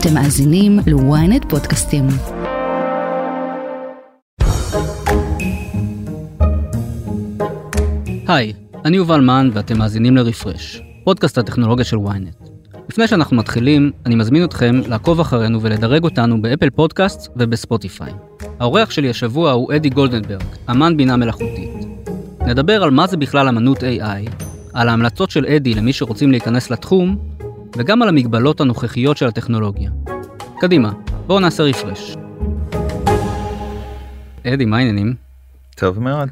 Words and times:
אתם 0.00 0.14
מאזינים 0.14 0.78
ל-ynet 0.86 1.48
פודקאסטים. 1.48 2.06
היי, 8.26 8.52
אני 8.84 8.96
יובל 8.96 9.20
מן 9.20 9.50
ואתם 9.52 9.78
מאזינים 9.78 10.16
לרפרש, 10.16 10.82
פודקאסט 11.04 11.38
הטכנולוגיה 11.38 11.84
של 11.84 11.96
ynet. 11.96 12.48
לפני 12.88 13.08
שאנחנו 13.08 13.36
מתחילים, 13.36 13.92
אני 14.06 14.14
מזמין 14.14 14.44
אתכם 14.44 14.80
לעקוב 14.86 15.20
אחרינו 15.20 15.62
ולדרג 15.62 16.04
אותנו 16.04 16.42
באפל 16.42 16.70
פודקאסט 16.70 17.30
ובספוטיפיי. 17.36 18.12
האורח 18.60 18.90
שלי 18.90 19.10
השבוע 19.10 19.50
הוא 19.50 19.74
אדי 19.74 19.90
גולדנברג, 19.90 20.44
אמן 20.70 20.96
בינה 20.96 21.16
מלאכותית. 21.16 21.70
נדבר 22.46 22.82
על 22.82 22.90
מה 22.90 23.06
זה 23.06 23.16
בכלל 23.16 23.48
אמנות 23.48 23.78
AI, 23.78 24.30
על 24.74 24.88
ההמלצות 24.88 25.30
של 25.30 25.46
אדי 25.46 25.74
למי 25.74 25.92
שרוצים 25.92 26.30
להיכנס 26.30 26.70
לתחום, 26.70 27.27
וגם 27.76 28.02
על 28.02 28.08
המגבלות 28.08 28.60
הנוכחיות 28.60 29.16
של 29.16 29.26
הטכנולוגיה. 29.26 29.90
קדימה, 30.60 30.92
בואו 31.26 31.40
נעשה 31.40 31.62
רפרש. 31.62 32.16
אדי, 34.46 34.64
מה 34.64 34.76
העניינים? 34.78 35.14
טוב 35.76 36.00
מאוד. 36.00 36.28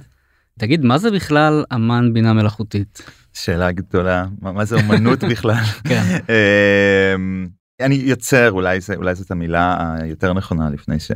תגיד, 0.59 0.85
מה 0.85 0.99
זה 0.99 1.11
בכלל 1.11 1.65
אמן 1.75 2.11
בינה 2.13 2.33
מלאכותית? 2.33 3.03
שאלה 3.33 3.73
גדולה, 3.73 4.27
מה, 4.43 4.53
מה 4.53 4.65
זה 4.65 4.77
אומנות 4.77 5.25
בכלל? 5.31 5.65
כן. 5.85 6.03
אמ, 7.15 7.47
אני 7.81 7.95
יוצר, 7.95 8.51
אולי, 8.51 8.81
זה, 8.81 8.95
אולי 8.95 9.15
זאת 9.15 9.31
המילה 9.31 9.95
היותר 10.01 10.33
נכונה 10.33 10.71
לפני 10.71 11.01
ש... 11.01 11.11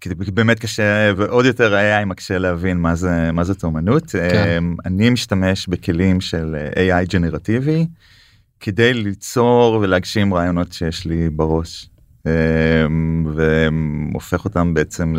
כי 0.00 0.08
באמת 0.14 0.58
קשה 0.58 1.12
ועוד 1.16 1.44
יותר 1.44 1.74
AI 1.74 2.04
מקשה 2.04 2.38
להבין 2.38 2.76
מה 2.76 2.94
זה 2.94 3.32
מה 3.32 3.44
זאת 3.44 3.64
אומנות. 3.64 4.10
כן. 4.10 4.54
אמ, 4.58 4.76
אני 4.84 5.10
משתמש 5.10 5.68
בכלים 5.68 6.20
של 6.20 6.56
AI 6.74 7.12
ג'נרטיבי 7.12 7.86
כדי 8.64 8.94
ליצור 8.94 9.78
ולהגשים 9.82 10.34
רעיונות 10.34 10.72
שיש 10.72 11.06
לי 11.06 11.30
בראש. 11.30 11.88
אמ, 12.26 13.26
והופך 13.34 14.44
אותם 14.44 14.74
בעצם 14.74 15.14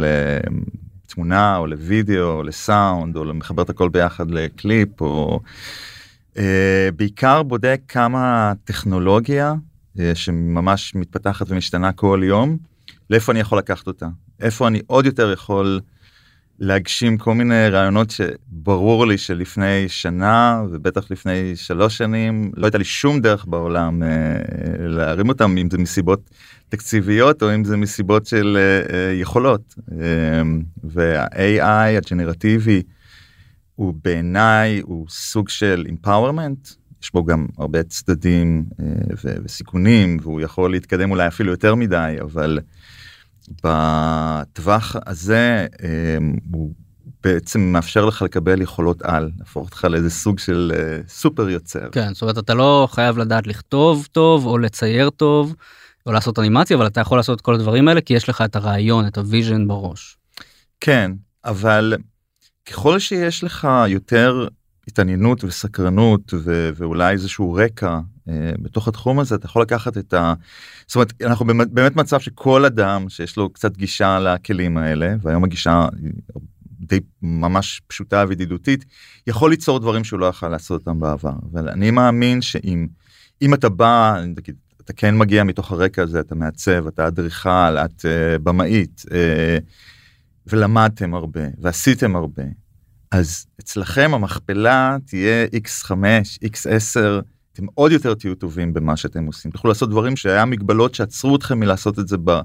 לתמונה 1.06 1.58
או 1.58 1.68
לוידאו 1.68 2.32
או 2.32 2.44
לסאונד 2.44 3.16
או 3.16 3.34
מחבר 3.34 3.64
את 3.64 3.70
הכל 3.70 3.90
ביחד 3.90 4.32
לקליפ 4.32 5.02
או 5.02 5.40
uh, 6.34 6.40
בעיקר 6.96 7.44
בודק 7.44 7.82
כמה 7.88 8.54
טכנולוגיה 8.64 9.54
uh, 9.98 10.00
שממש 10.14 10.96
מתפתחת 10.96 11.46
ומשתנה 11.50 11.92
כל 11.92 12.22
יום 12.24 12.58
לאיפה 13.10 13.32
אני 13.32 13.40
יכול 13.40 13.58
לקחת 13.58 13.88
אותה 13.88 14.08
איפה 14.40 14.68
אני 14.68 14.82
עוד 14.88 15.06
יותר 15.06 15.32
יכול 15.32 15.80
להגשים 16.60 17.18
כל 17.18 17.34
מיני 17.34 17.70
רעיונות 17.70 18.10
שברור 18.12 19.08
לי 19.08 19.18
שלפני 19.18 19.90
שנה 19.90 20.64
ובטח 20.72 21.12
לפני 21.12 21.56
שלוש 21.56 21.98
שנים 21.98 22.52
לא 22.58 22.66
הייתה 22.66 22.78
לי 22.78 22.84
שום 22.84 23.20
דרך 23.20 23.46
בעולם 23.46 24.04
uh, 24.04 24.06
להרים 24.80 25.30
אותם 25.30 25.58
אם 25.58 25.70
זה 25.70 25.78
מסיבות 25.78 26.30
תקציביות 26.70 27.44
או 27.44 27.56
אם 27.56 27.64
זה 27.64 27.78
מסיבות 27.78 28.26
של 28.26 28.58
uh, 28.58 28.90
uh, 28.90 28.94
יכולות 29.22 29.76
uh, 29.90 29.94
וה-AI 30.84 31.98
הג'נרטיבי 31.98 32.82
הוא 33.76 33.94
בעיניי 34.04 34.82
הוא 34.84 35.06
סוג 35.10 35.50
של 35.50 35.86
empowerment 35.90 36.76
יש 37.04 37.14
בו 37.14 37.26
גם 37.26 37.46
הרבה 37.58 37.84
צדדים 37.84 38.66
uh, 38.72 38.84
וסיכונים 39.44 40.18
והוא 40.22 40.42
יכול 40.42 40.72
להתקדם 40.72 41.12
אולי 41.12 41.28
אפילו 41.28 41.52
יותר 41.52 41.76
מדי 41.76 42.16
אבל. 42.22 42.60
בטווח 43.64 44.96
הזה 45.06 45.68
אמ, 45.84 46.36
הוא 46.52 46.74
בעצם 47.24 47.60
מאפשר 47.62 48.06
לך 48.06 48.22
לקבל 48.22 48.62
יכולות 48.62 49.02
על, 49.02 49.32
להפוך 49.40 49.66
אותך 49.66 49.84
לאיזה 49.84 50.10
סוג 50.10 50.40
של 50.40 50.72
אה, 50.76 51.00
סופר 51.08 51.50
יוצר. 51.50 51.90
כן, 51.92 52.14
זאת 52.14 52.22
אומרת 52.22 52.38
אתה 52.38 52.54
לא 52.54 52.88
חייב 52.92 53.18
לדעת 53.18 53.48
לכתוב 53.48 54.08
טוב 54.12 54.46
או 54.46 54.58
לצייר 54.58 55.10
טוב 55.10 55.56
או 56.06 56.12
לעשות 56.12 56.40
אנימציה, 56.40 56.78
אבל 56.78 56.88
אתה 56.88 57.02
יכול 57.02 57.18
לעשות 57.18 57.38
את 57.38 57.42
כל 57.42 57.56
הדברים 57.56 57.88
האלה 57.88 58.02
כי 58.02 58.14
יש 58.14 58.30
לך 58.30 58.42
את 58.42 58.56
הרעיון, 58.56 59.08
את 59.08 59.18
ה 59.18 59.25
vision 59.25 59.68
בראש. 59.68 60.18
כן, 60.82 61.12
אבל 61.46 61.94
ככל 62.66 63.00
שיש 63.00 63.44
לך 63.44 63.68
יותר 63.88 64.48
התעניינות 64.88 65.44
וסקרנות 65.44 66.34
ו- 66.34 66.70
ואולי 66.76 67.14
איזשהו 67.14 67.54
רקע 67.54 68.00
בתוך 68.62 68.88
התחום 68.88 69.20
הזה 69.20 69.36
אתה 69.36 69.46
יכול 69.46 69.62
לקחת 69.62 69.98
את 69.98 70.14
ה... 70.14 70.34
זאת 70.88 70.96
אומרת 70.96 71.14
אנחנו 71.22 71.46
באמת 71.46 71.96
מצב 71.96 72.20
שכל 72.20 72.66
אדם 72.66 73.10
שיש 73.10 73.38
לו 73.38 73.50
קצת 73.50 73.78
גישה 73.78 74.20
לכלים 74.20 74.78
האלה 74.78 75.16
והיום 75.22 75.44
הגישה 75.44 75.88
די 76.80 77.00
ממש 77.22 77.82
פשוטה 77.88 78.26
וידידותית 78.28 78.86
יכול 79.28 79.50
ליצור 79.50 79.80
דברים 79.80 80.04
שהוא 80.04 80.20
לא 80.20 80.26
יכול 80.26 80.50
לעשות 80.50 80.82
אותם 80.82 81.00
בעבר. 81.00 81.34
אבל 81.52 81.70
אני 81.70 81.92
מאמין 81.92 82.42
שאם 82.42 82.88
אם 83.42 83.54
אתה 83.54 83.70
בא 83.70 84.22
נגיד, 84.38 84.56
אתה 84.82 84.94
כן 84.94 85.18
מגיע 85.18 85.44
מתוך 85.44 85.72
הרקע 85.72 86.04
הזה 86.04 86.20
אתה 86.20 86.36
מעצב 86.36 86.88
אתה 86.88 87.08
אדריכל 87.08 87.78
את 87.86 88.06
uh, 88.06 88.40
במאית 88.44 89.04
uh, 89.08 89.12
ולמדתם 90.48 91.14
הרבה 91.14 91.42
ועשיתם 91.62 92.16
הרבה 92.16 92.44
אז 93.12 93.46
אצלכם 93.60 94.12
המכפלה 94.14 94.98
תהיה 95.06 95.46
x5 95.46 95.92
x10 96.46 97.00
אתם 97.56 97.66
עוד 97.74 97.92
יותר 97.92 98.14
תהיו 98.14 98.36
טובים 98.36 98.74
במה 98.74 98.98
שאתם 98.98 99.26
עושים 99.26 99.52
תוכלו 99.52 99.68
לעשות 99.68 99.90
דברים 99.90 100.16
שהיה 100.16 100.46
מגבלות 100.46 100.96
שעצרו 100.96 101.36
אתכם 101.36 101.60
מלעשות 101.60 102.00
את 102.00 102.08
זה 102.08 102.18
ב, 102.24 102.40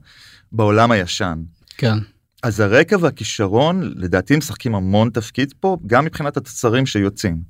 בעולם 0.53 0.91
הישן. 0.91 1.43
כן. 1.77 1.99
אז 2.43 2.61
הרקע 2.61 2.97
והכישרון 3.01 3.93
לדעתי 3.97 4.37
משחקים 4.37 4.75
המון 4.75 5.11
תפקיד 5.11 5.55
פה 5.61 5.77
גם 5.87 6.05
מבחינת 6.05 6.37
התוצרים 6.37 6.87
שיוצאים. 6.87 7.41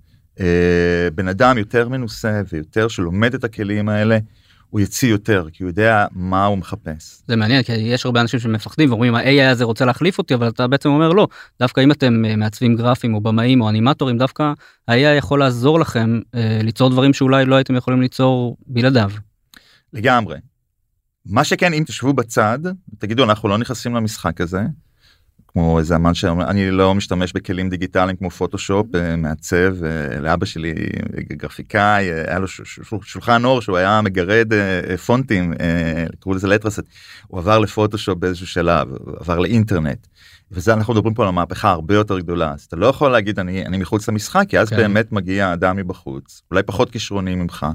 אה, 0.40 1.08
בן 1.14 1.28
אדם 1.28 1.58
יותר 1.58 1.88
מנוסה 1.88 2.42
ויותר 2.52 2.88
שלומד 2.88 3.34
את 3.34 3.44
הכלים 3.44 3.88
האלה 3.88 4.18
הוא 4.70 4.80
יציא 4.80 5.10
יותר 5.10 5.46
כי 5.52 5.62
הוא 5.62 5.70
יודע 5.70 6.06
מה 6.12 6.44
הוא 6.44 6.58
מחפש. 6.58 7.22
זה 7.28 7.36
מעניין 7.36 7.62
כי 7.62 7.72
יש 7.72 8.06
הרבה 8.06 8.20
אנשים 8.20 8.40
שמפחדים 8.40 8.90
ואומרים 8.90 9.14
ה-AI 9.14 9.50
הזה 9.50 9.64
רוצה 9.64 9.84
להחליף 9.84 10.18
אותי 10.18 10.34
אבל 10.34 10.48
אתה 10.48 10.66
בעצם 10.66 10.88
אומר 10.88 11.08
לא 11.12 11.28
דווקא 11.58 11.80
אם 11.80 11.92
אתם 11.92 12.24
אה, 12.24 12.36
מעצבים 12.36 12.76
גרפים 12.76 13.14
או 13.14 13.20
במאים 13.20 13.60
או 13.60 13.68
אנימטורים 13.68 14.18
דווקא 14.18 14.52
ה-AI 14.88 15.18
יכול 15.18 15.38
לעזור 15.38 15.80
לכם 15.80 16.20
אה, 16.34 16.60
ליצור 16.62 16.90
דברים 16.90 17.12
שאולי 17.12 17.44
לא 17.44 17.54
הייתם 17.54 17.76
יכולים 17.76 18.00
ליצור 18.00 18.56
בלעדיו. 18.66 19.10
לגמרי. 19.92 20.38
מה 21.26 21.44
שכן 21.44 21.72
אם 21.72 21.84
תשבו 21.86 22.12
בצד 22.12 22.58
תגידו 22.98 23.24
אנחנו 23.24 23.48
לא 23.48 23.58
נכנסים 23.58 23.94
למשחק 23.94 24.40
הזה 24.40 24.62
כמו 25.52 25.78
איזה 25.78 25.96
אמן 25.96 26.14
שאני 26.14 26.70
לא 26.70 26.94
משתמש 26.94 27.32
בכלים 27.32 27.68
דיגיטליים 27.68 28.16
כמו 28.16 28.30
פוטושופ 28.30 28.94
אה, 28.94 29.16
מעצב 29.16 29.84
אה, 29.84 30.20
לאבא 30.20 30.46
שלי 30.46 30.74
גרפיקאי 31.32 32.10
אה, 32.10 32.24
היה 32.28 32.38
לו 32.38 32.48
שולחן 33.02 33.44
אור 33.44 33.60
שהוא 33.60 33.76
היה 33.76 34.00
מגרד 34.00 34.46
פונטים 35.06 35.54
קראו 36.20 36.34
לזה 36.34 36.48
לטרסט 36.48 36.82
הוא 37.26 37.40
עבר 37.40 37.58
לפוטושופ 37.58 38.18
באיזשהו 38.18 38.46
שלב 38.46 38.88
עבר 39.20 39.38
לאינטרנט. 39.38 40.06
וזה 40.52 40.72
אנחנו 40.74 40.94
מדברים 40.94 41.14
פה 41.14 41.22
על 41.22 41.28
המהפכה 41.28 41.70
הרבה 41.70 41.94
יותר 41.94 42.18
גדולה 42.18 42.52
אז 42.52 42.60
אתה 42.60 42.76
לא 42.76 42.86
יכול 42.86 43.10
להגיד 43.10 43.38
אני 43.38 43.66
אני 43.66 43.78
מחוץ 43.78 44.08
למשחק 44.08 44.44
כי 44.48 44.58
אז 44.58 44.68
כן. 44.68 44.76
באמת 44.76 45.12
מגיע 45.12 45.52
אדם 45.52 45.76
מבחוץ 45.76 46.42
אולי 46.50 46.62
פחות 46.62 46.90
כישרוני 46.90 47.34
ממך. 47.34 47.66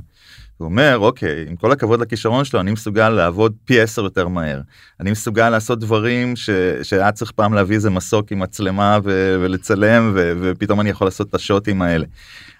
הוא 0.57 0.65
אומר 0.65 0.97
אוקיי 0.97 1.45
עם 1.49 1.55
כל 1.55 1.71
הכבוד 1.71 2.01
לכישרון 2.01 2.45
שלו 2.45 2.59
אני 2.59 2.71
מסוגל 2.71 3.09
לעבוד 3.09 3.53
פי 3.65 3.81
עשר 3.81 4.03
יותר 4.03 4.27
מהר 4.27 4.61
אני 4.99 5.11
מסוגל 5.11 5.49
לעשות 5.49 5.79
דברים 5.79 6.35
ש... 6.35 6.49
שהיה 6.83 7.11
צריך 7.11 7.31
פעם 7.31 7.53
להביא 7.53 7.75
איזה 7.75 7.89
מסוק 7.89 8.31
עם 8.31 8.39
מצלמה 8.39 8.99
ו... 9.03 9.37
ולצלם 9.41 10.11
ו... 10.15 10.33
ופתאום 10.41 10.81
אני 10.81 10.89
יכול 10.89 11.07
לעשות 11.07 11.29
את 11.29 11.35
השוטים 11.35 11.81
האלה. 11.81 12.05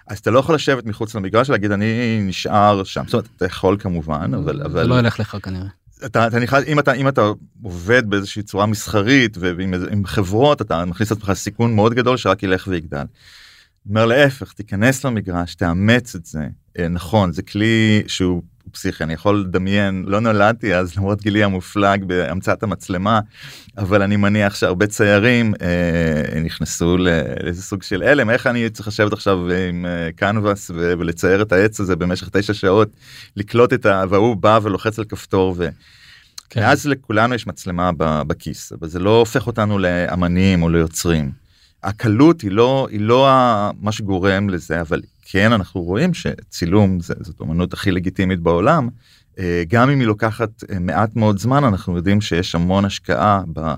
אז 0.06 0.18
אתה 0.18 0.30
לא 0.30 0.38
יכול 0.38 0.54
לשבת 0.54 0.86
מחוץ 0.86 1.14
למגרש 1.14 1.48
ולהגיד 1.48 1.72
אני 1.72 2.20
נשאר 2.22 2.84
שם 2.84 3.02
זאת 3.04 3.14
אומרת 3.14 3.28
אתה 3.36 3.44
יכול 3.44 3.76
כמובן 3.80 4.34
אבל 4.34 4.62
אבל 4.62 4.82
זה 4.82 4.88
לא 4.88 4.98
ילך 4.98 5.20
לך 5.20 5.36
כנראה. 5.42 5.68
אתה, 6.04 6.26
אתה 6.26 6.38
נכנס 6.38 6.64
אם 6.66 6.78
אתה 6.78 6.92
אם 6.92 7.08
אתה 7.08 7.30
עובד 7.62 8.10
באיזושהי 8.10 8.42
צורה 8.42 8.66
מסחרית 8.66 9.36
ועם 9.40 10.06
חברות 10.06 10.62
אתה 10.62 10.84
מכניס 10.84 11.12
את 11.12 11.16
עצמך 11.16 11.32
סיכון 11.32 11.74
מאוד 11.74 11.94
גדול 11.94 12.16
שרק 12.16 12.42
ילך 12.42 12.68
ויגדל. 12.70 13.04
אומר 13.88 14.06
להפך 14.06 14.52
תיכנס 14.52 15.04
למגרש 15.04 15.54
תאמץ 15.54 16.14
את 16.14 16.26
זה 16.26 16.46
אה, 16.78 16.88
נכון 16.88 17.32
זה 17.32 17.42
כלי 17.42 18.02
שהוא 18.06 18.42
פסיכי 18.72 19.04
אני 19.04 19.12
יכול 19.12 19.40
לדמיין 19.40 20.04
לא 20.06 20.20
נולדתי 20.20 20.74
אז 20.74 20.96
למרות 20.96 21.22
גילי 21.22 21.44
המופלג 21.44 22.04
בהמצאת 22.04 22.62
המצלמה 22.62 23.20
אבל 23.78 24.02
אני 24.02 24.16
מניח 24.16 24.54
שהרבה 24.54 24.86
ציירים 24.86 25.54
אה, 25.62 26.40
נכנסו 26.40 26.96
לאיזה 26.96 27.62
סוג 27.62 27.82
של 27.82 28.02
הלם 28.02 28.30
איך 28.30 28.46
אני 28.46 28.70
צריך 28.70 28.88
לשבת 28.88 29.12
עכשיו 29.12 29.38
עם 29.68 29.86
אה, 29.86 30.12
קנבס 30.16 30.70
ולצייר 30.74 31.42
את 31.42 31.52
העץ 31.52 31.80
הזה 31.80 31.96
במשך 31.96 32.28
תשע 32.28 32.54
שעות 32.54 32.88
לקלוט 33.36 33.72
את 33.72 33.86
ה... 33.86 34.04
והוא 34.10 34.36
בא 34.36 34.58
ולוחץ 34.62 34.98
על 34.98 35.04
כפתור 35.04 35.54
ו... 35.58 35.68
כן. 36.50 36.62
אז 36.62 36.86
לכולנו 36.86 37.34
יש 37.34 37.46
מצלמה 37.46 37.90
בכיס 38.26 38.72
אבל 38.72 38.88
זה 38.88 38.98
לא 38.98 39.18
הופך 39.18 39.46
אותנו 39.46 39.78
לאמנים 39.78 40.62
או 40.62 40.68
ליוצרים. 40.68 41.45
הקלות 41.86 42.40
היא 42.40 42.50
לא 42.50 42.88
היא 42.90 43.00
לא 43.00 43.28
מה 43.80 43.92
שגורם 43.92 44.48
לזה 44.48 44.80
אבל 44.80 45.00
כן 45.22 45.52
אנחנו 45.52 45.82
רואים 45.82 46.14
שצילום 46.14 47.00
זה, 47.00 47.14
זאת 47.20 47.40
אומנות 47.40 47.72
הכי 47.72 47.90
לגיטימית 47.90 48.40
בעולם 48.40 48.88
אה, 49.38 49.62
גם 49.68 49.90
אם 49.90 49.98
היא 49.98 50.06
לוקחת 50.06 50.50
אה, 50.70 50.78
מעט 50.78 51.16
מאוד 51.16 51.38
זמן 51.38 51.64
אנחנו 51.64 51.96
יודעים 51.96 52.20
שיש 52.20 52.54
המון 52.54 52.84
השקעה 52.84 53.42
ב... 53.52 53.74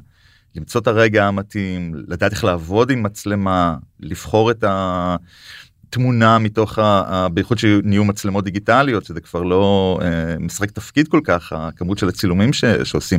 למצוא 0.56 0.80
את 0.80 0.86
הרגע 0.86 1.26
המתאים 1.26 1.94
לדעת 2.08 2.32
איך 2.32 2.44
לעבוד 2.44 2.90
עם 2.90 3.02
מצלמה 3.02 3.76
לבחור 4.00 4.50
את, 4.50 4.64
ה... 4.64 5.16
תמונה 5.90 6.38
מתוך 6.38 6.78
ה... 6.78 7.26
בייחוד 7.28 7.58
שנהיו 7.58 8.04
מצלמות 8.04 8.44
דיגיטליות 8.44 9.04
שזה 9.04 9.20
כבר 9.20 9.42
לא 9.42 9.98
אה, 10.02 10.38
משחק 10.40 10.70
תפקיד 10.70 11.08
כל 11.08 11.20
כך 11.24 11.52
הכמות 11.52 11.98
של 11.98 12.08
הצילומים 12.08 12.52
ש, 12.52 12.64
שעושים. 12.64 13.18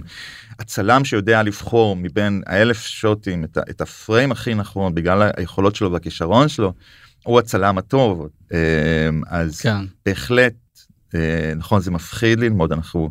הצלם 0.59 1.05
שיודע 1.05 1.43
לבחור 1.43 1.95
מבין 1.95 2.41
האלף 2.45 2.85
שוטים 2.85 3.43
את, 3.43 3.57
את 3.69 3.81
הפריים 3.81 4.31
הכי 4.31 4.53
נכון 4.53 4.95
בגלל 4.95 5.31
היכולות 5.37 5.75
שלו 5.75 5.91
והכישרון 5.91 6.47
שלו 6.47 6.73
הוא 7.23 7.39
הצלם 7.39 7.77
הטוב 7.77 8.27
אה, 8.53 9.09
אז 9.27 9.61
כן. 9.61 9.85
בהחלט 10.05 10.53
אה, 11.15 11.53
נכון 11.55 11.81
זה 11.81 11.91
מפחיד 11.91 12.39
ללמוד 12.39 12.71
אנחנו 12.71 13.09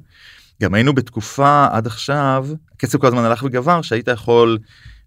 גם 0.62 0.74
היינו 0.74 0.94
בתקופה 0.94 1.66
עד 1.70 1.86
עכשיו 1.86 2.46
הקצב 2.74 2.98
כל 2.98 3.06
הזמן 3.06 3.24
הלך 3.24 3.42
וגבר 3.42 3.82
שהיית 3.82 4.08
יכול. 4.08 4.58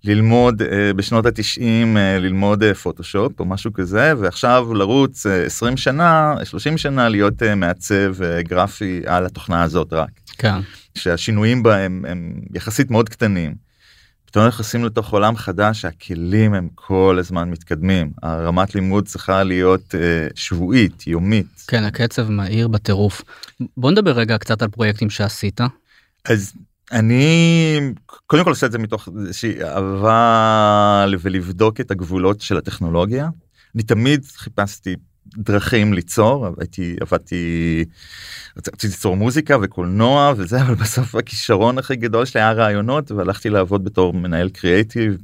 ללמוד 0.04 0.62
uh, 0.62 0.66
בשנות 0.96 1.26
התשעים 1.26 1.98
uh, 1.98 2.00
ללמוד 2.22 2.64
פוטושופ 2.84 3.40
או 3.40 3.46
משהו 3.46 3.74
כזה 3.74 4.14
ועכשיו 4.18 4.74
לרוץ 4.74 5.26
uh, 5.26 5.30
20 5.30 5.78
שנה 5.78 6.36
30 6.44 6.78
שנה 6.78 7.10
להיות 7.10 7.44
מעצב 7.44 8.16
גרפי 8.40 9.02
על 9.06 9.26
התוכנה 9.26 9.64
הזאת 9.64 9.94
רק. 9.94 10.10
כן. 10.38 10.60
שהשינויים 10.96 11.64
בהם 11.64 12.06
הם 12.08 12.42
יחסית 12.54 12.92
מאוד 12.92 13.10
קטנים. 13.10 13.56
פתאום 14.26 14.48
נכנסים 14.48 14.86
לתוך 14.86 15.14
עולם 15.14 15.36
חדש 15.36 15.82
שהכלים 15.82 16.54
הם 16.54 16.70
כל 16.76 17.18
הזמן 17.20 17.50
מתקדמים 17.50 18.12
הרמת 18.24 18.76
לימוד 18.76 19.08
צריכה 19.08 19.44
להיות 19.44 19.96
uh, 19.96 20.32
שבועית 20.36 21.08
יומית. 21.08 21.64
כן 21.68 21.84
הקצב 21.84 22.30
מהיר 22.30 22.68
בטירוף. 22.68 23.22
בוא 23.78 23.92
נדבר 23.92 24.12
רגע 24.12 24.38
קצת 24.38 24.62
על 24.62 24.68
פרויקטים 24.68 25.10
שעשית. 25.10 25.62
אז 26.26 26.54
אני 26.92 27.94
קודם 28.28 28.44
כל 28.44 28.50
עושה 28.50 28.66
את 28.66 28.72
זה 28.72 28.78
מתוך 28.78 29.10
איזושהי 29.20 29.64
אהבה 29.64 31.06
ולבדוק 31.20 31.82
את 31.82 31.92
הגבולות 31.92 32.42
של 32.42 32.58
הטכנולוגיה. 32.58 33.30
אני 33.76 33.84
תמיד 33.84 34.26
חיפשתי 34.36 34.96
דרכים 35.38 35.94
ליצור 35.94 36.48
הייתי 36.60 36.96
עבדתי 37.02 37.86
רציתי 38.58 38.88
ליצור 38.88 39.16
מוזיקה 39.16 39.58
וקולנוע 39.62 40.34
וזה 40.38 40.62
אבל 40.62 40.76
בסוף 40.76 41.16
הכישרון 41.16 41.78
הכי 41.78 41.96
גדול 41.96 42.26
שלי 42.26 42.42
היה 42.42 42.52
רעיונות 42.52 43.12
והלכתי 43.12 43.50
לעבוד 43.50 43.84
בתור 43.84 44.14
מנהל 44.14 44.50
קריאייטיב 44.50 45.18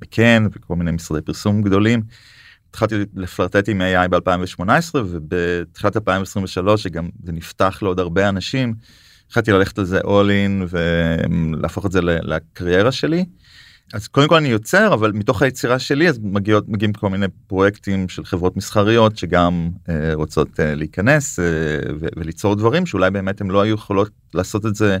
בקן 0.00 0.46
וכל 0.52 0.76
מיני 0.76 0.90
משרדי 0.90 1.22
פרסום 1.22 1.62
גדולים. 1.62 2.02
התחלתי 2.70 2.94
לפלרטט 3.14 3.68
עם 3.68 3.80
AI 3.80 4.08
ב2018 4.10 4.62
ובתחילת 4.94 5.96
2023 5.96 6.82
שגם 6.82 7.08
זה 7.24 7.32
נפתח 7.32 7.78
לעוד 7.82 8.00
הרבה 8.00 8.28
אנשים. 8.28 8.74
החלטתי 9.30 9.52
ללכת 9.52 9.78
על 9.78 9.84
זה 9.84 10.00
all 10.00 10.28
in 10.28 10.66
ולהפוך 10.68 11.86
את 11.86 11.92
זה 11.92 12.00
לקריירה 12.02 12.92
שלי. 12.92 13.24
אז 13.92 14.08
קודם 14.08 14.28
כל 14.28 14.36
אני 14.36 14.48
יוצר 14.48 14.94
אבל 14.94 15.12
מתוך 15.12 15.42
היצירה 15.42 15.78
שלי 15.78 16.08
אז 16.08 16.18
מגיעות 16.22 16.68
מגיעים 16.68 16.92
כל 16.92 17.10
מיני 17.10 17.26
פרויקטים 17.46 18.08
של 18.08 18.24
חברות 18.24 18.56
מסחריות 18.56 19.18
שגם 19.18 19.70
אה, 19.88 20.10
רוצות 20.14 20.60
אה, 20.60 20.74
להיכנס 20.74 21.38
אה, 21.38 21.44
ו- 22.00 22.06
וליצור 22.16 22.54
דברים 22.54 22.86
שאולי 22.86 23.10
באמת 23.10 23.40
הם 23.40 23.50
לא 23.50 23.62
היו 23.62 23.74
יכולות 23.74 24.10
לעשות 24.34 24.66
את 24.66 24.74
זה 24.74 24.98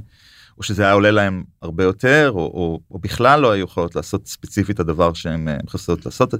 או 0.58 0.62
שזה 0.62 0.82
היה 0.82 0.92
עולה 0.92 1.10
להם 1.10 1.44
הרבה 1.62 1.84
יותר 1.84 2.30
או, 2.30 2.36
או, 2.36 2.80
או 2.90 2.98
בכלל 2.98 3.40
לא 3.40 3.50
היו 3.50 3.64
יכולות 3.64 3.96
לעשות 3.96 4.26
ספציפית 4.26 4.80
הדבר 4.80 5.12
שהם 5.12 5.48
אה, 5.48 5.56
חסרות 5.68 6.06
לעשות. 6.06 6.34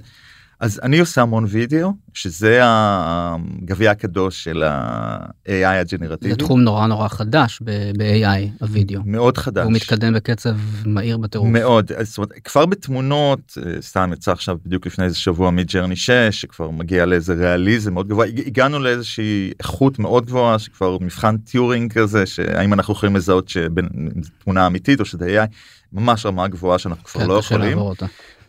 אז 0.62 0.80
אני 0.82 0.98
עושה 0.98 1.22
המון 1.22 1.44
וידאו 1.48 1.92
שזה 2.14 2.60
הגביע 2.62 3.90
הקדוש 3.90 4.44
של 4.44 4.62
ה-AI 4.62 5.66
הג'נרטיבי. 5.66 6.30
זה 6.30 6.36
תחום 6.36 6.60
נורא 6.60 6.86
נורא 6.86 7.08
חדש 7.08 7.60
ב-AI 7.64 8.64
הוידאו. 8.66 9.00
מאוד 9.04 9.38
חדש. 9.38 9.64
הוא 9.64 9.72
מתקדם 9.72 10.14
בקצב 10.14 10.56
מהיר 10.86 11.18
בטירוף. 11.18 11.48
מאוד, 11.48 11.92
זאת 12.02 12.18
אומרת, 12.18 12.32
כבר 12.44 12.66
בתמונות, 12.66 13.58
אה, 13.66 13.82
סתם 13.82 14.10
יצא 14.12 14.32
עכשיו 14.32 14.56
בדיוק 14.66 14.86
לפני 14.86 15.04
איזה 15.04 15.16
שבוע 15.16 15.50
Midjourney 15.50 15.96
6 15.96 16.10
שכבר 16.10 16.70
מגיע 16.70 17.06
לאיזה 17.06 17.34
ריאליזם 17.34 17.94
מאוד 17.94 18.08
גבוה, 18.08 18.26
הגענו 18.26 18.78
לאיזושהי 18.78 19.52
איכות 19.58 19.98
מאוד 19.98 20.26
גבוהה 20.26 20.58
שכבר 20.58 20.98
מבחן 21.00 21.36
טיורינג 21.36 21.92
כזה 21.92 22.26
שהאם 22.26 22.72
אנחנו 22.72 22.94
יכולים 22.94 23.16
לזהות 23.16 23.48
שתמונה 23.48 24.66
אמיתית 24.66 25.00
או 25.00 25.04
שזה 25.04 25.44
AI, 25.44 25.46
ממש 25.92 26.26
רמה 26.26 26.48
גבוהה 26.48 26.78
שאנחנו 26.78 27.04
כבר 27.04 27.20
כן, 27.20 27.28
לא 27.28 27.38
יכולים. 27.38 27.78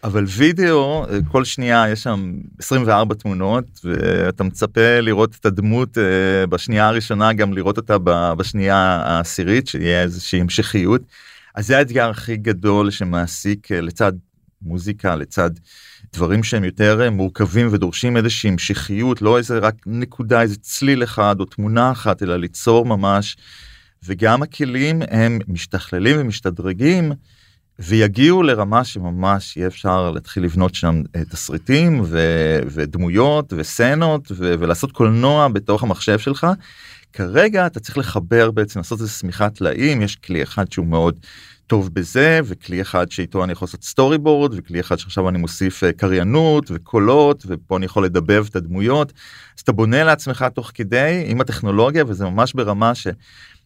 אבל 0.04 0.26
וידאו 0.28 1.06
אה, 1.10 1.20
כל 1.32 1.46
שנייה 1.46 1.86
יש 1.92 2.04
שם 2.04 2.34
24 2.60 3.16
תמונות 3.16 3.80
ואתה 3.84 4.44
מצפה 4.44 5.00
לראות 5.00 5.36
את 5.40 5.46
הדמות 5.46 5.98
אה, 5.98 6.48
בשנייה 6.48 6.88
הראשונה 6.88 7.34
גם 7.34 7.54
לראות 7.54 7.78
אותה 7.78 7.98
בשנייה 8.38 9.02
העשירית 9.06 9.68
שיהיה 9.68 10.02
איזושהי 10.02 10.42
המשכיות. 10.42 11.02
אז 11.56 11.68
זה 11.68 11.78
האתגר 11.78 12.10
הכי 12.10 12.38
גדול 12.38 12.92
שמעסיק 12.92 13.72
אה, 13.72 13.82
לצד 13.82 14.14
מוזיקה 14.62 15.16
לצד 15.16 15.52
דברים 16.14 16.44
שהם 16.44 16.64
יותר 16.64 17.10
מורכבים 17.12 17.68
ודורשים 17.72 18.18
איזושהי 18.18 18.50
המשכיות 18.50 19.22
לא 19.22 19.38
איזה 19.38 19.58
רק 19.58 19.76
נקודה 19.86 20.42
איזה 20.42 20.56
צליל 20.56 21.04
אחד 21.04 21.36
או 21.40 21.46
תמונה 21.46 21.92
אחת 21.92 22.24
אלא 22.24 22.38
ליצור 22.38 22.86
ממש 22.86 23.38
וגם 24.06 24.44
הכלים 24.44 25.02
הם 25.10 25.40
משתכללים 25.48 26.16
ומשתדרגים. 26.20 27.12
ויגיעו 27.80 28.44
לרמה 28.44 28.84
שממש 28.84 29.58
יהיה 29.58 29.68
אפשר 29.68 30.12
להתחיל 30.12 30.44
לבנות 30.44 30.76
שם 30.76 31.02
אה, 31.16 31.26
תסריטים 31.26 32.02
ו- 32.06 32.60
ודמויות 32.68 33.54
וסצנות 33.58 34.32
ולעשות 34.38 34.92
קולנוע 34.92 35.48
בתוך 35.48 35.84
המחשב 35.84 36.20
שלך. 36.20 36.48
כרגע 37.14 37.68
אתה 37.68 37.80
צריך 37.80 37.98
לחבר 37.98 38.52
בעצם 38.52 38.80
לעשות 38.80 39.02
איזה 39.02 39.12
שמיכת 39.12 39.56
טלאים 39.56 40.02
יש 40.02 40.16
כלי 40.16 40.44
אחד 40.44 40.72
שהוא 40.72 40.86
מאוד 40.86 41.20
טוב 41.68 41.90
בזה 41.94 42.40
וכלי 42.46 42.82
אחד 42.82 43.12
שאיתו 43.12 43.44
אני 43.44 43.52
יכול 43.52 43.66
לעשות 43.66 43.84
סטורי 43.84 44.18
בורד 44.18 44.54
וכלי 44.58 44.80
אחד 44.80 44.96
שעכשיו 44.96 45.30
אני 45.30 45.38
מוסיף 45.38 45.84
אה, 45.84 45.94
קריינות 45.94 46.72
וקולות 46.74 47.44
ופה 47.48 47.78
אני 47.78 47.86
יכול 47.86 48.06
לדבב 48.06 48.46
את 48.50 48.56
הדמויות 48.56 49.14
אז 49.58 49.62
אתה 49.62 49.72
בונה 49.72 50.04
לעצמך 50.04 50.46
תוך 50.54 50.72
כדי 50.74 51.24
עם 51.28 51.42
הטכנולוגיה 51.42 52.04
וזה 52.08 52.26
ממש 52.26 52.54
ברמה 52.54 52.96
ש... 52.96 53.08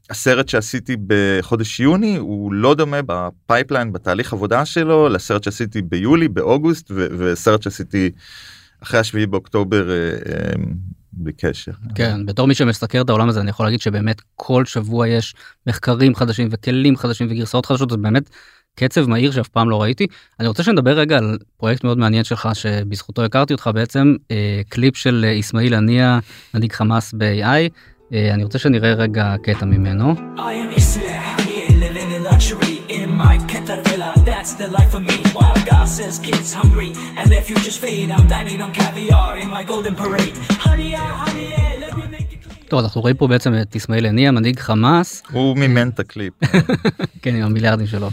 הסרט 0.10 0.50
שעשיתי 0.50 0.96
בחודש 1.08 1.80
יוני 1.80 2.18
הוא 2.18 2.54
לא 2.54 2.76
דומה 2.76 3.00
ב 3.06 3.16
pipeline 3.16 3.94
בתהליך 3.94 4.34
עבודה 4.34 4.66
שלו 4.66 5.10
לסרט 5.10 5.44
שעשיתי 5.44 5.82
ביולי 5.82 6.28
באוגוסט 6.28 6.92
וסרט 6.92 7.62
שעשיתי 7.62 8.10
אחרי 8.84 9.00
השביעי 9.00 9.26
באוקטובר 9.26 9.90
אה, 9.90 9.96
אה, 9.96 10.54
בקשר. 11.14 11.72
כן 11.96 12.26
בתור 12.26 12.48
מי 12.48 12.56
שמסקר 12.56 13.02
את 13.02 13.10
העולם 13.10 13.30
הזה 13.30 13.42
אני 13.42 13.50
יכול 13.50 13.66
להגיד 13.66 13.82
שבאמת 13.82 14.22
כל 14.36 14.66
שבוע 14.66 15.08
יש 15.08 15.36
מחקרים 15.68 16.16
חדשים 16.16 16.48
וכלים 16.52 16.98
חדשים 16.98 17.28
וגרסאות 17.30 17.66
חדשות 17.66 17.90
זה 17.90 17.98
באמת 17.98 18.30
קצב 18.76 19.10
מהיר 19.10 19.32
שאף 19.32 19.48
פעם 19.48 19.70
לא 19.70 19.82
ראיתי 19.82 20.08
אני 20.40 20.48
רוצה 20.48 20.64
שנדבר 20.64 20.92
רגע 20.92 21.18
על 21.18 21.38
פרויקט 21.58 21.84
מאוד 21.84 21.98
מעניין 21.98 22.24
שלך 22.24 22.50
שבזכותו 22.54 23.24
הכרתי 23.24 23.54
אותך 23.54 23.70
בעצם 23.74 24.16
אה, 24.32 24.62
קליפ 24.70 24.96
של 24.96 25.26
אסמאעיל 25.40 25.74
הנייה 25.74 26.20
מנהיג 26.54 26.74
חמאס 26.74 27.14
ב-AI. 27.14 27.70
אה, 28.14 28.34
אני 28.34 28.44
רוצה 28.44 28.60
שנראה 28.60 28.94
רגע 28.94 29.36
קטע 29.44 29.66
ממנו. 29.66 30.14
טוב 42.68 42.80
אנחנו 42.80 43.02
רואים 43.02 43.16
פה 43.16 43.28
בעצם 43.28 43.54
את 43.62 43.76
אסמאעיל 43.76 44.06
הנייה 44.06 44.32
מנהיג 44.32 44.60
חמאס. 44.60 45.24
הוא 45.32 45.58
מימן 45.58 45.90
את 45.90 46.00
הקליפ. 46.00 46.34
כן 47.22 47.36
עם 47.36 47.44
המיליארדים 47.44 47.88
שלו. 47.88 48.10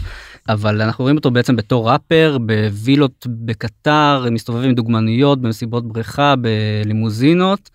אבל 0.49 0.81
אנחנו 0.81 1.03
רואים 1.03 1.17
אותו 1.17 1.31
בעצם 1.31 1.55
בתור 1.55 1.91
ראפר 1.91 2.37
בווילות 2.45 3.27
בקטר 3.29 4.25
מסתובב 4.31 4.63
עם 4.63 4.73
דוגמניות 4.73 5.41
במסיבות 5.41 5.87
בריכה 5.87 6.33
בלימוזינות. 6.35 7.69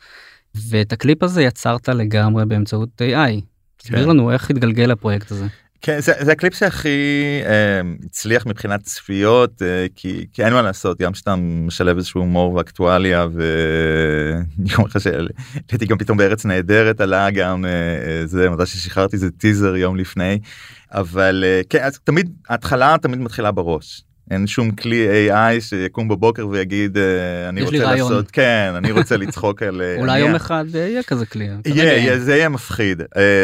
ואת 0.54 0.92
הקליפ 0.92 1.22
הזה 1.22 1.42
יצרת 1.42 1.88
לגמרי 1.88 2.46
באמצעות 2.46 2.88
AI. 3.02 3.40
תסביר 3.76 4.04
כן. 4.04 4.08
לנו 4.08 4.32
איך 4.32 4.50
התגלגל 4.50 4.90
הפרויקט 4.90 5.30
הזה. 5.30 5.46
כן 5.82 6.00
זה, 6.00 6.12
זה 6.20 6.32
הקליפ 6.32 6.54
שהכי 6.54 6.88
אה, 7.44 7.80
הצליח 8.04 8.46
מבחינת 8.46 8.82
צפיות 8.82 9.62
אה, 9.62 9.86
כי, 9.94 10.26
כי 10.32 10.44
אין 10.44 10.52
מה 10.52 10.62
לעשות 10.62 11.00
גם 11.00 11.14
שאתה 11.14 11.36
משלב 11.36 11.96
איזשהו 11.96 12.20
הומור 12.20 12.54
ואקטואליה 12.54 13.26
ואני 13.32 14.74
אומר 14.74 14.86
לך 14.86 15.00
שהייתי 15.00 15.86
גם 15.86 15.98
פתאום 15.98 16.18
בארץ 16.18 16.44
נהדרת 16.44 17.00
עלה 17.00 17.30
גם 17.30 17.64
אה, 17.64 17.70
אה, 17.70 18.26
זה 18.26 18.50
מתי 18.50 18.66
ששחררתי 18.66 19.18
זה 19.18 19.30
טיזר 19.30 19.76
יום 19.76 19.96
לפני 19.96 20.38
אבל 20.92 21.44
אה, 21.46 21.60
כן 21.68 21.82
אז 21.82 21.98
תמיד 22.04 22.30
ההתחלה 22.48 22.96
תמיד 23.02 23.18
מתחילה 23.18 23.52
בראש 23.52 24.02
אין 24.30 24.46
שום 24.46 24.70
כלי 24.70 25.30
AI 25.30 25.60
שיקום 25.60 26.08
בבוקר 26.08 26.48
ויגיד 26.48 26.98
אה, 26.98 27.48
אני 27.48 27.62
רוצה 27.62 27.78
לעשות 27.78 28.30
כן 28.30 28.72
אני 28.76 28.92
רוצה 28.92 29.16
לצחוק 29.16 29.62
על 29.62 29.82
אה, 29.82 29.96
אולי 29.98 30.18
יום 30.18 30.34
אחד 30.34 30.64
אה, 30.74 30.80
יהיה 30.80 31.02
כזה 31.02 31.26
כלי 31.26 31.48
יהיה 31.64 32.18
זה 32.18 32.36
יהיה 32.36 32.48
מפחיד 32.48 33.02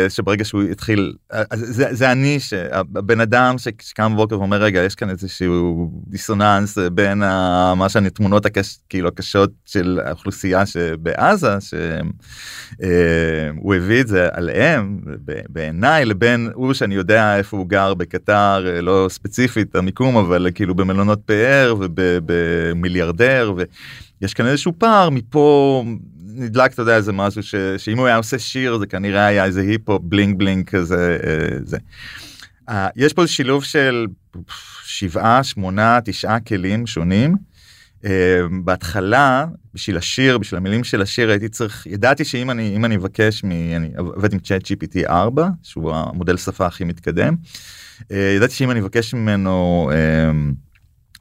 שברגע 0.08 0.44
שהוא 0.44 0.62
יתחיל 0.62 1.14
זה, 1.52 1.94
זה 1.94 2.12
אני 2.12 2.40
שהבן 2.40 3.20
אדם 3.20 3.58
שקם 3.58 4.12
בבוקר 4.14 4.38
ואומר 4.38 4.62
רגע 4.62 4.80
יש 4.80 4.94
כאן 4.94 5.10
איזשהו 5.10 5.90
דיסוננס 6.06 6.78
בין 6.78 7.18
מה 7.76 7.88
שאני 7.88 8.10
תמונות 8.10 8.46
הקש, 8.46 8.78
כאילו 8.88 9.08
הקשות 9.08 9.50
של 9.64 10.00
האוכלוסייה 10.04 10.66
שבעזה 10.66 11.56
שהוא 11.60 13.74
הביא 13.74 14.00
את 14.00 14.08
זה 14.08 14.28
עליהם 14.32 15.00
בעיניי 15.48 16.04
לבין 16.04 16.50
הוא 16.54 16.74
שאני 16.74 16.94
יודע 16.94 17.38
איפה 17.38 17.56
הוא 17.56 17.68
גר 17.68 17.94
בקטר 17.94 18.80
לא 18.82 19.06
ספציפית 19.10 19.76
המיקום 19.76 20.16
אבל 20.16 20.48
כאילו 20.54 20.75
במלונות 20.76 21.20
פאר 21.26 21.74
ובמיליארדר 21.78 23.54
ויש 23.56 24.34
כאן 24.34 24.46
איזשהו 24.46 24.72
פער 24.78 25.10
מפה 25.10 25.84
נדלק 26.36 26.72
אתה 26.72 26.82
יודע 26.82 26.96
איזה 26.96 27.12
משהו 27.12 27.42
ש, 27.42 27.54
שאם 27.78 27.98
הוא 27.98 28.06
היה 28.06 28.16
עושה 28.16 28.38
שיר 28.38 28.78
זה 28.78 28.86
כנראה 28.86 29.26
היה 29.26 29.44
איזה 29.44 29.60
היפו 29.60 29.98
בלינג 29.98 30.38
בלינג 30.38 30.68
כזה 30.68 31.18
אה, 31.26 31.58
זה. 31.64 31.76
Uh, 32.70 32.72
יש 32.96 33.12
פה 33.12 33.26
שילוב 33.26 33.64
של 33.64 34.06
שבעה 34.84 35.44
שמונה 35.44 35.98
תשעה 36.04 36.40
כלים 36.40 36.86
שונים. 36.86 37.34
Uh, 38.02 38.08
בהתחלה 38.64 39.46
בשביל 39.74 39.96
השיר 39.96 40.38
בשביל 40.38 40.58
המילים 40.58 40.84
של 40.84 41.02
השיר 41.02 41.30
הייתי 41.30 41.48
צריך 41.48 41.86
ידעתי 41.86 42.24
שאם 42.24 42.50
אני 42.50 42.76
אם 42.76 42.84
אני 42.84 42.96
אבקש 42.96 43.44
מ... 43.44 43.50
אני 43.50 43.90
עובד 43.96 44.32
עם 44.32 44.38
צ'אט 44.38 44.62
gpt 44.62 45.08
4 45.08 45.48
שהוא 45.62 45.92
המודל 45.94 46.36
שפה 46.36 46.66
הכי 46.66 46.84
מתקדם. 46.84 47.34
Uh, 48.00 48.04
ידעתי 48.36 48.54
שאם 48.54 48.70
אני 48.70 48.80
אבקש 48.80 49.14
ממנו. 49.14 49.90
Uh, 49.92 50.65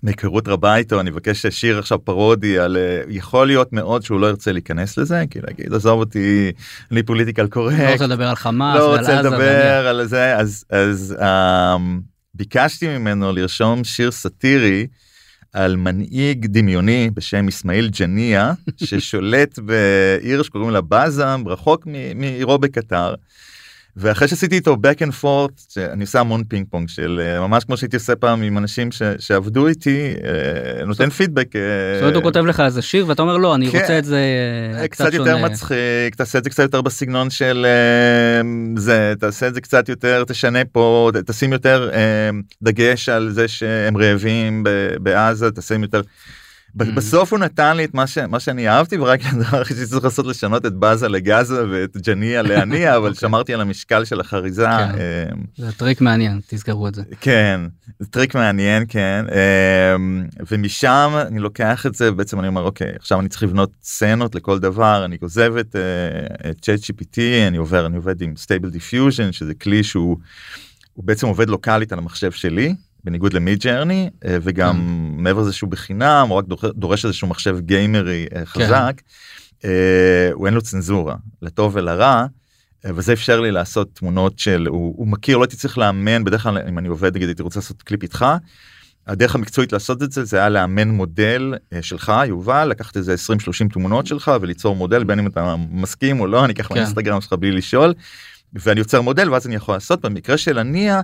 מהיכרות 0.06 0.48
רבה 0.48 0.76
איתו 0.76 1.00
אני 1.00 1.10
מבקש 1.10 1.46
שיר 1.46 1.80
עכשיו 1.80 2.00
פרודי 2.00 2.60
על 2.60 2.78
אה, 2.78 3.02
יכול 3.08 3.48
להיות 3.48 3.74
מאוד 3.74 4.04
שהוא 4.04 4.20
לא 4.20 4.28
ירצה 4.28 4.52
להיכנס 4.52 4.98
לזה 4.98 5.24
כי 5.30 5.40
להגיד 5.42 5.74
עזוב 5.74 6.00
אותי 6.00 6.52
אני 6.92 7.04
political 7.04 7.48
correct 7.48 7.80
לא 7.80 7.92
רוצה 7.92 8.08
לדבר 8.08 8.28
על 8.28 8.36
חמאס 8.36 8.80
לא 8.80 8.98
רוצה 8.98 9.22
לדבר 9.22 9.88
על 9.88 10.06
זה 10.06 10.38
אז 10.38 10.66
אז 10.70 11.16
um, 11.20 11.82
ביקשתי 12.34 12.98
ממנו 12.98 13.32
לרשום 13.34 13.84
שיר 13.84 14.12
סאטירי 14.12 14.88
על 15.54 15.76
מנהיג 15.76 16.46
דמיוני 16.46 17.10
בשם 17.14 17.48
אסמאעיל 17.48 17.90
ג'ניה 18.00 18.54
ששולט 18.84 19.60
בעיר 19.60 20.44
שקוראים 20.44 20.70
לה 20.70 20.82
באזה 20.82 21.26
רחוק 21.46 21.88
מעירו 22.16 22.58
בקטר. 22.58 23.14
ואחרי 23.98 24.28
שעשיתי 24.28 24.56
איתו 24.56 24.78
back 24.84 25.00
and 25.00 25.24
forth 25.24 25.82
אני 25.92 26.04
עושה 26.04 26.20
המון 26.20 26.44
פינג 26.44 26.66
פונג 26.70 26.90
של 26.90 27.22
אה, 27.24 27.48
ממש 27.48 27.64
כמו 27.64 27.78
שהייתי 27.78 27.96
עושה 27.96 28.16
פעם 28.16 28.42
עם 28.42 28.58
אנשים 28.58 28.92
ש, 28.92 29.02
שעבדו 29.20 29.68
איתי 29.68 30.14
אה, 30.24 30.86
נותן 30.86 31.10
פידבק. 31.10 31.56
אה, 31.56 31.62
זאת 31.94 32.02
אומרת 32.02 32.16
הוא 32.16 32.24
כותב 32.24 32.46
לך 32.46 32.60
איזה 32.60 32.82
שיר 32.82 33.08
ואתה 33.08 33.22
אומר 33.22 33.38
לא 33.38 33.56
אני 33.56 33.72
כן, 33.72 33.80
רוצה 33.80 34.00
את 34.00 34.06
זה 34.06 34.20
קצת 34.90 35.14
יותר 35.14 35.38
מצחיק 35.38 36.16
תעשה 36.18 36.38
את 36.38 36.44
זה 36.44 36.50
קצת 36.50 36.64
יותר 36.64 36.82
בסגנון 36.82 37.30
של 37.30 37.66
זה 38.78 39.14
תעשה 39.20 39.48
את 39.48 39.54
זה 39.54 39.62
קצת 39.62 39.90
יותר 39.90 40.24
תשנה 40.28 40.66
פה 40.72 41.12
תשים 41.26 41.54
יותר 41.54 41.90
דגש 42.64 43.10
על 43.10 43.30
זה 43.32 43.48
שהם 43.48 43.98
רעבים 43.98 44.64
בעזה 45.00 45.52
תשים 45.52 45.84
יותר. 45.84 46.02
Mm-hmm. 46.82 46.92
בסוף 46.96 47.34
הוא 47.34 47.40
נתן 47.40 47.78
לי 47.78 47.86
את 47.86 47.94
מה, 47.94 48.08
ש, 48.08 48.18
מה 48.18 48.40
שאני 48.40 48.70
אהבתי 48.70 48.98
ורק 48.98 49.20
הדבר 49.26 49.62
הכי 49.62 49.74
שצריך 49.74 50.04
לעשות 50.04 50.26
לשנות 50.26 50.66
את 50.66 50.74
באזה 50.74 51.08
לגאזה 51.08 51.64
ואת 51.70 51.98
ג'ניה 51.98 52.42
לעניה 52.42 52.96
אבל. 52.98 53.08
אוקיי. 53.08 53.20
שמרתי 53.20 53.54
על 53.54 53.62
המשקל 53.62 54.06
של 54.06 54.20
החריזה. 54.20 54.66
כן. 54.66 54.90
אמ, 55.34 55.44
זה 55.58 55.72
טריק 55.72 56.02
מעניין 56.02 56.40
תזכרו 56.48 56.88
את 56.88 56.96
זה. 56.96 57.02
כן 57.22 57.62
זה 58.00 58.08
טריק 58.08 58.36
מעניין 58.36 58.84
כן 58.88 59.26
אמ, 59.96 60.26
ומשם 60.52 61.14
אני 61.28 61.40
לוקח 61.40 61.86
את 61.86 61.96
זה 61.96 62.12
בעצם 62.12 62.40
אני 62.40 62.48
אומר 62.48 62.62
אוקיי 62.62 62.92
עכשיו 63.00 63.20
אני 63.20 63.30
צריך 63.30 63.44
לבנות 63.44 63.72
סצנות 63.84 64.36
לכל 64.36 64.60
דבר 64.60 65.06
אני 65.06 65.18
עוזב 65.22 65.58
את 65.58 65.76
צ'אט 66.62 66.80
uh, 66.80 66.84
GPT 66.84 67.20
אני 67.48 67.58
עובר 67.58 67.86
אני 67.86 67.96
עובד 67.96 68.22
עם 68.22 68.34
סטייבל 68.38 68.70
דיפיוז'ן 68.70 69.32
שזה 69.32 69.54
כלי 69.54 69.84
שהוא 69.84 70.18
בעצם 70.98 71.28
עובד 71.28 71.50
locally 71.50 71.84
ית 71.84 71.94
על 71.94 72.00
המחשב 72.00 72.32
שלי 72.32 72.76
בניגוד 73.06 73.34
למיד 73.34 73.60
ג'רני 73.60 74.10
אה, 74.26 74.38
וגם 74.42 74.76
mm. 74.76 75.22
מעבר 75.22 75.42
לזה 75.42 75.54
שהוא 75.54 75.70
בחינם 75.70 76.28
הוא 76.30 76.38
רק 76.38 76.46
דורש 76.76 77.06
איזשהו 77.06 77.28
מחשב 77.28 77.60
גיימרי 77.60 78.26
אה, 78.36 78.40
כן. 78.40 78.46
חזק. 78.46 79.02
כן. 79.60 79.70
הוא 80.34 80.46
אין 80.46 80.54
לו 80.54 80.62
צנזורה 80.62 81.16
לטוב 81.42 81.72
ולרע. 81.76 82.26
וזה 82.88 83.14
אפשר 83.14 83.42
לי 83.42 83.52
לעשות 83.52 83.90
תמונות 83.94 84.40
של 84.40 84.68
הוא, 84.70 84.94
הוא 84.98 85.08
מכיר 85.08 85.38
לא 85.38 85.44
הייתי 85.44 85.56
צריך 85.56 85.78
לאמן 85.78 86.24
בדרך 86.24 86.44
כלל 86.44 86.58
אם 86.70 86.78
אני 86.78 86.88
עובד 86.88 87.16
נגיד 87.16 87.28
הייתי 87.28 87.44
רוצה 87.44 87.60
לעשות 87.60 87.82
קליפ 87.82 88.04
איתך. 88.04 88.26
הדרך 89.08 89.36
המקצועית 89.36 89.74
לעשות 89.74 90.04
את 90.04 90.12
זה 90.12 90.24
זה 90.24 90.38
היה 90.38 90.50
לאמן 90.50 90.90
מודל 90.90 91.54
שלך 91.82 92.14
יובל 92.28 92.68
לקחת 92.68 92.98
איזה 92.98 93.16
20-30 93.68 93.74
תמונות 93.74 94.08
שלך 94.08 94.32
וליצור 94.42 94.76
מודל 94.76 95.04
בין 95.04 95.20
אם 95.20 95.28
אתה 95.28 95.56
מסכים 95.72 96.20
או 96.20 96.28
לא 96.28 96.46
אני 96.46 96.54
אקח 96.54 96.68
כן. 96.68 96.74
מהאינסטגרם 96.74 97.22
שלך 97.22 97.34
בלי 97.34 97.52
לשאול. 97.52 97.94
ואני 98.54 98.80
יוצר 98.80 99.02
מודל 99.02 99.30
ואז 99.30 99.48
אני 99.48 99.56
יכול 99.56 99.76
לעשות 99.76 100.02
במקרה 100.02 100.38
של 100.38 100.60
הנייה 100.60 101.02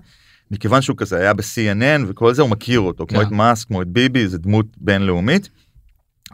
מכיוון 0.51 0.81
שהוא 0.81 0.97
כזה 0.97 1.17
היה 1.17 1.33
ב-CNN 1.33 2.05
וכל 2.07 2.33
זה 2.33 2.41
הוא 2.41 2.49
מכיר 2.49 2.79
אותו 2.79 3.07
כמו 3.07 3.21
את 3.21 3.31
מאסק 3.31 3.67
כמו 3.67 3.81
את 3.81 3.87
ביבי 3.87 4.27
זה 4.27 4.37
דמות 4.37 4.65
בינלאומית. 4.77 5.49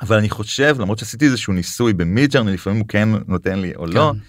אבל 0.01 0.17
אני 0.17 0.29
חושב 0.29 0.75
למרות 0.79 0.99
שעשיתי 0.99 1.25
איזשהו 1.25 1.53
ניסוי 1.53 1.93
במידג'רני 1.93 2.53
לפעמים 2.53 2.79
הוא 2.79 2.87
כן 2.87 3.09
נותן 3.27 3.59
לי 3.59 3.75
או 3.75 3.85
לא, 3.85 4.11
כן. 4.13 4.19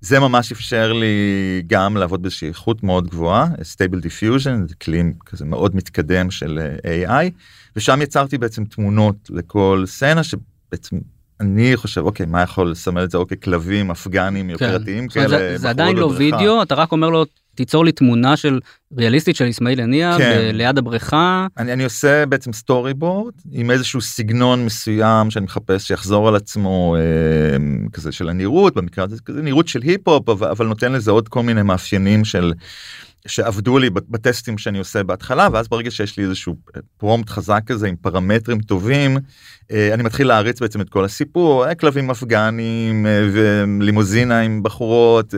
זה 0.00 0.20
ממש 0.20 0.52
אפשר 0.52 0.92
לי 0.92 1.62
גם 1.66 1.96
לעבוד 1.96 2.22
באיזושהי 2.22 2.48
איכות 2.48 2.82
מאוד 2.82 3.08
גבוהה 3.08 3.46
סטייבל 3.62 4.00
דיפיוז'ן 4.00 4.66
זה 4.68 4.74
כלי 4.74 5.02
כזה 5.26 5.44
מאוד 5.44 5.76
מתקדם 5.76 6.30
של 6.30 6.58
AI 6.84 7.30
ושם 7.76 8.02
יצרתי 8.02 8.38
בעצם 8.38 8.64
תמונות 8.64 9.30
לכל 9.30 9.84
סצנה 9.86 10.22
שבעצם 10.24 10.98
אני 11.40 11.76
חושב 11.76 12.00
אוקיי 12.00 12.26
מה 12.26 12.42
יכול 12.42 12.70
לסמל 12.70 13.04
את 13.04 13.10
זה 13.10 13.18
אוקיי 13.18 13.36
כלבים 13.42 13.90
אפגנים 13.90 14.46
כן. 14.46 14.50
יוקרתיים 14.50 15.08
כאלה 15.08 15.28
זה, 15.28 15.58
זה 15.58 15.70
עדיין 15.70 15.96
לא 15.96 16.12
וידאו 16.16 16.62
אתה 16.62 16.74
רק 16.74 16.92
אומר 16.92 17.10
לו 17.10 17.24
תיצור 17.58 17.84
לי 17.84 17.92
תמונה 17.92 18.36
של 18.36 18.60
ריאליסטית 18.96 19.36
של 19.36 19.50
אסמאעיל 19.50 19.80
הנייה 19.80 20.18
כן. 20.18 20.50
ליד 20.52 20.78
הבריכה. 20.78 21.46
אני, 21.58 21.72
אני 21.72 21.84
עושה 21.84 22.26
בעצם 22.26 22.52
storyboard 22.52 23.34
עם 23.52 23.70
איזשהו 23.70 24.00
סגנון 24.00 24.64
מסוים 24.64 25.30
שאני 25.30 25.44
מחפש 25.44 25.88
שיחזור 25.88 26.28
על 26.28 26.36
עצמו 26.36 26.96
אה, 26.96 27.00
כזה 27.92 28.12
של 28.12 28.28
הנראות 28.28 28.74
במקרה 28.74 29.04
הזה 29.04 29.16
כזה 29.24 29.42
נראות 29.42 29.68
של 29.68 29.82
היפ-הופ 29.82 30.28
אבל, 30.28 30.48
אבל 30.48 30.66
נותן 30.66 30.92
לזה 30.92 31.10
עוד 31.10 31.28
כל 31.28 31.42
מיני 31.42 31.62
מאפיינים 31.62 32.24
של 32.24 32.52
שעבדו 33.26 33.78
לי 33.78 33.90
בטסטים 33.90 34.58
שאני 34.58 34.78
עושה 34.78 35.02
בהתחלה 35.02 35.48
ואז 35.52 35.68
ברגע 35.68 35.90
שיש 35.90 36.18
לי 36.18 36.24
איזשהו 36.24 36.56
prompt 36.96 37.30
חזק 37.30 37.62
כזה 37.66 37.88
עם 37.88 37.96
פרמטרים 37.96 38.60
טובים 38.60 39.18
אה, 39.70 39.94
אני 39.94 40.02
מתחיל 40.02 40.26
להריץ 40.26 40.60
בעצם 40.60 40.80
את 40.80 40.90
כל 40.90 41.04
הסיפור 41.04 41.66
אה, 41.66 41.74
כלבים 41.74 42.10
אפגנים 42.10 43.06
אה, 43.06 43.28
ולימוזינה 43.32 44.40
עם 44.40 44.62
בחורות. 44.62 45.34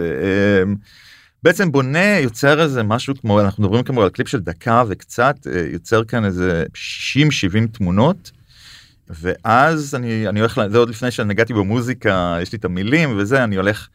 בעצם 1.42 1.72
בונה 1.72 2.18
יוצר 2.18 2.62
איזה 2.62 2.82
משהו 2.82 3.14
כמו 3.20 3.40
אנחנו 3.40 3.62
מדברים 3.62 3.84
כמו 3.84 4.02
על 4.02 4.08
קליפ 4.08 4.28
של 4.28 4.40
דקה 4.40 4.82
וקצת 4.88 5.36
יוצר 5.72 6.04
כאן 6.04 6.24
איזה 6.24 6.64
60 6.74 7.30
70 7.30 7.66
תמונות. 7.66 8.30
ואז 9.10 9.94
אני 9.94 10.28
אני 10.28 10.40
הולך 10.40 10.60
זה 10.70 10.78
עוד 10.78 10.88
לפני 10.88 11.10
שנגעתי 11.10 11.54
במוזיקה 11.54 12.38
יש 12.42 12.52
לי 12.52 12.58
את 12.58 12.64
המילים 12.64 13.18
וזה 13.18 13.44
אני 13.44 13.56
הולך 13.56 13.88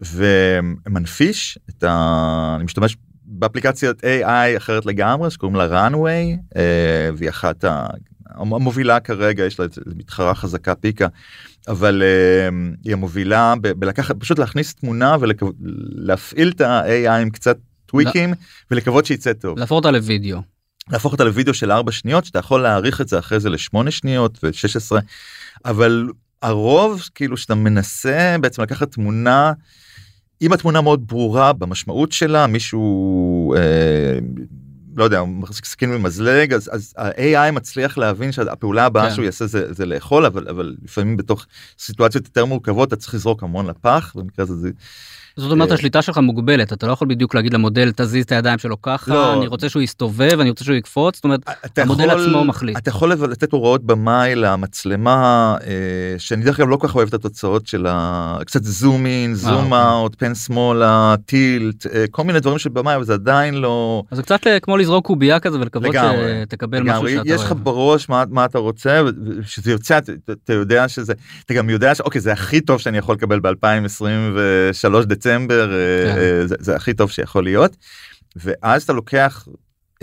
ומנפיש 0.00 1.58
את 1.70 1.82
ה... 1.82 2.52
אני 2.56 2.64
משתמש 2.64 2.96
באפליקציית 3.38 4.04
AI 4.04 4.56
אחרת 4.56 4.86
לגמרי 4.86 5.30
שקוראים 5.30 5.56
לה 5.56 5.88
runway 5.88 6.58
והיא 7.16 7.28
אחת 7.28 7.64
המובילה 8.30 9.00
כרגע 9.00 9.44
יש 9.44 9.60
לה 9.60 9.66
מתחרה 9.96 10.34
חזקה 10.34 10.74
פיקה 10.74 11.06
אבל 11.68 12.02
uh, 12.02 12.54
היא 12.84 12.92
המובילה 12.92 13.54
בלקחת 13.60 14.16
פשוט 14.18 14.38
להכניס 14.38 14.74
תמונה 14.74 15.16
ולהפעיל 15.20 16.48
את 16.48 16.60
ה-AI 16.60 17.10
עם 17.10 17.30
קצת 17.30 17.58
טוויקים 17.86 18.30
לא. 18.30 18.36
ולקוות 18.70 19.06
שיצא 19.06 19.32
טוב. 19.32 19.58
להפוך 19.58 19.76
אותה 19.76 19.90
לוידאו. 19.90 20.38
להפוך 20.90 21.12
אותה 21.12 21.24
לוידאו 21.24 21.54
של 21.54 21.72
4 21.72 21.92
שניות 21.92 22.24
שאתה 22.24 22.38
יכול 22.38 22.62
להעריך 22.62 23.00
את 23.00 23.08
זה 23.08 23.18
אחרי 23.18 23.40
זה 23.40 23.50
ל-8 23.50 23.90
שניות 23.90 24.38
ו-16 24.42 24.96
אבל 25.64 26.08
הרוב 26.42 27.02
כאילו 27.14 27.36
שאתה 27.36 27.54
מנסה 27.54 28.36
בעצם 28.40 28.62
לקחת 28.62 28.92
תמונה. 28.92 29.52
אם 30.42 30.52
התמונה 30.52 30.80
מאוד 30.80 31.06
ברורה 31.06 31.52
במשמעות 31.52 32.12
שלה 32.12 32.46
מישהו 32.46 33.54
אה, 33.54 34.18
לא 34.96 35.04
יודע, 35.04 35.24
מחזיק 35.24 35.64
סכין 35.64 35.90
במזלג, 35.90 36.52
אז, 36.52 36.70
אז 36.72 36.94
ה-AI 36.96 37.52
מצליח 37.52 37.98
להבין 37.98 38.32
שהפעולה 38.32 38.84
הבאה 38.84 39.08
כן. 39.08 39.14
שהוא 39.14 39.24
יעשה 39.24 39.46
זה, 39.46 39.72
זה 39.74 39.86
לאכול, 39.86 40.26
אבל, 40.26 40.48
אבל 40.48 40.76
לפעמים 40.82 41.16
בתוך 41.16 41.46
סיטואציות 41.78 42.24
יותר 42.24 42.44
מורכבות 42.44 42.88
אתה 42.88 42.96
צריך 42.96 43.14
לזרוק 43.14 43.42
המון 43.42 43.66
לפח, 43.66 44.12
במקרה 44.16 44.42
הזה 44.42 44.56
זה 44.56 44.70
זאת 45.38 45.52
אומרת 45.52 45.70
השליטה 45.70 46.02
שלך 46.02 46.18
מוגבלת 46.18 46.72
אתה 46.72 46.86
לא 46.86 46.92
יכול 46.92 47.08
בדיוק 47.08 47.34
להגיד 47.34 47.54
למודל 47.54 47.92
תזיז 47.96 48.24
את 48.24 48.32
הידיים 48.32 48.58
שלו 48.58 48.82
ככה 48.82 49.14
לא. 49.14 49.32
אני 49.34 49.46
רוצה 49.46 49.68
שהוא 49.68 49.82
יסתובב 49.82 50.40
אני 50.40 50.50
רוצה 50.50 50.64
שהוא 50.64 50.76
יקפוץ 50.76 51.14
זאת 51.16 51.24
אומרת 51.24 51.40
המודל 51.76 52.04
יכול, 52.04 52.20
עצמו 52.20 52.44
מחליט. 52.44 52.78
אתה 52.78 52.88
יכול 52.88 53.12
לתת 53.12 53.52
הוראות 53.52 53.84
במאי 53.84 54.34
למצלמה 54.34 55.56
אה, 55.66 56.18
שאני 56.18 56.44
דרך 56.44 56.60
אגב 56.60 56.68
לא 56.68 56.76
כל 56.76 56.88
כך 56.88 56.94
אוהב 56.94 57.08
את 57.08 57.14
התוצאות 57.14 57.66
של 57.66 57.86
ה... 57.88 58.38
קצת 58.46 58.64
זום 58.64 59.06
אין 59.06 59.34
זום 59.34 59.74
אאוט 59.74 60.14
פן 60.18 60.34
שמאלה 60.34 61.14
טילט 61.26 61.86
אה, 61.86 62.04
כל 62.10 62.24
מיני 62.24 62.40
דברים 62.40 62.58
שבמאי 62.58 62.96
אבל 62.96 63.04
זה 63.04 63.14
עדיין 63.14 63.54
לא. 63.54 64.02
אז 64.10 64.16
זה 64.16 64.22
קצת 64.22 64.40
כמו 64.62 64.76
לזרוק 64.76 65.06
קובייה 65.06 65.40
כזה 65.40 65.60
ולקוות 65.60 65.94
שתקבל 65.94 66.82
משהו 66.82 67.08
שאתה. 67.08 67.22
יש 67.28 67.42
לך 67.42 67.54
בראש 67.62 68.08
מה, 68.08 68.24
מה 68.30 68.44
אתה 68.44 68.58
רוצה 68.58 69.02
שזה 69.42 69.70
יוצא 69.70 69.98
אתה 70.30 70.52
יודע 70.52 70.88
שזה 70.88 71.12
אתה 71.46 71.54
גם 71.54 71.70
יודע 71.70 71.94
שאוקיי 71.94 72.20
זה 72.20 72.32
הכי 72.32 72.60
טוב 72.60 72.80
שאני 72.80 72.98
יכול 72.98 73.14
לקבל 73.14 73.38
ב2023 73.38 75.04
דצמבר. 75.04 75.27
דצמבר 75.28 75.72
אה, 75.72 76.04
כן. 76.04 76.18
אה, 76.18 76.46
זה, 76.46 76.54
זה 76.58 76.76
הכי 76.76 76.94
טוב 76.94 77.10
שיכול 77.10 77.44
להיות 77.44 77.76
ואז 78.36 78.82
אתה 78.82 78.92
לוקח 78.92 79.48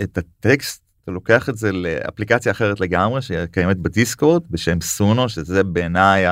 את 0.02 0.18
הטקסט 0.18 0.82
אתה 1.04 1.12
לוקח 1.12 1.48
את 1.48 1.56
זה 1.56 1.72
לאפליקציה 1.72 2.52
אחרת 2.52 2.80
לגמרי 2.80 3.22
שקיימת 3.22 3.76
בדיסקורד 3.76 4.42
בשם 4.50 4.80
סונו 4.80 5.28
שזה 5.28 5.64
בעיניי 5.64 6.26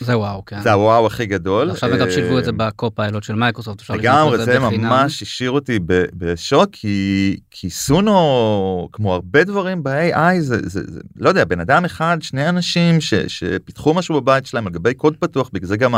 זה 0.00 0.18
וואו, 0.18 0.44
כן. 0.44 0.62
זה 0.62 0.72
הוואו 0.72 1.06
הכי 1.06 1.26
גדול. 1.26 1.70
עכשיו 1.70 1.90
גם 1.98 2.06
אה, 2.06 2.12
שילבו 2.12 2.38
את 2.38 2.44
זה 2.44 2.52
בקופיילוט 2.52 3.22
של 3.22 3.34
מייקרוסופט, 3.34 3.80
אפשר 3.80 3.94
לגמרי 3.94 4.44
זה. 4.44 4.58
ממש 4.58 5.22
השאיר 5.22 5.50
אותי 5.50 5.78
בשוק 6.14 6.68
כי 6.72 7.36
כי 7.50 7.70
סונו 7.70 8.88
כמו 8.92 9.14
הרבה 9.14 9.44
דברים 9.44 9.82
ב-AI 9.82 10.40
זה, 10.40 10.68
זה, 10.68 10.80
זה 10.86 11.00
לא 11.16 11.28
יודע 11.28 11.44
בן 11.44 11.60
אדם 11.60 11.84
אחד 11.84 12.18
שני 12.20 12.48
אנשים 12.48 13.00
ש, 13.00 13.14
שפיתחו 13.14 13.94
משהו 13.94 14.20
בבית 14.20 14.46
שלהם 14.46 14.66
על 14.66 14.72
גבי 14.72 14.94
קוד 14.94 15.16
פתוח 15.16 15.50
בגלל 15.52 15.68
זה 15.68 15.76
גם 15.76 15.94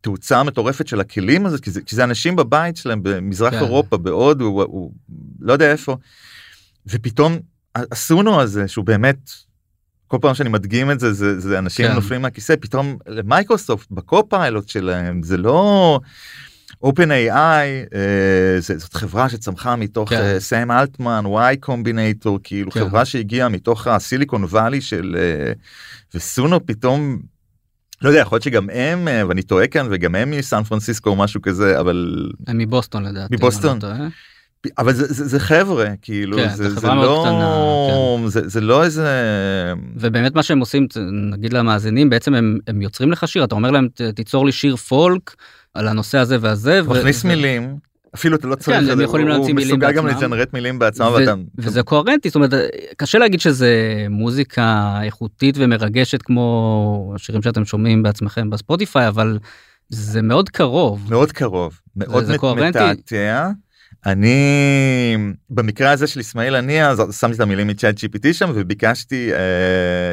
התאוצה 0.00 0.40
המטורפת 0.40 0.88
של 0.88 1.00
הכלים 1.00 1.46
הזה 1.46 1.58
כי 1.58 1.70
זה, 1.70 1.82
כי 1.82 1.96
זה 1.96 2.04
אנשים 2.04 2.36
בבית 2.36 2.76
שלהם 2.76 3.00
במזרח 3.02 3.50
כן. 3.50 3.58
אירופה 3.58 3.96
בהודו 3.96 4.44
הוא, 4.44 4.62
הוא 4.62 4.92
לא 5.40 5.52
יודע 5.52 5.72
איפה 5.72 5.96
ופתאום 6.86 7.38
הסונו 7.74 8.40
הזה 8.40 8.68
שהוא 8.68 8.84
באמת. 8.84 9.30
כל 10.08 10.18
פעם 10.20 10.34
שאני 10.34 10.48
מדגים 10.48 10.90
את 10.90 11.00
זה 11.00 11.12
זה, 11.12 11.40
זה 11.40 11.58
אנשים 11.58 11.86
כן. 11.86 11.94
נופלים 11.94 12.22
מהכיסא 12.22 12.54
פתאום 12.60 12.98
למייקרוסופט 13.06 13.90
בקו-פיילוט 13.90 14.68
שלהם 14.68 15.22
זה 15.22 15.36
לא 15.36 16.00
OpenAI 16.84 17.30
אה, 17.94 18.76
זאת 18.76 18.94
חברה 18.94 19.28
שצמחה 19.28 19.76
מתוך 19.76 20.08
כן. 20.08 20.16
אה, 20.16 20.40
סאם 20.40 20.70
אלטמן 20.70 21.22
וואי 21.26 21.56
קומבינטור 21.56 22.38
כאילו 22.42 22.70
כן. 22.70 22.80
חברה 22.80 23.04
שהגיעה 23.04 23.48
מתוך 23.48 23.86
הסיליקון 23.86 24.44
וואלי 24.44 24.80
של 24.80 25.16
אה, 25.18 25.52
וסונו 26.14 26.66
פתאום. 26.66 27.18
לא 28.02 28.08
יודע 28.08 28.20
יכול 28.20 28.36
להיות 28.36 28.42
שגם 28.42 28.70
הם 28.72 29.08
אה, 29.08 29.22
ואני 29.28 29.42
טועה 29.42 29.66
כאן 29.66 29.86
וגם 29.90 30.14
הם 30.14 30.30
מסן 30.30 30.62
פרנסיסקו 30.62 31.10
או 31.10 31.16
משהו 31.16 31.42
כזה 31.42 31.80
אבל 31.80 32.26
הם 32.46 32.58
מבוסטון 32.58 33.04
לדעתי. 33.04 33.34
מבוסטון. 33.36 33.78
לא. 33.82 33.88
אבל 34.78 34.92
זה, 34.92 35.06
זה, 35.06 35.28
זה 35.28 35.40
חבר'ה 35.40 35.86
כאילו 36.02 36.36
כן, 36.36 36.48
זה, 36.54 36.70
זה 36.74 36.86
מאוד 36.86 37.04
לא 37.04 37.24
קטנה, 37.26 38.28
זה, 38.28 38.48
זה 38.48 38.60
לא 38.60 38.84
איזה 38.84 39.08
ובאמת 39.96 40.34
מה 40.34 40.42
שהם 40.42 40.60
עושים, 40.60 40.86
נגיד 41.32 41.52
למאזינים, 41.52 42.10
בעצם 42.10 42.34
הם, 42.34 42.58
הם 42.66 42.82
יוצרים 42.82 43.12
לך 43.12 43.28
שיר, 43.28 43.44
אתה 43.44 43.54
אומר 43.54 43.70
להם 43.70 43.88
"ת- 43.94 44.00
תיצור 44.02 44.46
לי 44.46 44.52
שיר 44.52 44.76
פולק 44.76 45.34
על 45.74 45.88
הנושא 45.88 46.18
הזה 46.18 46.36
והזה. 46.40 46.80
מכניס 46.82 47.24
ו- 47.24 47.28
מילים 47.28 47.76
אפילו 48.14 48.36
אתה 48.36 48.46
לא 48.46 48.54
צריך 48.54 48.78
כן, 48.80 48.90
הם 48.90 49.00
יכולים 49.00 49.26
הוא- 49.26 49.32
להמציא 49.34 49.52
הוא 49.52 49.56
מילים 49.56 49.76
מסוגל 49.78 49.92
גם 49.92 50.04
בעצמם. 50.04 50.20
לג'נרט 50.32 50.52
מילים 50.52 50.78
בעצמם 50.78 51.06
ואתה 51.14 51.34
וזה 51.58 51.82
קוהרנטי, 51.82 52.28
זאת 52.28 52.36
אומרת, 52.36 52.50
קשה 52.96 53.18
להגיד 53.18 53.40
שזה 53.40 53.72
מוזיקה 54.10 54.98
איכותית 55.02 55.54
ומרגשת 55.58 56.22
כמו 56.22 57.12
השירים 57.16 57.42
שאתם 57.42 57.64
שומעים 57.64 58.02
בעצמכם 58.02 58.50
בספוטיפיי, 58.50 59.08
אבל 59.08 59.38
זה 59.88 60.22
מאוד 60.22 60.48
קרוב. 60.48 61.06
מאוד 61.08 61.32
קרוב 61.32 61.80
מאוד. 61.96 62.24
מתעתע. 62.68 63.48
אני 64.06 65.16
במקרה 65.50 65.90
הזה 65.90 66.06
של 66.06 66.20
אסמאעיל 66.20 66.54
הנייה 66.54 66.94
שמתי 67.20 67.34
את 67.34 67.40
המילים 67.40 67.66
מצ'אט 67.66 67.94
gpt 67.98 68.32
שם 68.32 68.50
וביקשתי 68.54 69.30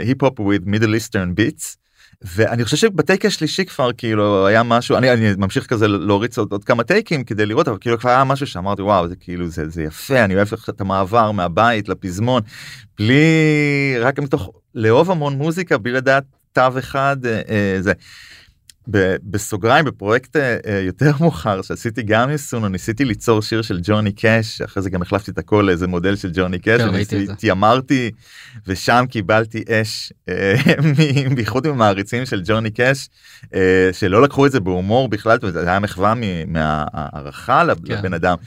היפ-הופ 0.01 0.39
with 0.39 0.67
middle 0.67 0.87
eastern 0.99 1.39
beats. 1.39 1.75
ואני 2.21 2.63
חושב 2.63 2.77
שבטייק 2.77 3.25
השלישי 3.25 3.65
כבר 3.65 3.89
כאילו 3.97 4.47
היה 4.47 4.63
משהו 4.63 4.97
אני, 4.97 5.13
אני 5.13 5.33
ממשיך 5.37 5.65
כזה 5.65 5.87
להוריץ 5.87 6.37
עוד, 6.37 6.51
עוד 6.51 6.63
כמה 6.63 6.83
טייקים 6.83 7.23
כדי 7.23 7.45
לראות 7.45 7.67
אבל 7.67 7.77
כאילו 7.81 7.99
כבר 7.99 8.09
היה 8.09 8.23
משהו 8.23 8.47
שאמרתי 8.47 8.81
וואו 8.81 9.07
זה 9.07 9.15
כאילו 9.15 9.47
זה, 9.47 9.69
זה 9.69 9.83
יפה 9.83 10.23
אני 10.23 10.35
אוהב 10.35 10.47
את 10.69 10.81
המעבר 10.81 11.31
מהבית 11.31 11.89
לפזמון 11.89 12.41
בלי 12.97 13.95
רק 13.99 14.19
מתוך 14.19 14.51
לאהוב 14.75 15.11
המון 15.11 15.37
מוזיקה 15.37 15.77
בלי 15.77 15.93
לדעת 15.93 16.23
תו 16.53 16.79
אחד 16.79 17.17
אה, 17.25 17.41
אה, 17.49 17.77
זה. 17.79 17.93
בסוגריים 19.23 19.85
בפרויקט 19.85 20.35
אה, 20.35 20.57
אה, 20.67 20.79
יותר 20.79 21.11
מאוחר 21.19 21.61
שעשיתי 21.61 22.03
גם 22.03 22.37
סונו 22.37 22.69
ניסיתי 22.69 23.05
ליצור 23.05 23.41
שיר 23.41 23.61
של 23.61 23.79
ג'וני 23.83 24.11
קאש 24.11 24.61
אחרי 24.61 24.83
זה 24.83 24.89
גם 24.89 25.01
החלפתי 25.01 25.31
את 25.31 25.37
הכל 25.37 25.63
לאיזה 25.67 25.87
מודל 25.87 26.15
של 26.15 26.31
ג'וני 26.33 26.59
קאש 26.59 26.81
כן. 26.81 27.31
התיימרתי 27.31 28.11
ושם 28.67 29.05
קיבלתי 29.09 29.63
אש 29.69 30.13
אה, 30.29 30.55
בייחוד 31.35 31.65
עם 31.65 31.73
המעריצים 31.73 32.25
של 32.25 32.41
ג'וני 32.45 32.71
קאש 32.71 33.09
שלא 33.91 34.21
לקחו 34.21 34.45
את 34.45 34.51
זה 34.51 34.59
בהומור 34.59 35.09
בכלל 35.09 35.37
זה 35.51 35.69
היה 35.69 35.79
מחווה 35.79 36.13
מהערכה 36.47 37.63
כן. 37.85 37.93
לבן 37.93 38.13
אדם. 38.13 38.37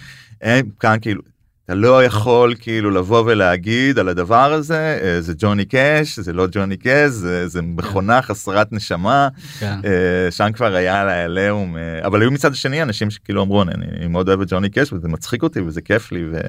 הם 0.42 0.66
כאן 0.80 0.96
כאילו 1.00 1.22
אתה 1.68 1.76
לא 1.76 2.04
יכול 2.04 2.54
כאילו 2.58 2.90
לבוא 2.90 3.22
ולהגיד 3.26 3.98
על 3.98 4.08
הדבר 4.08 4.52
הזה 4.52 4.98
אה, 5.02 5.20
זה 5.20 5.32
ג'וני 5.38 5.64
קאש 5.64 6.18
זה 6.18 6.32
לא 6.32 6.46
ג'וני 6.52 6.76
קאש 6.76 7.10
זה, 7.10 7.48
זה 7.48 7.62
מכונה 7.62 8.22
חסרת 8.22 8.72
נשמה 8.72 9.28
כן. 9.58 9.80
אה, 9.84 10.30
שם 10.30 10.52
כבר 10.52 10.74
היה 10.74 11.00
על 11.00 11.08
העליהום 11.08 11.76
אה, 11.76 12.06
אבל 12.06 12.20
היו 12.20 12.30
מצד 12.30 12.54
שני 12.54 12.82
אנשים 12.82 13.10
שכאילו 13.10 13.42
אמרו 13.42 13.62
אני, 13.62 13.72
אני 13.96 14.06
מאוד 14.06 14.28
אוהב 14.28 14.40
את 14.40 14.48
ג'וני 14.50 14.70
קאש 14.70 14.92
וזה 14.92 15.08
מצחיק 15.08 15.42
אותי 15.42 15.60
וזה 15.60 15.80
כיף 15.80 16.12
לי 16.12 16.24
ו... 16.32 16.40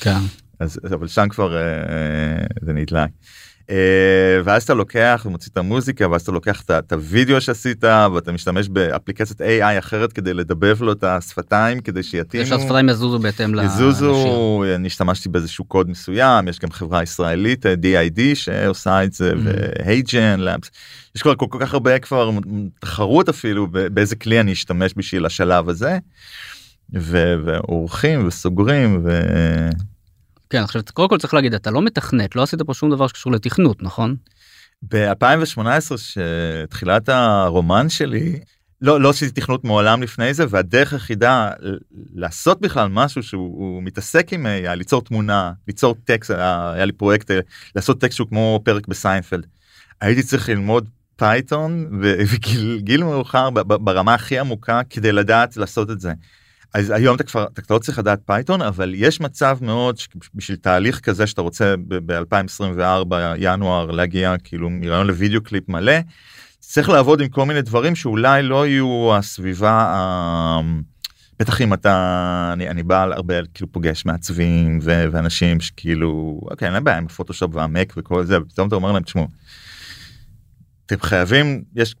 כן. 0.00 0.18
אז 0.60 0.80
אבל 0.84 1.06
שם 1.06 1.28
כבר 1.28 1.56
זה 2.62 2.72
נדלק. 2.72 3.10
אה, 3.70 3.76
ואז 4.44 4.62
אתה 4.62 4.74
לוקח 4.74 5.22
ומוציא 5.26 5.50
את 5.52 5.56
המוזיקה 5.58 6.08
ואז 6.08 6.22
אתה 6.22 6.32
לוקח 6.32 6.62
את 6.62 6.70
את 6.70 6.92
הוידאו 6.92 7.40
שעשית 7.40 7.84
ואתה 7.84 8.32
משתמש 8.32 8.68
באפליקציית 8.68 9.40
AI 9.40 9.78
אחרת 9.78 10.12
כדי 10.12 10.34
לדבב 10.34 10.82
לו 10.82 10.92
את 10.92 11.04
השפתיים 11.04 11.80
כדי 11.80 12.02
שיתאימו. 12.02 12.46
שהשפתיים 12.46 12.88
יזוזו 12.88 13.18
בהתאם 13.18 13.54
ל- 13.54 13.58
לשיר. 13.58 13.70
יזוזו 13.70 14.64
אני 14.74 14.86
השתמשתי 14.86 15.28
באיזשהו 15.28 15.64
קוד 15.64 15.90
מסוים 15.90 16.48
יש 16.48 16.58
גם 16.58 16.70
חברה 16.70 17.02
ישראלית 17.02 17.66
אה, 17.66 17.74
DID 17.74 18.20
שעושה 18.34 19.04
את 19.04 19.12
זה 19.12 19.32
Mm. 19.32 19.36
והייג'ן 19.44 20.40
לאפס 20.40 20.70
יש 21.16 21.22
כבר 21.22 21.34
כל 21.34 21.46
כך 21.60 21.74
הרבה 21.74 21.98
כבר 21.98 22.30
תחרות 22.80 23.28
אפילו 23.28 23.66
באיזה 23.70 24.16
כלי 24.16 24.40
אני 24.40 24.52
אשתמש 24.52 24.92
בשביל 24.96 25.26
השלב 25.26 25.68
הזה. 25.68 25.98
ועורכים 26.92 28.26
וסוגרים 28.26 29.00
ו... 29.04 29.20
כן, 30.54 30.62
עכשיו 30.62 30.82
קודם 30.92 31.08
כל 31.08 31.18
צריך 31.18 31.34
להגיד, 31.34 31.54
אתה 31.54 31.70
לא 31.70 31.82
מתכנת, 31.82 32.36
לא 32.36 32.42
עשית 32.42 32.62
פה 32.62 32.74
שום 32.74 32.90
דבר 32.90 33.06
שקשור 33.06 33.32
לתכנות, 33.32 33.82
נכון? 33.82 34.16
ב-2018 34.82 35.96
שתחילת 35.96 37.08
הרומן 37.08 37.88
שלי 37.88 38.40
לא 38.80 39.00
לא 39.00 39.10
עשיתי 39.10 39.40
תכנות 39.40 39.64
מעולם 39.64 40.02
לפני 40.02 40.34
זה 40.34 40.44
והדרך 40.48 40.92
היחידה 40.92 41.50
לעשות 42.14 42.60
בכלל 42.60 42.88
משהו 42.88 43.22
שהוא 43.22 43.58
הוא 43.58 43.82
מתעסק 43.82 44.32
עם 44.32 44.46
AI 44.46 44.74
ליצור 44.74 45.02
תמונה 45.02 45.52
ליצור 45.68 45.94
טקסט 46.04 46.30
היה, 46.30 46.72
היה 46.72 46.84
לי 46.84 46.92
פרויקט 46.92 47.30
אה, 47.30 47.40
לעשות 47.76 48.00
טקסט 48.00 48.16
שהוא 48.16 48.28
כמו 48.28 48.60
פרק 48.64 48.88
בסיינפלד. 48.88 49.46
הייתי 50.00 50.22
צריך 50.22 50.48
ללמוד 50.48 50.88
פייתון 51.16 51.88
ו- 52.02 52.14
וגיל 52.32 52.80
גיל 52.82 53.04
מאוחר 53.04 53.50
ברמה 53.50 54.14
הכי 54.14 54.38
עמוקה 54.38 54.80
כדי 54.90 55.12
לדעת 55.12 55.56
לעשות 55.56 55.90
את 55.90 56.00
זה. 56.00 56.12
אז 56.74 56.90
היום 56.90 57.16
אתה 57.16 57.24
כבר 57.24 57.46
אתה 57.52 57.74
לא 57.74 57.78
צריך 57.78 57.98
לדעת 57.98 58.20
פייתון 58.26 58.62
אבל 58.62 58.92
יש 58.96 59.20
מצב 59.20 59.58
מאוד 59.60 59.96
בשביל 60.34 60.56
תהליך 60.56 61.00
כזה 61.00 61.26
שאתה 61.26 61.40
רוצה 61.40 61.74
ב-2024 61.88 63.14
ינואר 63.36 63.90
להגיע 63.90 64.34
כאילו 64.44 64.70
מרעיון 64.70 65.06
לוידאו 65.06 65.42
קליפ 65.42 65.68
מלא. 65.68 65.92
צריך 66.58 66.88
לעבוד 66.88 67.20
עם 67.20 67.28
כל 67.28 67.44
מיני 67.44 67.62
דברים 67.62 67.94
שאולי 67.94 68.42
לא 68.42 68.66
יהיו 68.66 69.16
הסביבה 69.16 69.70
ה... 69.70 70.60
בטח 71.38 71.60
אם 71.60 71.74
אתה 71.74 72.50
אני, 72.52 72.68
אני 72.68 72.82
בא 72.82 73.02
הרבה 73.02 73.34
כאילו 73.54 73.72
פוגש 73.72 74.06
מעצבים 74.06 74.78
ו- 74.82 75.04
ואנשים 75.12 75.60
שכאילו 75.60 76.40
אוקיי 76.50 76.66
אין 76.66 76.72
להם 76.72 76.84
בעיה 76.84 76.98
עם 76.98 77.06
הפוטושופ 77.06 77.54
והמק 77.54 77.92
וכל 77.96 78.24
זה 78.24 78.40
ופתאום 78.40 78.68
אתה 78.68 78.76
אומר 78.76 78.92
להם 78.92 79.02
תשמעו. 79.02 79.28
אתם 80.86 81.00
חייבים 81.00 81.64
יש 81.76 81.94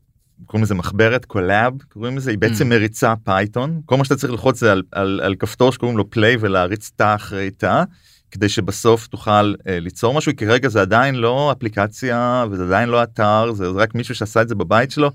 קוראים 0.46 0.64
לזה 0.64 0.74
מחברת 0.74 1.24
קולאב 1.24 1.72
קוראים 1.92 2.16
לזה 2.16 2.30
היא 2.30 2.38
בעצם 2.38 2.64
Mm. 2.64 2.68
מריצה 2.68 3.14
פייתון 3.24 3.80
כל 3.86 3.96
מה 3.96 4.04
שאתה 4.04 4.16
צריך 4.16 4.32
ללחוץ 4.32 4.60
זה 4.60 4.72
על, 4.72 4.82
על, 4.92 5.20
על 5.22 5.34
כפתור 5.34 5.72
שקוראים 5.72 5.98
לו 5.98 6.10
play 6.10 6.36
ולהריץ 6.40 6.90
תא 6.96 7.14
אחרי 7.14 7.50
תא 7.50 7.82
כדי 8.30 8.48
שבסוף 8.48 9.06
תוכל 9.06 9.54
אה, 9.68 9.80
ליצור 9.80 10.14
משהו 10.14 10.32
כי 10.36 10.46
כרגע 10.46 10.68
זה 10.68 10.80
עדיין 10.80 11.14
לא 11.14 11.52
אפליקציה 11.52 12.44
וזה 12.50 12.64
עדיין 12.64 12.88
לא 12.88 13.02
אתר 13.02 13.52
זה 13.52 13.68
רק 13.68 13.94
מישהו 13.94 14.14
שעשה 14.14 14.42
את 14.42 14.48
זה 14.48 14.54
בבית 14.54 14.90
שלו. 14.90 15.10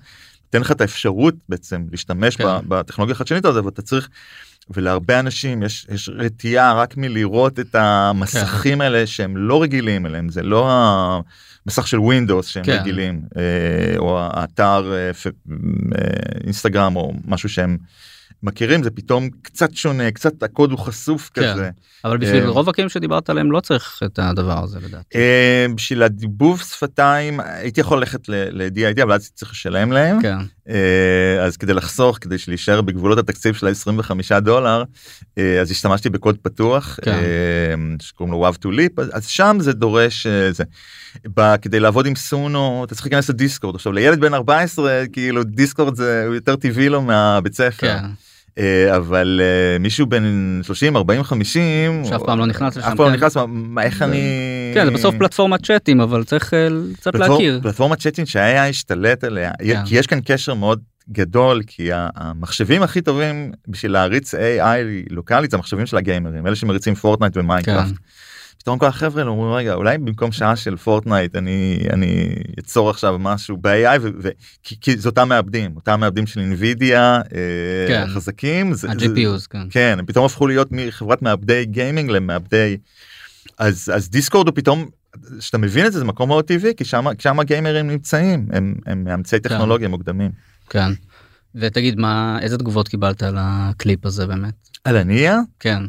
תן 0.50 0.62
לך 0.62 0.72
את 0.72 0.82
האפשרות 0.82 1.36
בעצם 1.50 1.86
להשתמש 1.92 2.36
כן. 2.36 2.44
כן. 2.44 2.66
בטכנולוגיה 2.68 3.16
החדשנית 3.16 3.46
הזאת 3.46 3.66
ואתה 3.66 3.82
צריך. 3.82 4.10
ולהרבה 4.70 5.20
אנשים 5.20 5.64
יש, 5.64 5.88
יש 5.90 6.10
רתיעה 6.14 6.74
רק 6.74 6.98
מלראות 6.98 7.60
את 7.60 7.76
המסכים 7.76 8.76
כן. 8.76 8.82
האלה 8.82 9.08
שהם 9.08 9.38
לא 9.38 9.62
רגילים 9.62 10.06
אליהם 10.06 10.30
זה 10.30 10.44
לא 10.44 10.70
המסך 11.66 11.88
של 11.88 12.00
ווינדוס 12.00 12.48
שהם 12.48 12.64
כן. 12.64 12.78
רגילים 12.82 13.22
אה, 13.38 13.42
או 13.98 14.20
האתר 14.22 14.92
אה, 14.94 15.14
פ, 15.14 15.28
אה, 15.28 15.32
אינסטגרם 16.44 16.96
או 16.96 17.14
משהו 17.28 17.50
שהם 17.50 17.78
מכירים 18.44 18.84
זה 18.84 18.90
פתאום 18.90 19.30
קצת 19.42 19.74
שונה 19.74 20.12
קצת 20.12 20.44
הקוד 20.44 20.72
הוא 20.72 20.80
חשוף 20.80 21.30
כן. 21.34 21.54
כזה. 21.54 21.70
אבל 22.06 22.18
בשביל 22.18 22.44
אה, 22.44 22.50
רוב 22.50 22.70
הכלים 22.70 22.90
שדיברת 22.90 23.30
עליהם 23.30 23.52
לא 23.52 23.60
צריך 23.60 24.00
את 24.06 24.20
הדבר 24.20 24.64
הזה 24.64 24.80
לדעתי. 24.80 25.18
אה, 25.18 25.66
בשביל 25.76 26.04
הדיבוב 26.04 26.62
שפתיים 26.62 27.40
הייתי 27.40 27.82
יכול 27.82 27.98
ללכת 27.98 28.30
ל-DID 28.30 29.04
אבל 29.04 29.14
אז 29.14 29.32
צריך 29.32 29.52
לשלם 29.52 29.92
להם 29.92 30.22
כן. 30.22 30.38
אה, 30.70 31.44
אז 31.46 31.58
כדי 31.58 31.74
לחסוך 31.74 32.18
כדי 32.22 32.36
להישאר 32.48 32.82
בגבולות 32.82 33.18
התקציב 33.18 33.56
של 33.56 33.68
ה-25 33.68 34.40
דולר 34.40 34.84
אה, 35.38 35.62
אז 35.62 35.72
השתמשתי 35.72 36.10
בקוד 36.10 36.38
פתוח 36.42 37.00
כן. 37.02 37.12
אה, 37.12 37.74
שקוראים 38.02 38.34
לו 38.34 38.50
Wav 38.50 38.56
to 38.56 38.68
Leap 38.68 39.02
אז- 39.02 39.10
אז 39.14 39.28
שם 39.28 39.58
זה 39.60 39.74
דורש 39.74 40.28
אה, 40.28 40.52
זה. 40.52 40.64
ב- 41.36 41.56
כדי 41.56 41.80
לעבוד 41.80 42.06
עם 42.06 42.16
סונו 42.16 42.84
אתה 42.86 42.96
צריך 42.96 43.06
להיכנס 43.06 43.30
לדיסקורד 43.30 43.76
עכשיו 43.76 43.92
לילד 43.92 44.20
בן 44.22 44.34
14 44.34 45.04
כאילו 45.14 45.44
דיסקורד 45.44 45.96
זה 45.96 46.28
יותר 46.36 46.56
טבעי 46.56 46.90
לו 46.90 47.02
מהבית 47.02 47.54
ספר 47.54 47.88
כן. 47.88 48.06
אה, 48.60 48.96
אבל 48.98 49.42
אה, 49.44 49.80
מישהו 49.80 50.06
בן 50.08 50.24
30 50.64 50.96
40 50.96 51.24
50 51.24 52.04
שאף 52.06 52.22
פעם 52.26 52.40
לא 52.40 52.46
נכנס 52.46 52.78
לשם, 52.78 52.88
אף 52.88 52.96
פעם 52.98 53.06
לא 53.06 53.12
כן. 53.12 53.18
נכנס 53.18 53.38
מה- 53.48 53.84
איך 53.84 54.02
אני 54.02 54.22
כן 54.74 54.86
זה 54.86 54.92
בסוף 54.92 55.16
פלטפורמת 55.20 55.66
צ'אטים 55.66 56.02
אבל 56.02 56.24
צריך 56.24 56.54
אה, 56.54 56.68
קצת 56.96 57.16
להכיר. 57.16 57.60
פלטפורמת 57.64 58.00
צ'אטים 58.00 58.26
שה-AI 58.26 58.70
השתלט 58.70 59.24
עליה 59.24 59.52
כן. 59.68 59.86
כי 59.86 59.96
יש 59.98 60.08
כאן 60.08 60.20
קשר 60.26 60.54
מאוד 60.54 60.80
גדול 61.12 61.62
כי 61.68 61.90
המחשבים 61.94 62.84
הכי 62.84 63.02
טובים 63.02 63.52
בשביל 63.68 63.92
להריץ 63.92 64.36
AI 64.36 64.40
לוקאלית 65.10 65.52
זה 65.52 65.58
המחשבים 65.58 65.86
של 65.86 65.98
הגיימרים 65.98 66.48
אלה 66.48 66.56
שמריצים 66.56 66.96
פורטנייט 66.96 67.38
ומיינקראפט. 67.38 67.88
כן. 67.90 67.94
פתאום 68.60 68.80
כל 68.80 68.86
החבר'ה 68.86 69.22
האלה 69.22 69.32
אומרים 69.32 69.54
רגע 69.54 69.74
אולי 69.74 69.98
במקום 69.98 70.32
שעה 70.32 70.56
של 70.56 70.78
פורטנייט 70.78 71.36
אני 71.36 71.80
אני 71.94 72.36
אצור 72.60 72.90
עכשיו 72.90 73.20
משהו 73.20 73.58
ב-AI 73.58 74.00
ו- 74.02 74.10
ו- 74.22 74.30
כי, 74.64 74.76
כי 74.82 74.98
זה 74.98 75.10
אותם 75.10 75.30
מעבדים 75.30 75.76
אותם 75.76 76.00
מעבדים 76.00 76.28
של 76.28 76.40
אינווידיה 76.40 77.22
כן. 77.88 78.06
חזקים 78.08 78.74
זה, 78.74 78.88
זה, 78.88 78.94
ה-GPUs 78.94 79.48
כן. 79.50 79.68
כן 79.70 79.96
הם 80.00 80.06
פתאום 80.06 80.26
הפכו 80.26 80.48
להיות 80.48 80.68
מחברת 80.72 81.22
מעבדי 81.22 81.66
גיימינג 81.66 82.12
למעבדי 82.12 82.78
אז 83.58 83.92
אז 83.96 84.10
דיסקורד 84.10 84.48
הוא 84.48 84.56
פתאום 84.56 84.90
שאתה 85.40 85.58
מבין 85.58 85.86
את 85.86 85.94
זה 85.94 86.00
זה 86.00 86.06
מקום 86.06 86.30
מאוד 86.30 86.46
טבעי 86.46 86.74
כי 86.78 86.86
שם 86.86 87.06
שם 87.20 87.40
הגיימרים 87.40 87.88
נמצאים 87.88 88.48
הם 88.52 88.76
הם 88.86 89.04
מאמצי 89.04 89.40
טכנולוגיה 89.40 89.88
מוקדמים. 89.88 90.32
כן. 90.70 90.92
ותגיד 91.56 92.00
מה 92.00 92.40
איזה 92.42 92.58
תגובות 92.58 92.88
קיבלת 92.88 93.24
על 93.24 93.36
הקליפ 93.40 94.06
הזה 94.06 94.28
באמת. 94.28 94.54
על 94.84 94.98
הנייה 94.98 95.40
כן. 95.60 95.84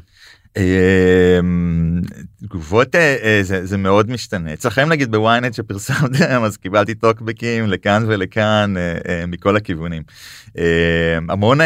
אמ, 0.56 2.00
תגובות 2.42 2.94
אה, 2.94 3.16
אה, 3.22 3.40
זה, 3.42 3.76
מאוד 3.76 4.10
משתנה 4.10 4.52
אצלכם 4.52 4.88
נגיד 4.88 5.10
בוויינט 5.10 5.54
שפרסמתם 5.54 6.42
אז 6.46 6.56
קיבלתי 6.56 6.94
טוקבקים 6.94 7.66
לכאן 7.66 8.04
ולכאן 8.06 8.74
אה, 8.76 9.26
מכל 9.26 9.56
הכיוונים. 9.56 10.02
אה, 10.58 11.18
המון 11.28 11.58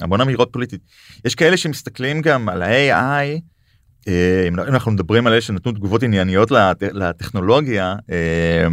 המון 0.00 0.20
אמירות 0.20 0.48
פוליטית 0.52 0.80
יש 1.24 1.34
כאלה 1.34 1.56
שמסתכלים 1.56 2.20
גם 2.20 2.48
על 2.48 2.62
ה-AI. 2.62 3.40
אה, 4.08 4.44
אם 4.48 4.60
אנחנו 4.60 4.92
מדברים 4.92 5.26
על 5.26 5.32
אלה 5.32 5.40
שנתנו 5.40 5.72
תגובות 5.72 6.02
ענייניות 6.02 6.50
לט- 6.50 6.82
לטכנולוגיה 6.82 7.94
אה, 8.10 8.66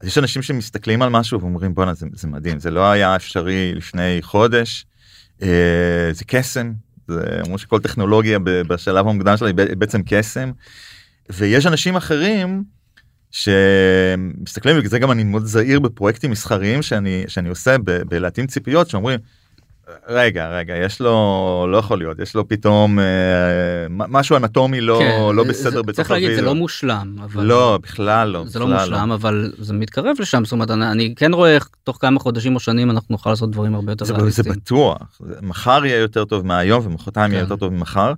אז 0.00 0.08
יש 0.08 0.18
אנשים 0.18 0.42
שמסתכלים 0.42 1.02
על 1.02 1.08
משהו 1.08 1.40
ואומרים 1.40 1.74
בואנה 1.74 1.94
זה, 1.94 2.06
זה 2.12 2.28
מדהים 2.28 2.58
זה 2.58 2.70
לא 2.70 2.90
היה 2.90 3.16
אפשרי 3.16 3.74
לפני 3.74 4.18
חודש 4.22 4.86
זה 6.12 6.24
קסם 6.26 6.72
אמרו 7.46 7.58
שכל 7.58 7.80
טכנולוגיה 7.80 8.38
בשלב 8.44 9.06
המוקדם 9.08 9.36
שלה 9.36 9.48
היא 9.48 9.54
בעצם 9.54 10.00
קסם. 10.06 10.50
ויש 11.30 11.66
אנשים 11.66 11.96
אחרים 11.96 12.64
שמסתכלים 13.30 14.76
ובגלל 14.76 14.90
זה 14.90 14.98
גם 14.98 15.10
אני 15.10 15.24
מאוד 15.24 15.44
זהיר 15.44 15.80
בפרויקטים 15.80 16.30
מסחריים 16.30 16.82
שאני 16.82 17.24
שאני 17.26 17.48
עושה 17.48 17.76
בלהתאים 18.08 18.46
ציפיות 18.46 18.90
שאומרים 18.90 19.18
רגע 20.08 20.48
רגע 20.58 20.74
יש 20.76 21.00
לו 21.00 21.66
לא 21.72 21.76
יכול 21.76 21.98
להיות 21.98 22.18
יש 22.18 22.34
לו 22.34 22.48
פתאום 22.48 22.98
אה, 22.98 23.04
משהו 23.90 24.36
אנטומי 24.36 24.80
לא 24.80 24.98
כן, 25.02 25.36
לא 25.36 25.42
זה- 25.44 25.48
בסדר 25.48 25.70
זה- 25.70 25.82
בתוך 25.82 25.94
צריך 25.96 26.10
להגיד 26.10 26.34
זה. 26.34 26.42
לא 26.42 26.54
מושלם 26.54 27.16
אבל 27.24 27.44
לא 27.44 27.78
בכלל 27.82 28.28
לא 28.28 28.44
זה 28.46 28.58
לא 28.58 28.66
בכלל 28.66 28.78
מושלם 28.80 29.12
אבל 29.12 29.52
זה 29.58 29.72
מתקרב 29.74 30.16
לשם 30.20 30.44
זאת 30.44 30.52
אומרת 30.52 30.70
אני, 30.70 30.90
אני 30.90 31.14
כן 31.16 31.34
רואה 31.34 31.54
איך 31.54 31.68
תוך 31.84 31.98
כמה 32.00 32.20
חודשים 32.20 32.54
או 32.54 32.60
שנים 32.60 32.90
אנחנו 32.90 33.06
נוכל 33.12 33.30
לעשות 33.30 33.50
דברים 33.50 33.74
הרבה 33.74 33.92
יותר 33.92 34.04
זה, 34.04 34.14
זה. 34.28 34.42
בטוח 34.42 35.20
מחר 35.42 35.84
יהיה 35.84 35.98
יותר 35.98 36.24
טוב 36.24 36.46
מהיום 36.46 36.86
ומחרתיים 36.86 37.32
יהיה 37.32 37.44
כן. 37.44 37.50
יותר 37.50 37.60
טוב 37.60 37.72
ממחר. 37.72 38.12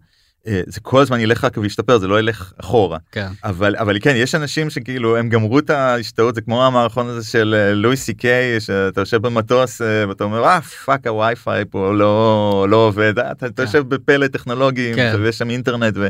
אה, 0.46 0.60
זה 0.66 0.80
כל 0.80 1.00
הזמן 1.00 1.20
ילך 1.20 1.44
רק 1.44 1.58
וישתפר 1.58 1.98
זה 1.98 2.06
לא 2.08 2.18
ילך 2.18 2.52
אחורה 2.60 2.98
כן. 3.12 3.28
אבל 3.44 3.76
אבל 3.76 3.96
כן 4.00 4.14
יש 4.16 4.34
אנשים 4.34 4.70
שכאילו 4.70 5.16
הם 5.16 5.28
גמרו 5.28 5.58
את 5.58 5.70
ההשתאות 5.70 6.34
זה 6.34 6.40
כמו 6.40 6.66
המערכון 6.66 7.06
הזה 7.08 7.28
של 7.28 7.54
אה, 7.58 7.74
לואי 7.74 7.96
סי 7.96 8.14
קיי 8.14 8.60
שאתה 8.60 9.00
יושב 9.00 9.22
במטוס 9.22 9.82
אה, 9.82 10.08
ואתה 10.08 10.24
אומר 10.24 10.44
אה 10.44 10.60
fuck 10.60 11.06
ה 11.06 11.16
Wi-Fi 11.16 11.64
פה 11.70 11.92
לא 11.94 12.66
לא 12.70 12.76
עובד 12.76 13.18
אתה, 13.18 13.30
אתה 13.30 13.48
כן. 13.56 13.62
יושב 13.62 13.88
בפלט 13.88 14.32
טכנולוגי 14.32 14.92
כן. 14.94 15.16
ויש 15.20 15.38
שם 15.38 15.50
אינטרנט 15.50 15.94
ו... 15.96 16.08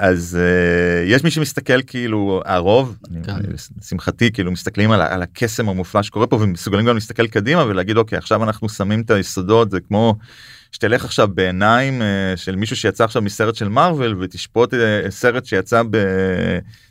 אז 0.00 0.38
uh, 0.40 1.10
יש 1.10 1.24
מי 1.24 1.30
שמסתכל 1.30 1.82
כאילו 1.82 2.42
הרוב 2.44 2.96
אני- 3.10 3.24
כן. 3.24 3.32
לשמחתי 3.80 4.32
כאילו 4.32 4.52
מסתכלים 4.52 4.90
על, 4.90 5.00
על 5.02 5.22
הקסם 5.22 5.68
המופלא 5.68 6.02
שקורה 6.02 6.26
פה 6.26 6.36
ומסוגלים 6.36 6.86
גם 6.86 6.94
להסתכל 6.94 7.26
קדימה 7.26 7.64
ולהגיד 7.64 7.96
אוקיי 7.96 8.18
עכשיו 8.18 8.42
אנחנו 8.42 8.68
שמים 8.68 9.00
את 9.00 9.10
היסודות 9.10 9.70
זה 9.70 9.80
כמו 9.80 10.14
שתלך 10.72 11.04
עכשיו 11.04 11.28
בעיניים 11.28 12.02
uh, 12.02 12.36
של 12.36 12.56
מישהו 12.56 12.76
שיצא 12.76 13.04
עכשיו 13.04 13.22
מסרט 13.22 13.54
של 13.54 13.68
מארוול 13.68 14.16
ותשפוט 14.20 14.74
uh, 14.74 14.76
סרט 15.10 15.46
שיצא 15.46 15.82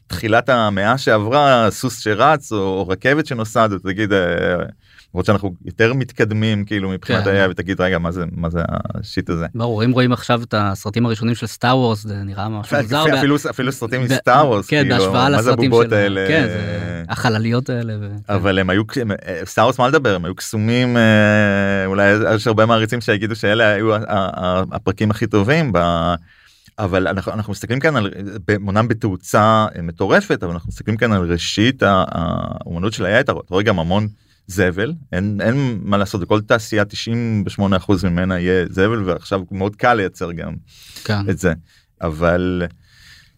בתחילת 0.07 0.49
המאה 0.49 0.97
שעברה 0.97 1.67
סוס 1.71 1.99
שרץ 1.99 2.51
או, 2.51 2.87
רכבת 2.87 3.25
שנוסעת 3.25 3.71
ותגיד 3.71 4.11
uh, 4.11 4.15
למרות 5.13 5.25
שאנחנו 5.25 5.53
יותר 5.65 5.93
מתקדמים 5.93 6.65
כאילו 6.65 6.89
מבחינת 6.89 7.23
כן. 7.23 7.29
ה-AI 7.35 7.49
ותגיד 7.51 7.81
רגע 7.81 7.97
מה 7.99 8.11
זה 8.11 8.23
מה 8.31 8.49
זה 8.49 8.59
השיט 8.67 9.29
הזה. 9.29 9.45
ברור 9.55 9.85
אם 9.85 9.91
רואים 9.91 10.11
עכשיו 10.13 10.43
את 10.43 10.53
הסרטים 10.57 11.05
הראשונים 11.05 11.35
של 11.35 11.47
סטאר 11.47 11.77
וורס 11.77 12.03
זה 12.03 12.15
נראה 12.15 12.49
משהו 12.49 12.77
מוזר. 12.81 13.17
אפילו 13.19 13.35
אפילו 13.49 13.71
סרטים 13.71 14.01
ב- 14.01 14.03
מסטאר 14.03 14.47
וורס 14.47 14.67
כן 14.67 14.81
כאילו, 14.83 14.95
בהשוואה 14.95 15.29
מה 15.29 15.41
זה 15.41 15.51
הבובות 15.53 15.85
של 15.89 15.93
האלה 15.93 16.25
כן, 16.27 16.45
זה- 16.47 17.03
החלליות 17.09 17.69
האלה. 17.69 17.93
ו- 18.01 18.15
אבל 18.35 18.59
הם 18.59 18.69
היו 18.69 18.83
סטאר 19.45 19.63
וורס 19.63 19.79
מה 19.79 19.87
לדבר 19.87 20.15
הם 20.15 20.25
היו 20.25 20.35
קסומים 20.35 20.97
אה, 20.97 21.85
אולי 21.85 22.03
יש 22.35 22.47
הרבה 22.47 22.65
מעריצים 22.65 23.01
שיגידו 23.01 23.35
שאלה 23.35 23.67
היו 23.69 23.95
הפרקים 24.71 25.11
הכי 25.11 25.27
טובים 25.27 25.71
ב... 25.73 25.77
אבל 26.79 27.07
אנחנו, 27.07 27.31
אנחנו 27.33 27.51
מסתכלים 27.51 27.79
כאן 27.79 27.95
על 27.95 28.11
אמנם 28.55 28.87
בתאוצה 28.87 29.65
אה, 29.75 29.81
מטורפת 29.81 30.43
אבל 30.43 30.51
אנחנו 30.51 30.69
מסתכלים 30.69 30.97
כאן 30.97 31.11
על 31.11 31.31
ראשית 31.31 31.83
האומנות 31.85 32.93
של 32.93 33.05
ה-AI 33.05 33.19
אתה 33.19 33.31
רואה 33.49 33.63
גם 33.63 33.79
המון 33.79 34.07
זבל 34.47 34.93
אין 35.11 35.37
אין 35.41 35.79
מה 35.83 35.97
לעשות 35.97 36.21
בכל 36.21 36.41
תעשייה 36.41 36.83
98% 37.59 37.63
ממנה 38.03 38.39
יהיה 38.39 38.65
זבל 38.69 39.03
ועכשיו 39.03 39.41
מאוד 39.51 39.75
קל 39.75 39.93
לייצר 39.93 40.31
גם 40.31 40.53
כן. 41.03 41.29
את 41.29 41.37
זה 41.37 41.53
אבל 42.01 42.63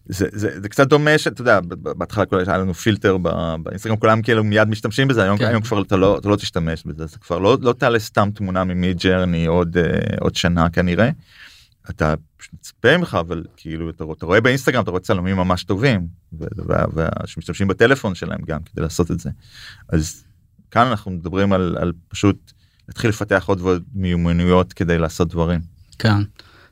זה, 0.06 0.26
זה, 0.32 0.60
זה 0.62 0.68
קצת 0.68 0.88
דומה 0.88 1.18
שאתה 1.18 1.40
יודע 1.40 1.60
בהתחלה 1.96 2.26
כל- 2.26 2.42
היה 2.46 2.58
לנו 2.58 2.74
פילטר 2.74 3.16
באינסטגרם 3.62 3.96
כולם 3.96 4.22
כאילו 4.22 4.44
מיד 4.44 4.68
משתמשים 4.68 5.08
בזה 5.08 5.22
היום, 5.22 5.38
כן. 5.38 5.44
היום 5.46 5.62
כבר 5.62 5.82
אתה 5.82 5.96
לא, 5.96 6.18
אתה 6.18 6.28
לא 6.28 6.36
תשתמש 6.36 6.82
בזה 6.86 7.06
זה 7.06 7.18
כבר 7.18 7.38
לא, 7.38 7.58
לא 7.60 7.72
תעלה 7.72 7.98
סתם 7.98 8.28
תמונה 8.34 8.64
ממיד 8.64 8.98
ג'רני 8.98 9.46
עוד 9.46 9.76
אה, 9.76 9.84
עוד 10.20 10.34
שנה 10.34 10.70
כנראה. 10.70 11.10
אתה 11.90 12.14
מצפה 12.52 12.96
ממך 12.96 13.18
אבל 13.20 13.44
כאילו 13.56 13.90
אתה, 13.90 14.04
אתה 14.16 14.26
רואה 14.26 14.40
באינסטגרם 14.40 14.82
אתה 14.82 14.90
רואה 14.90 15.00
צלמים 15.02 15.36
ממש 15.36 15.64
טובים 15.64 16.06
ו- 16.40 16.44
וה- 16.56 16.84
ושמשתמשים 17.24 17.68
בטלפון 17.68 18.14
שלהם 18.14 18.40
גם 18.46 18.58
כדי 18.62 18.82
לעשות 18.82 19.10
את 19.10 19.20
זה. 19.20 19.30
אז 19.88 20.24
כאן 20.70 20.86
אנחנו 20.86 21.10
מדברים 21.10 21.52
על, 21.52 21.76
על 21.80 21.92
פשוט 22.08 22.52
להתחיל 22.88 23.10
לפתח 23.10 23.44
עוד 23.46 23.60
ועוד 23.60 23.82
מיומנויות 23.94 24.72
כדי 24.72 24.98
לעשות 24.98 25.28
דברים. 25.28 25.60
כן. 25.98 26.22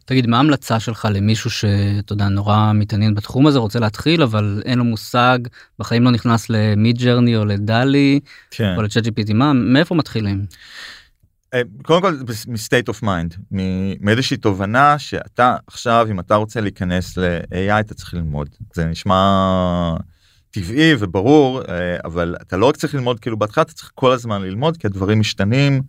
תגיד 0.04 0.26
מה 0.26 0.36
ההמלצה 0.36 0.80
שלך 0.80 1.08
למישהו 1.10 1.50
שאתה 1.50 2.12
יודע 2.12 2.28
נורא 2.28 2.72
מתעניין 2.74 3.14
בתחום 3.14 3.46
הזה 3.46 3.58
רוצה 3.58 3.78
להתחיל 3.78 4.22
אבל 4.22 4.62
אין 4.64 4.78
לו 4.78 4.84
מושג 4.84 5.38
בחיים 5.78 6.02
לא 6.02 6.10
נכנס 6.10 6.50
למיד 6.50 6.98
ג'רני 6.98 7.36
או 7.36 7.44
לדלי 7.44 8.20
כן. 8.50 8.74
או 8.76 8.82
לצ'אט 8.82 9.06
GPT 9.06 9.34
מה 9.34 9.52
מאיפה 9.52 9.94
מתחילים. 9.94 10.46
אה, 11.54 11.62
קודם 11.82 12.02
כל 12.02 12.16
מ-state 12.48 12.92
of 12.92 13.04
mind 13.04 13.56
מאיזושהי 14.00 14.36
תובנה 14.36 14.98
שאתה 14.98 15.56
עכשיו 15.66 16.06
אם 16.10 16.20
אתה 16.20 16.34
רוצה 16.34 16.60
להיכנס 16.60 17.16
ל-AI 17.16 17.80
אתה 17.80 17.94
צריך 17.94 18.14
ללמוד 18.14 18.48
זה 18.74 18.84
נשמע 18.84 19.94
טבעי 20.50 20.94
וברור 20.98 21.62
אה, 21.68 21.96
אבל 22.04 22.36
אתה 22.42 22.56
לא 22.56 22.66
רק 22.66 22.76
צריך 22.76 22.94
ללמוד 22.94 23.20
כאילו 23.20 23.38
בהתחלה 23.38 23.62
אתה 23.62 23.72
צריך 23.72 23.90
כל 23.94 24.12
הזמן 24.12 24.42
ללמוד 24.42 24.76
כי 24.76 24.86
הדברים 24.86 25.20
משתנים. 25.20 25.82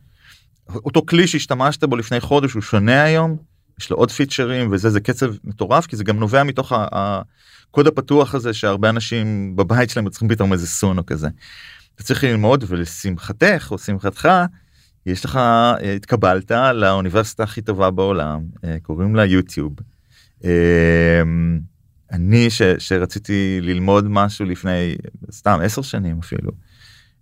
אותו 0.75 1.01
כלי 1.05 1.27
שהשתמשת 1.27 1.83
בו 1.83 1.95
לפני 1.95 2.19
חודש 2.19 2.53
הוא 2.53 2.61
שונה 2.61 3.03
היום 3.03 3.37
יש 3.79 3.89
לו 3.89 3.97
עוד 3.97 4.11
פיצ'רים 4.11 4.71
וזה 4.71 4.89
זה 4.89 4.99
קצב 4.99 5.33
מטורף 5.43 5.85
כי 5.85 5.95
זה 5.95 6.03
גם 6.03 6.19
נובע 6.19 6.43
מתוך 6.43 6.73
הקוד 6.75 7.87
הפתוח 7.87 8.35
הזה 8.35 8.53
שהרבה 8.53 8.89
אנשים 8.89 9.55
בבית 9.55 9.89
שלהם 9.89 10.09
צריכים 10.09 10.29
פתאום 10.29 10.53
איזה 10.53 10.67
סון 10.67 10.97
או 10.97 11.05
כזה. 11.05 11.27
אתה 11.95 12.03
צריך 12.03 12.23
ללמוד 12.23 12.63
ולשמחתך 12.67 13.67
או 13.71 13.77
שמחתך 13.77 14.29
יש 15.05 15.25
לך 15.25 15.35
אה, 15.35 15.93
התקבלת 15.95 16.51
לאוניברסיטה 16.73 17.43
הכי 17.43 17.61
טובה 17.61 17.91
בעולם 17.91 18.41
אה, 18.63 18.77
קוראים 18.81 19.15
לה 19.15 19.25
יוטיוב. 19.25 19.73
אני 22.11 22.49
ש, 22.49 22.61
שרציתי 22.61 23.59
ללמוד 23.61 24.05
משהו 24.07 24.45
לפני 24.45 24.95
סתם 25.31 25.59
עשר 25.63 25.81
שנים 25.81 26.19
אפילו. 26.19 26.51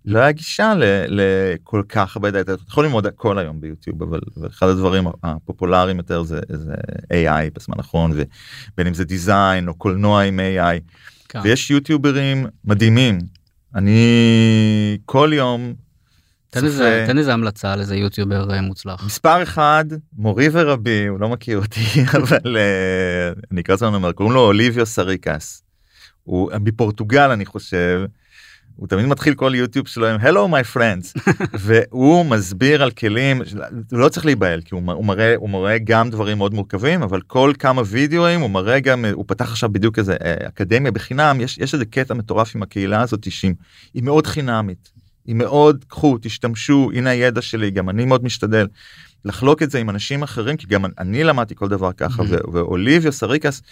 לא 0.04 0.18
היה 0.18 0.32
גישה 0.32 0.72
לכל 1.08 1.82
כך 1.88 2.16
הרבה 2.16 2.30
דאטה 2.30 2.54
אתה 2.54 2.62
יכול 2.68 2.84
ללמוד 2.84 3.06
הכל 3.06 3.38
היום 3.38 3.60
ביוטיוב 3.60 4.02
אבל 4.02 4.20
אחד 4.46 4.66
הדברים 4.66 5.04
הפופולריים 5.22 5.96
יותר 5.96 6.22
זה, 6.22 6.40
זה 6.48 6.74
AI 7.12 7.50
בזמן 7.54 7.74
האחרון 7.78 8.12
ובין 8.12 8.86
אם 8.86 8.94
זה 8.94 9.04
דיזיין 9.04 9.68
או 9.68 9.74
קולנוע 9.74 10.22
עם 10.22 10.40
AI 10.40 10.80
כן. 11.28 11.40
ויש 11.44 11.70
יוטיוברים 11.70 12.46
מדהימים 12.64 13.18
אני 13.74 14.98
כל 15.04 15.30
יום 15.32 15.74
תן 16.50 16.64
איזה, 16.64 17.04
תן 17.06 17.18
איזה 17.18 17.32
המלצה 17.32 17.72
על 17.72 17.80
איזה 17.80 17.96
יוטיובר 17.96 18.54
אה, 18.54 18.60
מוצלח. 18.60 19.04
מספר 19.06 19.42
אחד 19.42 19.84
מורי 20.16 20.48
ורבי 20.52 21.06
הוא 21.06 21.20
לא 21.20 21.28
מכיר 21.28 21.58
אותי 21.58 21.80
אבל 22.18 22.56
אה, 22.56 23.32
אני 23.50 23.60
אקרא 23.60 23.74
לזה 23.74 23.86
אומר 23.86 24.12
קוראים 24.12 24.34
לו 24.34 24.40
אוליביו 24.40 24.86
סריקס. 24.86 25.62
הוא 26.24 26.50
מפורטוגל 26.60 27.30
אני 27.30 27.46
חושב. 27.46 28.00
הוא 28.76 28.88
תמיד 28.88 29.06
מתחיל 29.06 29.34
כל 29.34 29.52
יוטיוב 29.54 29.88
שלו 29.88 30.06
עם 30.06 30.20
hello 30.20 30.52
my 30.52 30.76
friends 30.76 31.32
והוא 31.64 32.26
מסביר 32.26 32.82
על 32.82 32.90
כלים 32.90 33.42
הוא 33.90 33.98
לא 33.98 34.08
צריך 34.08 34.26
להיבהל 34.26 34.60
כי 34.60 34.74
הוא, 34.74 34.82
מראה 34.82 35.34
הוא 35.36 35.50
מראה 35.50 35.78
גם 35.78 36.10
דברים 36.10 36.38
מאוד 36.38 36.54
מורכבים 36.54 37.02
אבל 37.02 37.20
כל 37.20 37.52
כמה 37.58 37.82
וידאוים 37.86 38.40
הוא 38.40 38.50
מראה 38.50 38.80
גם 38.80 39.04
הוא 39.12 39.24
פתח 39.28 39.50
עכשיו 39.50 39.68
בדיוק 39.68 39.98
איזה 39.98 40.16
אה, 40.24 40.34
אקדמיה 40.48 40.92
בחינם 40.92 41.40
יש 41.40 41.58
יש 41.58 41.74
איזה 41.74 41.84
קטע 41.84 42.14
מטורף 42.14 42.56
עם 42.56 42.62
הקהילה 42.62 43.02
הזאת 43.02 43.30
שהיא 43.30 43.54
היא 43.94 44.02
מאוד 44.02 44.26
חינמית 44.26 44.90
היא 45.28 45.36
מאוד 45.36 45.84
קחו 45.88 46.18
תשתמשו 46.20 46.90
הנה 46.94 47.10
הידע 47.10 47.42
שלי 47.42 47.70
גם 47.70 47.88
אני 47.88 48.04
מאוד 48.04 48.24
משתדל 48.24 48.66
לחלוק 49.24 49.62
את 49.62 49.70
זה 49.70 49.78
עם 49.78 49.90
אנשים 49.90 50.22
אחרים 50.22 50.56
כי 50.56 50.66
גם 50.66 50.84
אני 50.98 51.24
למדתי 51.24 51.54
כל 51.54 51.68
דבר 51.68 51.92
ככה 51.92 52.22
mm-hmm. 52.22 52.48
ואוליביה 52.52 53.12
סריקס. 53.12 53.62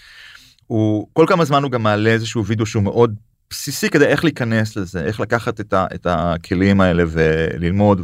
הוא 0.66 1.07
כל 1.12 1.25
כמה 1.29 1.45
זמן 1.45 1.62
הוא 1.62 1.71
גם 1.71 1.83
מעלה 1.83 2.11
איזשהו 2.11 2.47
וידאו 2.47 2.66
שהוא 2.66 2.83
מאוד 2.83 3.14
בסיסי 3.51 3.90
כדי 3.90 4.05
איך 4.05 4.25
להיכנס 4.25 4.77
לזה 4.77 5.05
איך 5.05 5.21
לקחת 5.21 5.61
את, 5.61 5.73
ה, 5.73 5.87
את 5.95 6.07
הכלים 6.11 6.81
האלה 6.81 7.05
וללמוד 7.09 8.01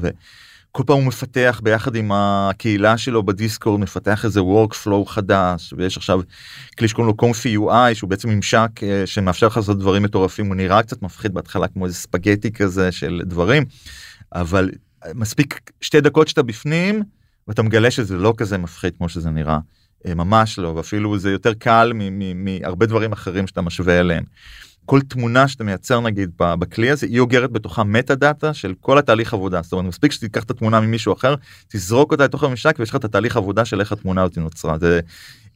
וכל 0.75 0.83
פעם 0.87 0.97
הוא 0.97 1.05
מפתח 1.05 1.61
ביחד 1.63 1.95
עם 1.97 2.13
הקהילה 2.13 2.99
שלו 2.99 3.23
בדיסקורד 3.23 3.81
מפתח 3.81 4.25
איזה 4.25 4.41
workflow 4.41 5.05
חדש 5.07 5.75
ויש 5.77 5.97
עכשיו 5.97 6.21
כלי 6.79 6.89
שקוראים 6.89 7.09
לו 7.09 7.17
קומפי 7.17 7.57
UI 7.57 7.95
שהוא 7.95 8.11
בעצם 8.11 8.29
ממשק 8.29 8.71
אה, 8.83 9.03
שמאפשר 9.07 9.47
לך 9.47 9.57
לעשות 9.57 9.79
דברים 9.79 10.03
מטורפים 10.03 10.47
הוא 10.47 10.55
נראה 10.55 10.83
קצת 10.83 11.03
מפחיד 11.03 11.35
בהתחלה 11.35 11.69
כמו 11.69 11.87
איזה 11.87 11.97
ספגטי 11.97 12.53
כזה 12.53 12.93
של 12.93 13.23
דברים 13.25 13.65
אבל 14.35 14.71
מספיק 15.15 15.71
שתי 15.81 16.01
דקות 16.01 16.29
שאתה 16.29 16.43
בפנים 16.43 17.03
ואתה 17.49 17.63
מגלה 17.63 17.91
שזה 17.91 18.17
לא 18.17 18.35
כזה 18.37 18.59
מפחיד 18.59 18.97
כמו 18.97 19.09
שזה 19.09 19.31
נראה. 19.31 19.59
אה, 20.07 20.15
ממש 20.15 20.59
לא 20.59 20.69
ואפילו 20.69 21.19
זה 21.19 21.31
יותר 21.31 21.55
קל 21.55 21.93
מהרבה 22.35 22.87
דברים 22.87 23.13
אחרים 23.13 23.47
שאתה 23.47 23.63
משווה 23.63 24.01
אליהם. 24.01 24.25
כל 24.87 25.01
תמונה 25.01 25.49
שאתה 25.49 25.65
מייצר 25.65 26.01
נגיד 26.01 26.31
בכלי 26.39 26.91
הזה 26.91 27.07
היא 27.07 27.21
אוגרת 27.21 27.51
בתוכה 27.51 27.85
מטה 27.85 28.15
דאטה 28.15 28.55
של 28.55 28.75
כל 28.81 28.99
התהליך 28.99 29.35
עבודה 29.35 29.63
זאת 29.63 29.73
אומרת 29.73 29.87
מספיק 29.87 30.13
שתיקח 30.13 30.43
את 30.43 30.51
התמונה 30.51 30.81
ממישהו 30.81 31.13
אחר 31.13 31.35
תזרוק 31.69 32.13
אותה 32.13 32.25
לתוך 32.25 32.45
הממשק 32.45 32.77
ויש 32.79 32.91
לך 32.91 32.97
את 32.97 33.05
התהליך 33.05 33.37
עבודה 33.37 33.65
של 33.65 33.81
איך 33.81 33.93
התמונה 33.93 34.23
הזאת 34.23 34.39
נוצרה 34.39 34.79
זה 34.79 35.01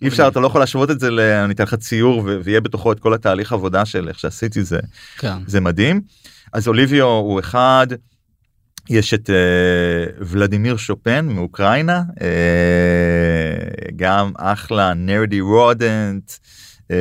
אי 0.03 0.09
אפשר 0.09 0.29
אתה 0.29 0.41
לא 0.41 0.47
יכול 0.47 0.61
להשוות 0.61 0.91
את 0.91 1.01
זה 1.01 1.11
ל... 1.11 1.21
אני 1.21 1.55
אתן 1.55 1.65
לך 1.65 1.75
ציור 1.75 2.29
ויהיה 2.45 2.61
בתוכו 2.61 2.93
את 2.93 3.01
כל 3.01 3.15
התהליך 3.15 3.53
עבודה 3.53 3.85
של 3.85 4.09
איך 4.09 4.19
שעשיתי 4.19 4.62
זה 4.62 4.79
כן. 5.19 5.37
זה 5.47 5.61
מדהים 5.61 6.01
אז 6.53 6.69
אוליביו 6.69 7.07
הוא 7.07 7.41
אחד. 7.41 7.87
יש 8.91 9.15
את 9.15 9.31
uh, 9.31 10.12
ולדימיר 10.21 10.77
שופן 10.77 11.27
מאוקראינה 11.27 12.03
uh, 12.11 12.23
גם 13.97 14.33
אחלה 14.37 14.95
Nerdy 14.95 15.41
Rodent. 15.41 16.33
Uh, 16.83 16.93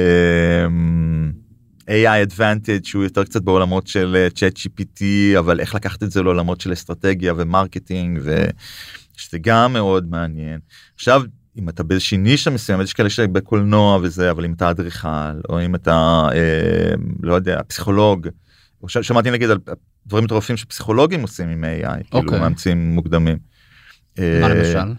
AI 1.90 2.30
Advantage 2.30 2.84
שהוא 2.84 3.04
יותר 3.04 3.24
קצת 3.24 3.42
בעולמות 3.42 3.88
של 3.88 4.28
צ'אט 4.36 4.58
GPT 4.58 5.04
אבל 5.40 5.60
איך 5.60 5.76
לקחת 5.76 6.04
את 6.04 6.12
זה 6.12 6.24
לעולמות 6.24 6.62
של 6.62 6.74
אסטרטגיה 6.74 7.34
ו 7.38 7.46
marketing 7.46 8.20
ושזה 8.24 9.38
גם 9.42 9.74
מאוד 9.74 10.10
מעניין. 10.10 10.60
עכשיו 10.96 11.22
אם 11.58 11.70
אתה 11.70 11.84
באיזושהי 11.84 12.18
נישה 12.18 12.50
מסוימת 12.50 12.84
יש 12.84 12.94
כאלה 12.94 13.10
שבקולנוע 13.10 14.00
וזה 14.02 14.32
אבל 14.32 14.46
אם 14.46 14.54
אתה 14.54 14.70
אדריכל 14.70 15.40
או 15.50 15.66
אם 15.66 15.76
אתה 15.76 16.28
אה, 16.34 16.94
לא 17.24 17.34
יודע 17.34 17.60
פסיכולוג. 17.68 18.28
שמעתי 18.88 19.32
נגיד 19.32 19.50
על 19.50 19.58
דברים 20.08 20.24
מטורפים 20.24 20.58
שפסיכולוגים 20.58 21.22
עושים 21.22 21.50
עם 21.50 21.64
AI 21.64 21.88
okay. 21.88 22.04
כאילו 22.04 22.24
אוקיי. 22.24 22.40
מאמצים 22.40 22.96
מוקדמים. 22.96 23.38
מה 24.18 24.24
אה, 24.24 24.48
למשל? 24.50 24.94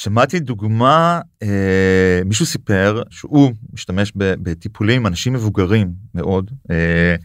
שמעתי 0.00 0.40
דוגמה 0.40 1.20
אה, 1.42 2.20
מישהו 2.24 2.46
סיפר 2.46 3.02
שהוא 3.10 3.52
משתמש 3.72 4.12
בטיפולים 4.14 5.06
אנשים 5.06 5.32
מבוגרים 5.32 5.90
מאוד 6.14 6.50
אה, 6.70 7.16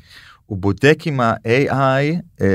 הוא 0.45 0.57
בודק 0.57 0.99
עם 1.05 1.19
ה-AI 1.19 2.19
אה, 2.41 2.47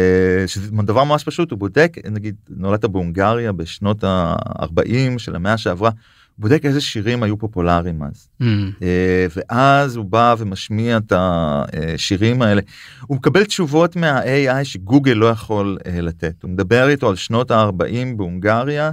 שזה 0.47 0.71
דבר 0.83 1.05
ממש 1.05 1.25
פשוט 1.25 1.51
הוא 1.51 1.59
בודק 1.59 1.97
נגיד 2.11 2.35
נולדת 2.49 2.85
בהונגריה 2.85 3.53
בשנות 3.53 4.05
ה-40 4.05 5.19
של 5.19 5.37
המאה 5.37 5.59
שעברה. 5.59 5.91
בודק 6.39 6.65
איזה 6.65 6.81
שירים 6.81 7.23
היו 7.23 7.39
פופולריים 7.39 8.03
אז 8.03 8.29
mm. 8.43 8.45
אה, 8.83 9.27
ואז 9.37 9.97
הוא 9.97 10.05
בא 10.05 10.35
ומשמיע 10.39 10.97
את 10.97 11.13
השירים 11.17 12.43
האלה 12.43 12.61
הוא 13.07 13.17
מקבל 13.17 13.45
תשובות 13.45 13.97
מה-AI 13.97 14.65
שגוגל 14.65 15.13
לא 15.13 15.27
יכול 15.27 15.79
אה, 15.87 16.01
לתת 16.01 16.43
הוא 16.43 16.51
מדבר 16.51 16.89
איתו 16.89 17.09
על 17.09 17.17
שנות 17.17 17.51
ה-40 17.51 18.17
בהונגריה. 18.17 18.91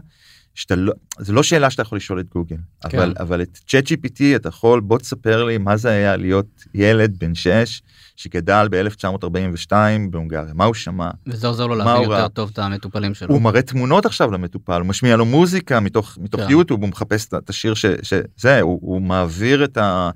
שאתה 0.56 0.76
לא 0.76 0.94
זה 1.20 1.34
לא 1.34 1.44
שאלה 1.44 1.70
שאתה 1.70 1.82
יכול 1.82 1.96
לשאול 1.96 2.20
את 2.20 2.30
גוגל 2.30 2.56
כן. 2.90 2.98
אבל 2.98 3.14
אבל 3.20 3.42
את 3.42 3.60
צ'אט 3.68 3.88
gpt 3.88 4.22
אתה 4.36 4.50
יכול 4.50 4.80
בוא 4.80 4.98
תספר 4.98 5.44
לי 5.44 5.58
מה 5.58 5.78
זה 5.78 5.90
היה 5.90 6.16
להיות 6.16 6.66
ילד 6.74 7.20
בן 7.20 7.36
6 7.36 7.82
שגדל 8.16 8.68
ב1942 8.72 9.72
בהונגריה 10.10 10.54
מה 10.54 10.66
הוא 10.66 10.74
שמע 10.74 11.10
וזה 11.28 11.48
עוזר 11.48 11.68
לו 11.68 11.76
להבין 11.76 12.04
יותר 12.04 12.28
טוב 12.28 12.50
את 12.54 12.60
המטופלים 12.60 13.14
שלו 13.14 13.34
הוא 13.34 13.42
מראה 13.42 13.62
תמונות 13.62 14.06
עכשיו 14.06 14.32
למטופל 14.32 14.80
הוא 14.80 14.88
משמיע 14.88 15.16
לו 15.16 15.26
מוזיקה 15.26 15.80
מתוך 15.80 16.18
מתוך 16.22 16.42
כן. 16.42 16.50
יוטיוב 16.50 16.82
הוא 16.82 16.90
מחפש 16.90 17.28
את 17.28 17.50
השיר 17.50 17.74
שזה 17.74 18.62
הוא, 18.62 18.80
הוא 18.82 19.02
מעביר 19.02 19.64
את 19.64 19.78
ה... 19.78 20.10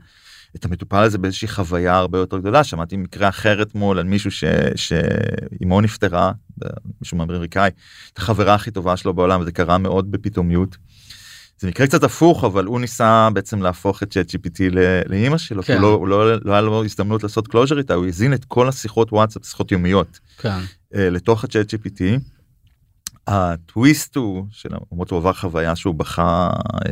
את 0.56 0.66
המטופל 0.66 1.04
הזה 1.04 1.18
באיזושהי 1.18 1.48
חוויה 1.48 1.96
הרבה 1.96 2.18
יותר 2.18 2.40
גדולה 2.40 2.64
שמעתי 2.64 2.98
מקרה 2.98 3.30
אחר 3.30 3.62
אתמול 3.62 4.00
על 4.00 4.06
מישהו 4.06 4.32
שאימו 4.76 5.82
נפטרה 5.82 6.32
מישהו 7.02 7.22
אמריקאי 7.22 7.70
את 8.14 8.18
החברה 8.18 8.56
הכי 8.56 8.72
טובה 8.72 8.98
שלו 8.98 9.14
בעולם 9.14 9.44
זה 9.44 9.52
קרה 9.52 9.78
מאוד 9.78 10.12
בפתאומיות. 10.12 10.78
זה 11.60 11.68
מקרה 11.68 11.88
קצת 11.88 12.04
הפוך 12.04 12.44
אבל 12.44 12.66
הוא 12.66 12.80
ניסה 12.80 13.30
בעצם 13.34 13.62
להפוך 13.62 14.04
את 14.04 14.12
צ'אט 14.12 14.36
gpt 14.36 14.60
לאימא 15.06 15.38
שלו 15.38 15.64
כן. 15.64 15.82
לא, 15.82 16.08
לא, 16.08 16.36
לא 16.46 16.52
היה 16.52 16.62
לו 16.62 16.84
הזדמנות 16.86 17.24
לעשות 17.24 17.48
closure 17.48 17.78
איתה 17.78 17.94
הוא 17.94 18.08
הזין 18.08 18.34
את 18.34 18.46
כל 18.46 18.70
השיחות 18.70 19.14
וואטסאפ 19.14 19.46
שיחות 19.46 19.72
יומיות 19.72 20.20
כן. 20.38 20.60
אה, 20.96 21.10
לתוך 21.10 21.44
הצ'אט 21.44 21.74
gpt. 21.74 22.02
הטוויסט 23.28 24.16
הוא 24.16 24.46
שלמרות 24.52 25.12
הוא 25.12 25.20
עבר 25.20 25.34
חוויה 25.34 25.76
שהוא 25.76 25.96
בכה 25.96 26.50
אה, 26.86 26.92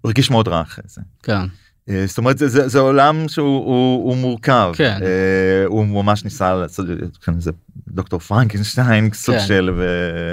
הוא 0.00 0.08
הרגיש 0.08 0.30
מאוד 0.30 0.48
רע 0.48 0.60
אחרי 0.60 0.84
זה. 0.86 1.00
כן. 1.22 1.46
אה, 1.88 2.04
זאת 2.06 2.18
אומרת 2.18 2.38
זה, 2.38 2.48
זה, 2.48 2.68
זה 2.68 2.78
עולם 2.78 3.28
שהוא 3.28 3.66
הוא, 3.66 4.04
הוא 4.04 4.16
מורכב 4.16 4.72
כן. 4.76 4.98
uh, 5.00 5.68
הוא 5.68 5.86
ממש 5.86 6.24
ניסה 6.24 6.54
לעשות 6.54 6.86
כאן 7.22 7.40
זה 7.40 7.50
דוקטור 7.88 8.20
פרנקנשטיין 8.20 9.10
סוג 9.12 9.34
כן. 9.34 9.46
של 9.46 9.70
ו... 9.76 9.86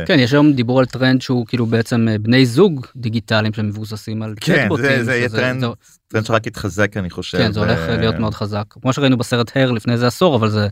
כן 0.07 0.19
יש 0.19 0.33
היום 0.33 0.53
דיבור 0.53 0.79
על 0.79 0.85
טרנד 0.85 1.21
שהוא 1.21 1.45
כאילו 1.45 1.65
בעצם 1.65 2.07
אה, 2.09 2.17
בני 2.17 2.45
זוג 2.45 2.85
דיגיטליים 2.95 3.53
שמבוססים 3.53 4.23
על 4.23 4.33
כן 4.41 4.63
צ'טבוטים, 4.63 4.85
זה, 4.85 5.03
זה 5.03 5.15
יהיה 5.15 5.29
טרנד, 5.29 5.61
זה... 5.61 5.67
טרנד 6.07 6.25
שרק 6.25 6.47
יתחזק 6.47 6.97
אני 6.97 7.09
חושב 7.09 7.37
כן 7.37 7.51
זה 7.51 7.59
הולך 7.59 7.79
להיות 7.99 8.15
מאוד 8.15 8.33
חזק 8.33 8.65
כמו 8.69 8.93
שראינו 8.93 9.17
בסרט 9.17 9.51
הר 9.55 9.71
לפני 9.71 9.93
איזה 9.93 10.07
עשור 10.07 10.35
אבל 10.35 10.49
זה. 10.49 10.67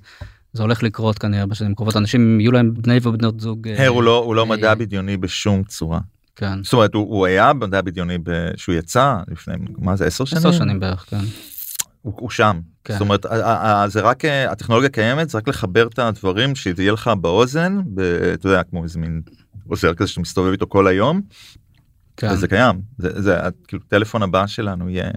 זה 0.54 0.64
הולך 0.64 0.84
לקרות 0.84 1.20
כנראה 1.20 1.46
בשנים 1.46 1.76
קרובות 1.76 1.98
אנשים 1.98 2.40
יהיו 2.40 2.52
להם 2.52 2.74
בני 2.74 2.98
ובנות 3.04 3.40
זוג. 3.40 3.68
הר 3.78 3.88
הוא 3.88 4.04
לא 4.04 4.18
הוא 4.18 4.36
לא 4.36 4.46
מדע 4.46 4.76
בדיוני 4.76 5.18
בשום 5.18 5.64
צורה. 5.64 6.00
כן. 6.38 6.64
זאת 6.64 6.74
אומרת 6.74 6.94
הוא, 6.94 7.04
הוא 7.18 7.26
היה 7.26 7.54
במדע 7.54 7.82
בדיוני 7.82 8.18
שהוא 8.56 8.76
יצא 8.76 9.16
לפני 9.32 9.56
מה 9.78 9.96
זה 9.96 10.06
עשר 10.06 10.26
שנים? 10.26 10.40
עשר 10.40 10.52
שנים 10.52 10.80
בערך 10.80 11.06
כן. 11.10 11.20
הוא, 12.02 12.14
הוא 12.18 12.30
שם. 12.30 12.60
כן. 12.84 12.94
זאת 12.94 13.02
אומרת 13.02 13.26
זה 13.88 14.02
רק 14.02 14.26
הטכנולוגיה 14.26 14.90
קיימת 14.90 15.30
זה 15.30 15.38
רק 15.38 15.48
לחבר 15.48 15.88
את 15.88 16.00
הדברים 16.00 16.56
שזה 16.56 16.84
יהיה 16.84 16.92
לך 16.92 17.12
באוזן 17.22 17.80
אתה 18.34 18.48
יודע 18.48 18.64
כמו 18.64 18.84
איזה 18.84 19.00
מין 19.00 19.22
עוזר 19.68 19.94
כזה 19.94 20.10
שאתה 20.10 20.22
מסתובב 20.22 20.52
איתו 20.52 20.68
כל 20.70 20.88
היום. 20.88 21.22
כן. 22.18 22.36
זה 22.36 22.48
קיים 22.48 22.82
זה, 22.98 23.22
זה 23.22 23.38
כאילו 23.68 23.84
טלפון 23.88 24.24
הבא 24.24 24.48
שלנו 24.48 24.90
יהיה. 24.90 25.12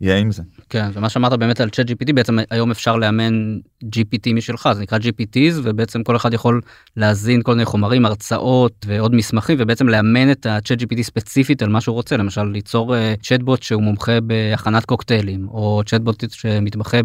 יהיה 0.00 0.16
עם 0.16 0.32
זה. 0.32 0.42
כן 0.68 0.90
ומה 0.92 1.08
שאמרת 1.08 1.32
באמת 1.32 1.60
על 1.60 1.70
צ'אט 1.70 1.90
gpt 1.90 2.12
בעצם 2.14 2.38
היום 2.50 2.70
אפשר 2.70 2.96
לאמן 2.96 3.58
gpt 3.84 4.32
משלך 4.34 4.68
זה 4.72 4.82
נקרא 4.82 4.98
gpt's 4.98 5.54
ובעצם 5.62 6.02
כל 6.02 6.16
אחד 6.16 6.34
יכול 6.34 6.60
להזין 6.96 7.42
כל 7.42 7.52
מיני 7.52 7.64
חומרים 7.64 8.06
הרצאות 8.06 8.86
ועוד 8.88 9.14
מסמכים 9.14 9.56
ובעצם 9.60 9.88
לאמן 9.88 10.30
את 10.30 10.46
הצ'אט 10.46 10.82
gpt 10.82 11.02
ספציפית 11.02 11.62
על 11.62 11.68
מה 11.68 11.80
שהוא 11.80 11.94
רוצה 11.94 12.16
למשל 12.16 12.44
ליצור 12.44 12.94
צ'אטבוט 13.22 13.62
שהוא 13.62 13.82
מומחה 13.82 14.20
בהכנת 14.20 14.84
קוקטיילים 14.84 15.48
או 15.48 15.82
צ'אטבוט 15.86 16.24
שמתמחה 16.30 16.98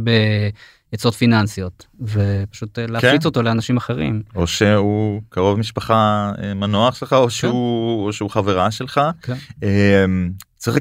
בעצות 0.91 1.13
פיננסיות 1.13 1.85
ופשוט 2.01 2.79
אה, 2.79 2.87
להפיץ 2.87 3.21
כן. 3.21 3.25
אותו 3.25 3.41
לאנשים 3.41 3.77
אחרים. 3.77 4.21
או 4.35 4.47
שהוא 4.47 5.21
קרוב 5.29 5.59
משפחה 5.59 6.31
אה, 6.43 6.53
מנוח 6.53 6.95
שלך 6.95 7.13
או 7.13 7.23
כן. 7.23 7.29
שהוא, 7.29 8.05
או 8.05 8.13
שהוא 8.13 8.29
חברה 8.29 8.71
שלך. 8.71 9.01
כן. 9.21 9.33
אמ, 9.63 10.31
צריך 10.57 10.77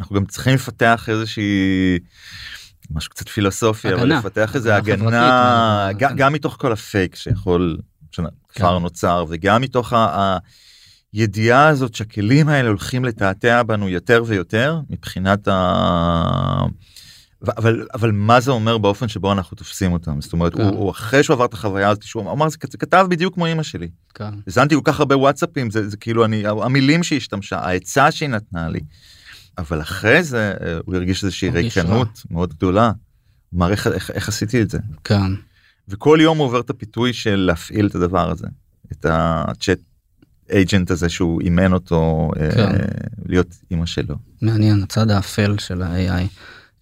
אנחנו 0.00 0.16
גם 0.16 0.24
צריכים 0.24 0.54
לפתח 0.54 1.08
איזושהי 1.08 1.98
משהו 2.90 3.10
קצת 3.10 3.28
פילוסופי 3.28 3.88
הגנה. 3.88 4.02
אבל 4.02 4.18
לפתח 4.18 4.56
איזה 4.56 4.76
הגנה 4.76 5.88
גם, 5.98 6.16
גם 6.16 6.32
מתוך 6.32 6.56
כל 6.60 6.72
הפייק 6.72 7.14
שיכול 7.14 7.78
שכבר 8.12 8.76
כן. 8.76 8.82
נוצר 8.82 9.24
וגם 9.28 9.62
מתוך 9.62 9.92
הידיעה 11.12 11.68
הזאת 11.68 11.94
שהכלים 11.94 12.48
האלה 12.48 12.68
הולכים 12.68 13.04
לתעתע 13.04 13.62
בנו 13.62 13.88
יותר 13.88 14.22
ויותר 14.26 14.80
מבחינת 14.90 15.48
ה... 15.48 16.64
אבל 17.56 17.86
אבל 17.94 18.10
מה 18.12 18.40
זה 18.40 18.50
אומר 18.50 18.78
באופן 18.78 19.08
שבו 19.08 19.32
אנחנו 19.32 19.56
תופסים 19.56 19.92
אותם 19.92 20.20
זאת 20.20 20.32
אומרת 20.32 20.54
כן. 20.54 20.62
הוא, 20.62 20.70
הוא 20.70 20.90
אחרי 20.90 21.22
שהוא 21.22 21.34
עבר 21.34 21.44
את 21.44 21.52
החוויה 21.54 21.88
הזאת 21.88 22.02
שהוא 22.02 22.32
אמר 22.32 22.48
זה 22.48 22.58
כתב 22.58 23.06
בדיוק 23.10 23.34
כמו 23.34 23.46
אמא 23.52 23.62
שלי. 23.62 23.88
כן. 24.14 24.30
הזנתי 24.46 24.74
כל 24.74 24.80
כך 24.84 24.98
הרבה 24.98 25.16
וואטסאפים 25.16 25.70
זה, 25.70 25.88
זה 25.88 25.96
כאילו 25.96 26.24
אני 26.24 26.42
המילים 26.46 27.02
שהיא 27.02 27.16
השתמשה 27.16 27.58
העצה 27.58 28.10
שהיא 28.10 28.28
נתנה 28.28 28.68
לי. 28.68 28.80
אבל 29.60 29.80
אחרי 29.80 30.22
זה 30.22 30.54
אה, 30.60 30.78
הוא 30.84 30.94
הרגיש 30.94 31.24
איזושהי 31.24 31.50
ריקנות 31.50 32.22
מאוד 32.30 32.54
גדולה. 32.54 32.92
הוא 33.50 33.66
איך, 33.66 33.86
איך, 33.86 34.10
איך 34.10 34.28
עשיתי 34.28 34.62
את 34.62 34.70
זה. 34.70 34.78
כן. 35.04 35.32
וכל 35.88 36.18
יום 36.22 36.38
הוא 36.38 36.46
עובר 36.46 36.60
את 36.60 36.70
הפיתוי 36.70 37.12
של 37.12 37.36
להפעיל 37.36 37.86
את 37.86 37.94
הדבר 37.94 38.30
הזה, 38.30 38.46
את 38.92 39.06
הצ'אט 39.08 39.78
אייג'נט 40.52 40.90
הזה 40.90 41.08
שהוא 41.08 41.40
אימן 41.40 41.72
אותו 41.72 42.30
אה, 42.40 42.50
כן. 42.54 42.76
להיות 43.26 43.54
אימא 43.70 43.86
שלו. 43.86 44.14
מעניין, 44.42 44.82
הצד 44.82 45.10
האפל 45.10 45.58
של 45.58 45.82
ה-AI. 45.82 46.22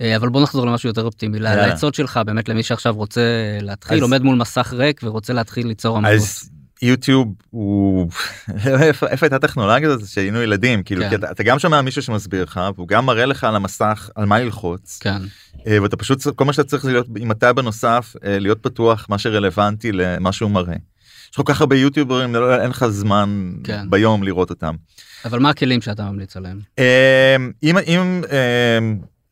אה, 0.00 0.16
אבל 0.16 0.28
בוא 0.28 0.42
נחזור 0.42 0.66
למשהו 0.66 0.88
יותר 0.88 1.04
אופטימי, 1.04 1.36
יאללה. 1.36 1.66
לעצות 1.66 1.94
שלך 1.94 2.20
באמת 2.26 2.48
למי 2.48 2.62
שעכשיו 2.62 2.94
רוצה 2.94 3.20
להתחיל, 3.60 3.96
אז- 3.96 4.02
עומד 4.02 4.22
מול 4.22 4.36
מסך 4.36 4.72
ריק 4.76 5.00
ורוצה 5.04 5.32
להתחיל 5.32 5.66
ליצור 5.66 5.96
עמדות. 5.96 6.12
אז 6.12 6.50
יוטיוב 6.82 7.34
הוא 7.50 8.10
איפה 8.66 9.06
איפה 9.06 9.26
הייתה 9.26 9.36
הטכנולוגיה 9.36 9.88
הזאת 9.88 10.08
שהיינו 10.08 10.42
ילדים 10.42 10.82
כאילו 10.82 11.02
כן. 11.10 11.14
אתה, 11.14 11.30
אתה 11.30 11.42
גם 11.42 11.58
שומע 11.58 11.82
מישהו 11.82 12.02
שמסביר 12.02 12.42
לך 12.42 12.60
והוא 12.76 12.88
גם 12.88 13.06
מראה 13.06 13.26
לך 13.26 13.44
על 13.44 13.56
המסך 13.56 14.10
על 14.14 14.24
מה 14.24 14.38
ללחוץ 14.40 14.98
כן, 15.02 15.18
אה, 15.66 15.82
ואתה 15.82 15.96
פשוט 15.96 16.26
כל 16.36 16.44
מה 16.44 16.52
שאתה 16.52 16.68
צריך 16.68 16.82
זה 16.82 16.92
להיות 16.92 17.06
עם 17.18 17.30
הטאב 17.30 17.58
הנוסף 17.58 18.14
אה, 18.24 18.38
להיות 18.38 18.62
פתוח 18.62 19.06
מה 19.08 19.18
שרלוונטי 19.18 19.92
למה 19.92 20.32
שהוא 20.32 20.50
מראה. 20.50 20.76
יש 21.30 21.36
כל 21.36 21.42
כך 21.46 21.60
הרבה 21.60 21.76
יוטיוברים 21.76 22.34
לא- 22.34 22.60
אין 22.60 22.70
לך 22.70 22.86
זמן 22.86 23.52
כן. 23.64 23.90
ביום 23.90 24.22
לראות 24.22 24.50
אותם. 24.50 24.74
אבל 25.24 25.38
מה 25.38 25.50
הכלים 25.50 25.80
שאתה 25.80 26.04
ממליץ 26.10 26.36
עליהם? 26.36 26.60
אה, 26.78 27.36
אם 27.62 27.78
אם 27.78 28.22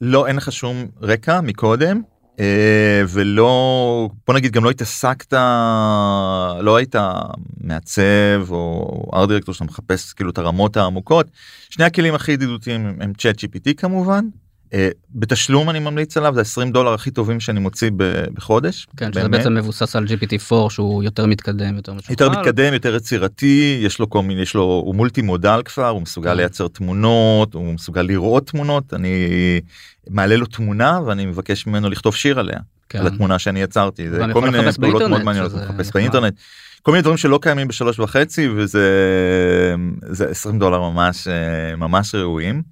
לא 0.01 0.27
אין 0.27 0.37
לך 0.37 0.53
שום 0.53 0.87
רקע 1.03 1.41
מקודם 1.41 2.03
ולא 3.09 4.09
בוא 4.27 4.35
נגיד 4.35 4.53
גם 4.53 4.64
לא 4.64 4.70
התעסקת 4.70 5.33
לא 6.61 6.77
היית 6.77 6.94
מעצב 7.61 8.46
או 8.51 9.11
ארט 9.14 9.29
דירקטור 9.29 9.55
שאתה 9.55 9.64
מחפש 9.64 10.12
כאילו 10.12 10.31
את 10.31 10.38
הרמות 10.38 10.77
העמוקות 10.77 11.27
שני 11.70 11.85
הכלים 11.85 12.14
הכי 12.14 12.33
ידידותיים 12.33 12.96
הם 13.01 13.12
צ'אט 13.18 13.37
gpt 13.38 13.75
כמובן. 13.77 14.25
אה, 14.75 14.89
בתשלום 15.15 15.71
אני 15.71 15.79
ממליץ 15.79 16.17
עליו 16.17 16.35
זה 16.35 16.41
20 16.41 16.73
דולר 16.73 16.95
הכי 16.95 17.11
טובים 17.11 17.41
שאני 17.41 17.61
מוציא 17.61 17.91
בחודש. 18.35 18.87
כן, 18.97 19.13
שזה. 19.13 19.29
בעצם 19.29 19.55
מבוסס 19.55 19.97
על 19.97 20.05
GPT-4 20.05 20.71
שהוא 20.71 21.03
יותר 21.03 21.27
מתקדם, 21.27 21.77
יותר 21.77 21.93
משוכלל. 21.93 22.13
יותר 22.13 22.31
מתקדם 22.31 22.73
יותר 22.73 22.95
יצירתי 22.95 23.81
יש 23.83 23.99
לו 23.99 24.11
כל 24.11 24.23
מיני 24.23 24.43
יש 24.43 24.55
לו 24.55 24.63
הוא 24.63 24.95
מולטי 24.95 25.23
מודל 25.23 25.63
כבר 25.65 25.89
הוא 25.89 26.03
מסוגל 26.03 26.31
כן. 26.31 26.37
לייצר 26.37 26.69
תמונות 26.69 27.55
הוא 27.55 27.75
מסוגל 27.75 28.03
לראות 28.03 28.47
תמונות 28.47 28.95
אני 28.95 29.29
מעלה 30.11 30.37
לו 30.37 30.47
תמונה 30.47 31.01
ואני 31.07 31.27
מבקש 31.27 31.67
ממנו 31.67 31.91
לכתוב 31.91 32.15
שיר 32.15 32.39
עליה 32.39 32.59
כן. 32.89 32.99
על 32.99 33.07
התמונה 33.07 33.39
שאני 33.39 33.63
יצרתי 33.63 34.11
זה 34.11 34.23
כל 34.33 34.41
מיני 34.41 34.73
פעולות 34.73 35.03
מאוד 35.03 35.23
מעניינות 35.23 35.53
לחפש. 35.53 35.91
באינטרנט 35.95 36.35
כל 36.83 36.93
מיני 36.93 37.03
דברים 37.03 37.17
שלא 37.17 37.39
קיימים 37.43 37.69
בשלוש 37.69 37.99
וחצי 37.99 38.49
וזה 38.49 38.89
זה 40.09 40.31
20 40.31 40.59
דולר 40.59 40.81
ממש 40.81 41.29
אה, 41.29 41.77
ממש 41.77 42.15
ראויים. 42.15 42.63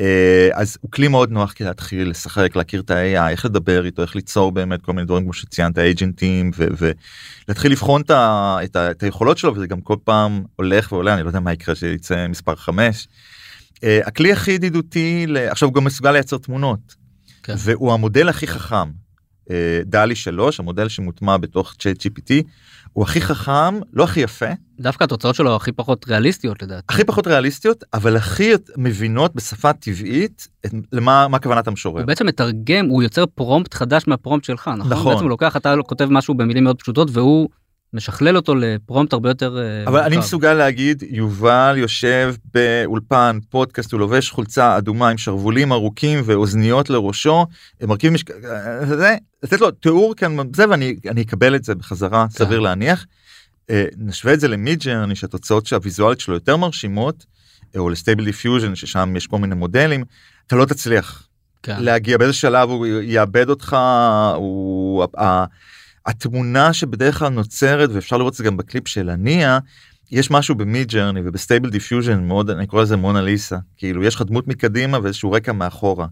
אה, 0.00 0.48
אז 0.52 0.78
הוא 0.80 0.90
כלי 0.90 1.08
מאוד 1.08 1.30
נוח 1.30 1.52
כדי 1.56 1.68
להתחיל 1.68 2.10
לשחק 2.10 2.56
להכיר 2.56 2.80
את 2.80 2.90
ה-AI 2.90 3.30
איך 3.30 3.44
לדבר 3.44 3.86
איתו 3.86 4.02
איך 4.02 4.16
ליצור 4.16 4.52
באמת 4.52 4.82
כל 4.82 4.92
מיני 4.92 5.06
דברים 5.06 5.22
כמו 5.24 5.32
שציינת 5.32 5.78
אייג'נטים 5.78 6.50
ולהתחיל 7.48 7.72
לבחון 7.72 8.00
את, 8.00 8.10
ה, 8.10 8.56
את, 8.64 8.76
ה, 8.76 8.90
את 8.90 9.02
היכולות 9.02 9.38
שלו 9.38 9.54
וזה 9.54 9.66
גם 9.66 9.80
כל 9.80 9.96
פעם 10.04 10.42
הולך 10.56 10.92
ועולה 10.92 11.14
אני 11.14 11.22
לא 11.22 11.28
יודע 11.28 11.40
מה 11.40 11.52
יקרה 11.52 11.74
שיצא 11.74 12.26
מספר 12.28 12.56
5. 12.56 13.08
Uh, 13.74 13.80
הכלי 14.04 14.32
הכי 14.32 14.50
ידידותי 14.50 15.26
ל- 15.28 15.36
עכשיו 15.36 15.68
הוא 15.68 15.74
גם 15.74 15.84
מסוגל 15.84 16.12
לייצר 16.12 16.38
תמונות 16.38 16.94
כן. 17.42 17.54
והוא 17.58 17.92
המודל 17.92 18.28
הכי 18.28 18.46
חכם. 18.46 18.90
Uh, 19.48 19.52
דלי 19.84 20.16
3 20.16 20.60
המודל 20.60 20.88
שמוטמע 20.88 21.36
בתוך 21.36 21.74
צ'אט 21.78 22.06
gpt 22.06 22.32
הוא 22.94 23.04
הכי 23.04 23.20
חכם 23.20 23.80
לא 23.92 24.04
הכי 24.04 24.20
יפה 24.20 24.46
דווקא 24.80 25.04
התוצאות 25.04 25.34
שלו 25.34 25.56
הכי 25.56 25.72
פחות 25.72 26.08
ריאליסטיות 26.08 26.62
לדעתי. 26.62 26.84
הכי 26.88 27.04
פחות 27.04 27.26
ריאליסטיות 27.26 27.84
אבל 27.94 28.16
הכי 28.16 28.52
מבינות 28.76 29.34
בשפה 29.34 29.72
טבעית 29.72 30.48
את, 30.66 30.74
למה 30.92 31.28
מה 31.28 31.38
כוונת 31.38 31.68
המשורר. 31.68 32.00
הוא 32.00 32.06
בעצם 32.06 32.26
מתרגם, 32.26 32.86
הוא 32.86 33.02
יוצר 33.02 33.26
פרומפט 33.26 33.74
חדש 33.74 34.04
מהפרומפט 34.06 34.44
שלך, 34.44 34.70
נכון? 34.78 34.92
נכון. 34.92 35.12
בעצם 35.12 35.22
הוא 35.22 35.30
לוקח, 35.30 35.56
אתה 35.56 35.74
כותב 35.86 36.08
משהו 36.10 36.34
במילים 36.34 36.64
מאוד 36.64 36.76
פשוטות 36.78 37.08
והוא 37.12 37.48
משכלל 37.94 38.36
אותו 38.36 38.54
לפרומפט 38.54 39.12
הרבה 39.12 39.28
יותר... 39.28 39.58
אה, 39.58 39.84
אבל 39.86 40.00
אני 40.00 40.16
מורכב. 40.16 40.26
מסוגל 40.26 40.54
להגיד 40.54 41.02
יובל 41.10 41.74
יושב 41.78 42.34
באולפן 42.54 43.38
פודקאסט 43.50 43.92
הוא 43.92 44.00
לובש 44.00 44.30
חולצה 44.30 44.78
אדומה 44.78 45.08
עם 45.08 45.18
שרוולים 45.18 45.72
ארוכים 45.72 46.20
ואוזניות 46.24 46.90
לראשו 46.90 47.46
מרכיב 47.82 48.12
משק... 48.12 48.30
זה 48.88 49.16
לתת 49.42 49.60
לו 49.60 49.70
תיאור 49.70 50.14
כאן 50.16 50.36
זה 50.54 50.68
ואני 50.70 50.96
אני 51.10 51.22
אקבל 51.22 51.54
את 51.54 51.64
זה 51.64 51.74
בחזרה 51.74 52.26
כן. 52.28 52.38
סביר 52.44 52.60
להניח. 52.60 53.06
אה, 53.70 53.84
נשווה 53.96 54.34
את 54.34 54.40
זה 54.40 54.48
למידג'רני 54.48 55.16
שהתוצאות 55.16 55.66
שהוויזואלית 55.66 56.20
שלו 56.20 56.34
יותר 56.34 56.56
מרשימות 56.56 57.26
אה, 57.76 57.80
או 57.80 57.90
לסטייבל 57.90 58.24
דיפיוז'ן 58.24 58.74
ששם 58.74 59.16
יש 59.16 59.26
כל 59.26 59.38
מיני 59.38 59.54
מודלים 59.54 60.04
אתה 60.46 60.56
לא 60.56 60.64
תצליח 60.64 61.28
כן. 61.62 61.76
להגיע 61.82 62.18
באיזה 62.18 62.32
שלב 62.32 62.68
הוא 62.68 62.86
יאבד 62.86 63.48
אותך 63.48 63.76
הוא 64.36 65.04
התמונה 66.06 66.72
שבדרך 66.72 67.18
כלל 67.18 67.28
נוצרת 67.28 67.90
ואפשר 67.92 68.16
לראות 68.16 68.32
את 68.32 68.36
זה 68.36 68.44
גם 68.44 68.56
בקליפ 68.56 68.88
של 68.88 69.10
הנייה 69.10 69.58
יש 70.10 70.30
משהו 70.30 70.54
במיד 70.54 70.88
ג'רני 70.88 71.20
ובסטייבל 71.24 71.70
דיפיוז'ן 71.70 72.24
מאוד 72.24 72.50
אני 72.50 72.66
קורא 72.66 72.82
לזה 72.82 72.96
מונה 72.96 73.22
ליסה 73.22 73.56
כאילו 73.76 74.04
יש 74.04 74.14
לך 74.14 74.22
דמות 74.22 74.48
מקדימה 74.48 74.98
ואיזשהו 75.02 75.32
רקע 75.32 75.52
מאחורה. 75.52 76.06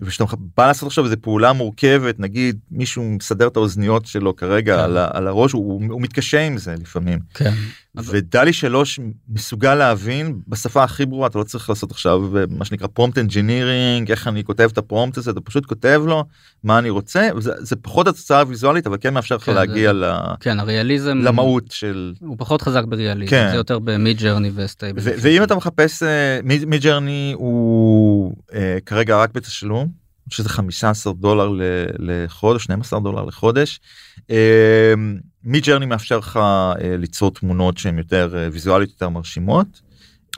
וכשאתה 0.00 0.36
בא 0.56 0.66
לעשות 0.66 0.86
עכשיו 0.86 1.04
איזה 1.04 1.16
פעולה 1.16 1.52
מורכבת 1.52 2.20
נגיד 2.20 2.58
מישהו 2.70 3.04
מסדר 3.04 3.46
את 3.46 3.56
האוזניות 3.56 4.06
שלו 4.06 4.36
כרגע 4.36 4.76
כן. 4.76 4.82
על, 4.82 4.98
על 4.98 5.26
הראש 5.26 5.52
הוא, 5.52 5.82
הוא 5.90 6.00
מתקשה 6.02 6.40
עם 6.40 6.58
זה 6.58 6.74
לפעמים. 6.80 7.18
כן. 7.34 7.52
אבל- 7.96 8.06
ודלי 8.16 8.52
שלוש 8.52 9.00
מסוגל 9.28 9.74
להבין 9.74 10.38
בשפה 10.48 10.84
הכי 10.84 11.06
ברורה 11.06 11.26
אתה 11.26 11.38
לא 11.38 11.44
צריך 11.44 11.68
לעשות 11.68 11.90
עכשיו 11.90 12.38
אה, 12.38 12.44
מה 12.50 12.64
שנקרא 12.64 12.86
prompt 12.86 13.18
engineering 13.18 14.10
איך 14.10 14.28
אני 14.28 14.44
כותב 14.44 14.68
את 14.72 14.78
ה 14.78 14.84
prompt 14.84 15.18
הזה 15.18 15.30
אתה 15.30 15.40
פשוט 15.40 15.66
כותב 15.66 16.02
לו 16.06 16.24
מה 16.64 16.78
אני 16.78 16.90
רוצה 16.90 17.28
זה, 17.38 17.52
זה 17.58 17.76
פחות 17.76 18.06
התוצאה 18.08 18.40
הוויזואלית 18.40 18.86
אבל 18.86 18.96
כן 19.00 19.14
מאפשר 19.14 19.36
לך 19.36 19.42
כן, 19.44 19.54
להגיע 19.54 19.92
זה- 19.92 19.98
ל, 19.98 20.04
כן, 20.40 20.60
הריאליזם... 20.60 21.18
למהות 21.18 21.64
של 21.70 22.14
הוא 22.20 22.36
פחות 22.38 22.62
חזק 22.62 22.82
בריאליזם, 22.88 23.30
כן. 23.30 23.48
זה 23.50 23.56
יותר 23.56 23.78
במיד 23.78 24.18
ג'רני 24.18 24.50
וסטייבל. 24.54 25.00
ו- 25.02 25.10
ואם 25.20 25.42
אתה 25.42 25.54
מחפש 25.54 26.02
מידג'רני 26.44 27.32
הוא 27.36 28.34
אה, 28.54 28.78
כרגע 28.86 29.16
רק 29.16 29.30
בתשלום 29.34 29.88
שזה 30.30 30.48
15 30.48 31.12
דולר 31.12 31.48
ל- 31.48 31.62
לחודש 31.98 32.64
12 32.64 33.00
דולר 33.00 33.24
לחודש. 33.24 33.80
מידג'רני 34.28 35.86
מאפשר 35.86 36.18
לך 36.18 36.36
אה, 36.36 36.96
ליצור 36.96 37.30
תמונות 37.30 37.78
שהן 37.78 37.98
יותר 37.98 38.36
אה, 38.36 38.48
ויזואליות 38.52 38.90
יותר 38.90 39.08
מרשימות. 39.08 39.80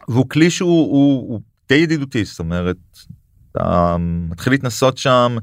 והוא 0.08 0.28
כלי 0.28 0.50
שהוא 0.50 0.90
הוא, 0.90 1.32
הוא 1.32 1.40
די 1.68 1.74
ידידותי 1.74 2.24
זאת 2.24 2.38
אומרת 2.38 2.76
אתה 3.52 3.96
מתחיל 4.30 4.52
להתנסות 4.52 4.98
שם 4.98 5.36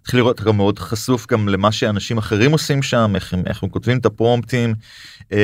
מתחיל 0.00 0.20
לראות 0.20 0.40
אתה 0.40 0.52
מאוד 0.52 0.78
חשוף 0.78 1.26
גם 1.26 1.48
למה 1.48 1.72
שאנשים 1.72 2.18
אחרים 2.18 2.52
עושים 2.52 2.82
שם 2.82 3.12
איך 3.14 3.34
הם 3.34 3.42
איך 3.46 3.62
הם 3.62 3.68
כותבים 3.68 3.98
את 3.98 4.06
הפרומפטים 4.06 4.74
אה, 5.32 5.38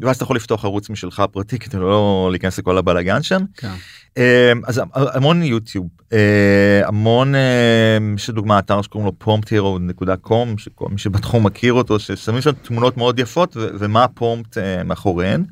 ואז 0.00 0.16
אתה 0.16 0.24
יכול 0.24 0.36
לפתוח 0.36 0.64
ערוץ 0.64 0.90
משלך 0.90 1.22
פרטי 1.32 1.58
כדי 1.58 1.78
לא 1.78 2.28
להיכנס 2.30 2.58
לכל 2.58 2.78
הבלאגן 2.78 3.22
שם 3.22 3.42
כן. 3.56 3.72
אה, 4.18 4.52
אז 4.66 4.80
המון 4.94 5.42
יוטיוב 5.42 5.88
אה, 6.12 6.88
המון 6.88 7.34
אה, 7.34 7.98
יש 8.14 8.30
לדוגמה 8.30 8.58
אתר 8.58 8.82
שקוראים 8.82 9.10
לו 9.10 9.12
prompthero.com 9.24 10.58
שכל 10.58 10.88
מי 10.90 10.98
שבתחום 10.98 11.46
מכיר 11.46 11.72
אותו 11.72 11.98
ששמים 11.98 12.40
שם 12.40 12.52
תמונות 12.52 12.96
מאוד 12.96 13.18
יפות 13.18 13.56
ו- 13.56 13.68
ומה 13.78 14.04
הפרומפט 14.04 14.58
אה, 14.58 14.84
מאחוריהן. 14.84 15.44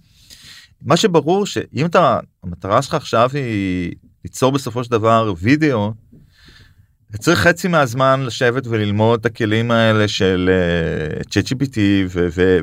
מה 0.82 0.96
שברור 0.96 1.46
שאם 1.46 1.86
אתה 1.86 2.18
המטרה 2.44 2.82
שלך 2.82 2.94
עכשיו 2.94 3.30
היא 3.32 3.94
ליצור 4.24 4.52
בסופו 4.52 4.84
של 4.84 4.90
דבר 4.90 5.32
וידאו. 5.38 5.92
אתה 7.10 7.18
צריך 7.18 7.38
חצי 7.38 7.68
מהזמן 7.68 8.22
לשבת 8.26 8.66
וללמוד 8.66 9.20
את 9.20 9.26
הכלים 9.26 9.70
האלה 9.70 10.08
של 10.08 10.50
אה, 10.52 11.20
ChatGPT 11.20 11.78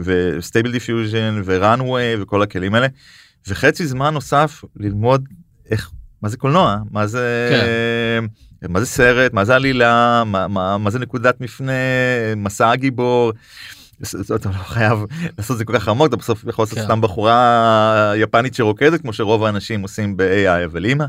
וסטייבל 0.04 0.72
דיפיוז'ן 0.72 1.42
ו 1.46 1.57
Runway 1.57 2.22
וכל 2.22 2.42
הכלים 2.42 2.76
האלה 2.76 2.88
וקח 3.48 3.72
אי 3.72 3.88
זמן 3.88 4.14
נוסף 4.14 4.64
ללמוד 4.76 5.28
איך 5.70 5.92
מה 6.22 6.30
זה 6.30 6.38
קולנוע 6.38 6.78
מה 6.92 7.08
זה 7.08 7.50
כן. 7.52 8.26
מה 8.70 8.80
זה 8.80 8.86
סרט 8.86 9.34
מה 9.34 9.46
זה 9.46 9.56
עלילה 9.56 10.24
מה, 10.26 10.48
מה, 10.48 10.78
מה 10.78 10.90
זה 10.90 11.00
נקודת 11.00 11.42
מפנה 11.42 11.72
מסע 12.36 12.70
הגיבור. 12.70 13.32
אתה 14.36 14.50
לא 14.50 14.64
חייב 14.64 15.00
לעשות 15.38 15.52
את 15.52 15.58
זה 15.58 15.66
כל 15.66 15.80
כך 15.80 15.88
עמוק 15.88 16.08
אתה 16.08 16.16
בסוף 16.16 16.44
יכול 16.48 16.64
לעשות 16.64 16.78
כן. 16.78 16.84
סתם 16.84 17.02
בחורה 17.02 18.14
יפנית 18.16 18.54
שרוקדת 18.54 19.02
כמו 19.02 19.14
שרוב 19.14 19.44
האנשים 19.44 19.82
עושים 19.82 20.18
ב-AI 20.18 20.66
אבל 20.66 20.86
אם 20.86 21.06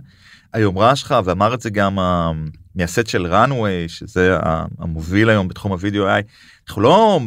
היומרה 0.52 0.96
שלך 0.96 1.14
ואמר 1.24 1.54
את 1.54 1.60
זה 1.60 1.70
גם 1.70 1.98
המייסד 2.78 3.06
של 3.06 3.26
Runway 3.32 3.88
שזה 3.88 4.36
המוביל 4.78 5.30
היום 5.30 5.48
בתחום 5.48 5.72
הוידאו 5.72 6.06
AI 6.06 6.22
אנחנו 6.68 6.82
לא 6.82 7.20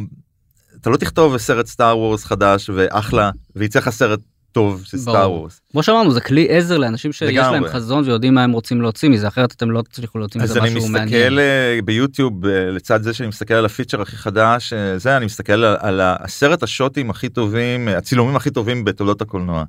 אתה 0.80 0.90
לא 0.90 0.96
תכתוב 0.96 1.38
סרט 1.38 1.66
סטאר 1.66 1.98
וורס 1.98 2.24
חדש 2.24 2.70
ואחלה 2.74 3.30
ויצא 3.56 3.78
לך 3.78 3.90
סרט 3.90 4.20
טוב 4.52 4.82
של. 4.84 4.98
סטאר 4.98 5.32
וורס. 5.32 5.60
כמו 5.72 5.82
שאמרנו 5.82 6.12
זה 6.12 6.20
כלי 6.20 6.46
עזר 6.50 6.78
לאנשים 6.78 7.12
שיש 7.12 7.28
לגמרי. 7.28 7.60
להם 7.60 7.68
חזון 7.68 8.04
ויודעים 8.04 8.34
מה 8.34 8.44
הם 8.44 8.52
רוצים 8.52 8.80
להוציא 8.80 9.08
מזה 9.08 9.28
אחרת 9.28 9.52
אתם 9.52 9.70
לא 9.70 9.82
תצליחו 9.82 10.18
להוציא 10.18 10.40
אז 10.40 10.50
מזה 10.50 10.60
אני 10.60 10.74
משהו 10.74 10.88
מעניין. 10.88 11.06
מסתכל 11.06 11.38
אה, 11.38 11.78
ביוטיוב 11.84 12.46
אה, 12.46 12.70
לצד 12.70 13.02
זה 13.02 13.14
שאני 13.14 13.28
מסתכל 13.28 13.54
על 13.54 13.64
הפיצ'ר 13.64 14.02
הכי 14.02 14.16
חדש 14.16 14.72
אה, 14.72 14.98
זה 14.98 15.16
אני 15.16 15.24
מסתכל 15.24 15.52
על, 15.52 15.76
על 15.80 16.00
הסרט 16.02 16.62
השוטים 16.62 17.10
הכי 17.10 17.28
טובים 17.28 17.88
הצילומים 17.88 18.36
הכי 18.36 18.50
טובים 18.50 18.84
בתולדות 18.84 19.22
הקולנוע. 19.22 19.64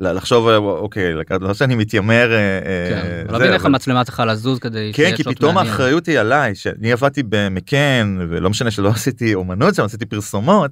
לחשוב 0.00 0.48
אוקיי 0.48 1.14
לא 1.40 1.54
שאני 1.54 1.74
מתיימר 1.74 2.30
כן, 2.88 3.32
להבין 3.32 3.52
איך 3.52 3.64
המצלמה 3.64 4.04
צריכה 4.04 4.24
לזוז 4.24 4.58
כדי 4.58 4.92
כן 4.94 5.16
כי 5.16 5.24
פתאום 5.24 5.58
האחריות 5.58 6.06
היא 6.06 6.18
עליי 6.18 6.54
שאני 6.54 6.92
עבדתי 6.92 7.22
במקן 7.28 8.18
ולא 8.30 8.50
משנה 8.50 8.70
שלא 8.70 8.88
עשיתי 8.88 9.34
אומנות 9.34 9.74
שם 9.74 9.82
עשיתי 9.82 10.06
פרסומות. 10.06 10.70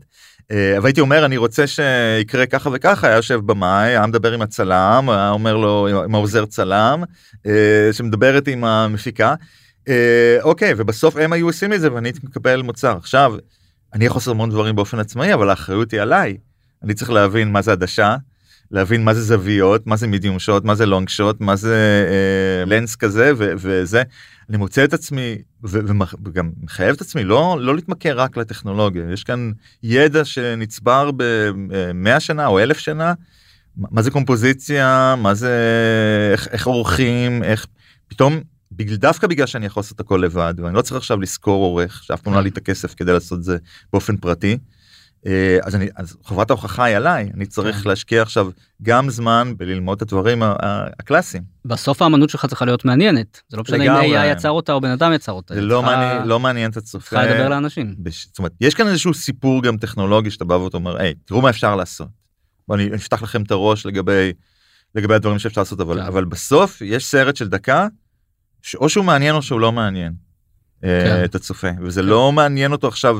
אבל 0.50 0.86
הייתי 0.86 1.00
אומר 1.00 1.24
אני 1.24 1.36
רוצה 1.36 1.64
שיקרה 1.66 2.46
ככה 2.46 2.70
וככה 2.72 3.06
היה 3.06 3.16
יושב 3.16 3.40
במאי 3.46 3.88
היה 3.88 4.06
מדבר 4.06 4.32
עם 4.32 4.42
הצלם 4.42 5.08
היה 5.10 5.30
אומר 5.30 5.56
לו 5.56 5.88
עם 6.04 6.14
העוזר 6.14 6.44
צלם 6.44 7.02
שמדברת 7.92 8.48
עם 8.48 8.64
המפיקה. 8.64 9.34
אוקיי 10.42 10.74
ובסוף 10.76 11.16
הם 11.16 11.32
היו 11.32 11.46
עושים 11.46 11.72
את 11.72 11.80
זה 11.80 11.92
ואני 11.92 12.08
הייתי 12.08 12.20
מקבל 12.22 12.62
מוצר 12.62 12.96
עכשיו 12.96 13.34
אני 13.94 14.04
יכול 14.04 14.18
לעשות 14.18 14.34
המון 14.34 14.50
דברים 14.50 14.76
באופן 14.76 14.98
עצמאי 14.98 15.34
אבל 15.34 15.50
האחריות 15.50 15.90
היא 15.90 16.00
עליי. 16.00 16.36
אני 16.84 16.94
צריך 16.94 17.10
להבין 17.10 17.52
מה 17.52 17.62
זה 17.62 17.72
עדשה 17.72 18.16
להבין 18.72 19.04
מה 19.04 19.14
זה 19.14 19.22
זוויות 19.22 19.86
מה 19.86 19.96
זה 19.96 20.06
מידיום 20.06 20.38
שוט 20.38 20.64
מה 20.64 20.74
זה 20.74 20.86
לונג 20.86 21.08
שוט 21.08 21.40
מה 21.40 21.56
זה 21.56 22.06
אה, 22.08 22.64
לנס 22.64 22.96
כזה 22.96 23.32
ו- 23.36 23.52
וזה. 23.56 24.02
אני 24.48 24.56
מוצא 24.56 24.84
את 24.84 24.92
עצמי 24.92 25.38
וגם 25.62 26.50
מחייב 26.62 26.94
את 26.94 27.00
עצמי 27.00 27.24
לא 27.24 27.56
לא 27.60 27.74
להתמכר 27.74 28.18
רק 28.18 28.36
לטכנולוגיה. 28.36 29.02
יש 29.12 29.24
כאן 29.24 29.52
ידע 29.82 30.24
שנצבר 30.24 31.10
במאה 31.16 32.20
שנה 32.20 32.46
או 32.46 32.58
אלף 32.58 32.78
שנה. 32.78 33.14
מה 33.76 34.02
זה 34.02 34.10
קומפוזיציה? 34.10 35.14
מה 35.18 35.34
זה 35.34 35.58
איך, 36.32 36.48
איך 36.48 36.66
עורכים? 36.66 37.44
איך 37.44 37.66
פתאום 38.08 38.40
בגלל 38.72 38.96
דווקא 38.96 39.26
בגלל 39.26 39.46
שאני 39.46 39.66
יכול 39.66 39.80
לעשות 39.80 40.00
הכל 40.00 40.20
לבד 40.24 40.54
ואני 40.58 40.74
לא 40.74 40.82
צריך 40.82 40.96
עכשיו 40.96 41.20
לשכור 41.20 41.64
עורך 41.64 42.02
שאף 42.04 42.20
פעם 42.20 42.32
לא 42.32 42.38
היה 42.38 42.42
לי 42.42 42.48
את 42.48 42.56
הכסף 42.56 42.94
כדי 42.94 43.12
לעשות 43.12 43.38
את 43.38 43.44
זה 43.44 43.56
באופן 43.92 44.16
פרטי. 44.16 44.58
אה, 45.26 45.58
אז 45.62 45.74
אני 45.74 45.88
אז 45.96 46.16
חובת 46.22 46.50
ההוכחה 46.50 46.84
היא 46.84 46.96
עליי 46.96 47.30
אני 47.34 47.46
צריך 47.46 47.76
כן. 47.76 47.88
להשקיע 47.88 48.22
עכשיו 48.22 48.50
גם 48.82 49.10
זמן 49.10 49.52
בללמוד 49.56 49.96
את 49.96 50.02
הדברים 50.02 50.42
הקלאסיים. 50.42 51.42
בסוף 51.64 52.02
האמנות 52.02 52.30
שלך 52.30 52.46
צריכה 52.46 52.64
להיות 52.64 52.84
מעניינת 52.84 53.40
זה 53.48 53.56
לא 53.56 53.62
משנה 53.62 54.04
אם 54.04 54.12
AI 54.12 54.26
יצר 54.26 54.50
אותה 54.50 54.72
או 54.72 54.80
בן 54.80 54.90
אדם 54.90 55.12
יצר 55.12 55.32
אותה. 55.32 55.54
זה 55.54 55.60
לא 55.60 55.82
מעניין 55.82 56.28
לא 56.28 56.40
מעניין 56.40 56.70
את 56.70 56.76
הצופה. 56.76 57.08
צריכה 57.08 57.26
לדבר 57.26 57.48
לאנשים. 57.48 57.94
בש... 57.98 58.26
זאת 58.26 58.38
אומרת 58.38 58.52
יש 58.60 58.74
כאן 58.74 58.88
איזשהו 58.88 59.14
סיפור 59.14 59.62
גם 59.62 59.76
טכנולוגי 59.76 60.30
שאתה 60.30 60.44
בא 60.44 60.54
ואתה 60.54 60.76
אומר 60.76 61.00
היי 61.00 61.14
תראו 61.24 61.42
מה 61.42 61.50
אפשר 61.50 61.76
לעשות. 61.76 62.08
בוא 62.68 62.76
אני 62.76 62.94
אפתח 62.94 63.22
לכם 63.22 63.42
את 63.42 63.50
הראש 63.50 63.86
לגבי 63.86 64.32
לגבי 64.94 65.14
הדברים 65.14 65.38
שאפשר 65.38 65.60
לעשות 65.60 65.80
אבל 65.80 66.00
כן. 66.00 66.06
אבל 66.06 66.24
בסוף 66.24 66.82
יש 66.82 67.06
סרט 67.06 67.36
של 67.36 67.48
דקה 67.48 67.86
שאו 68.62 68.88
שהוא 68.88 69.04
מעניין 69.04 69.34
או 69.34 69.42
שהוא 69.42 69.60
לא 69.60 69.72
מעניין. 69.72 70.12
אה, 70.84 71.04
כן. 71.04 71.24
את 71.24 71.34
הצופה 71.34 71.68
וזה 71.80 72.00
כן. 72.00 72.06
לא 72.06 72.32
מעניין 72.32 72.72
אותו 72.72 72.88
עכשיו 72.88 73.18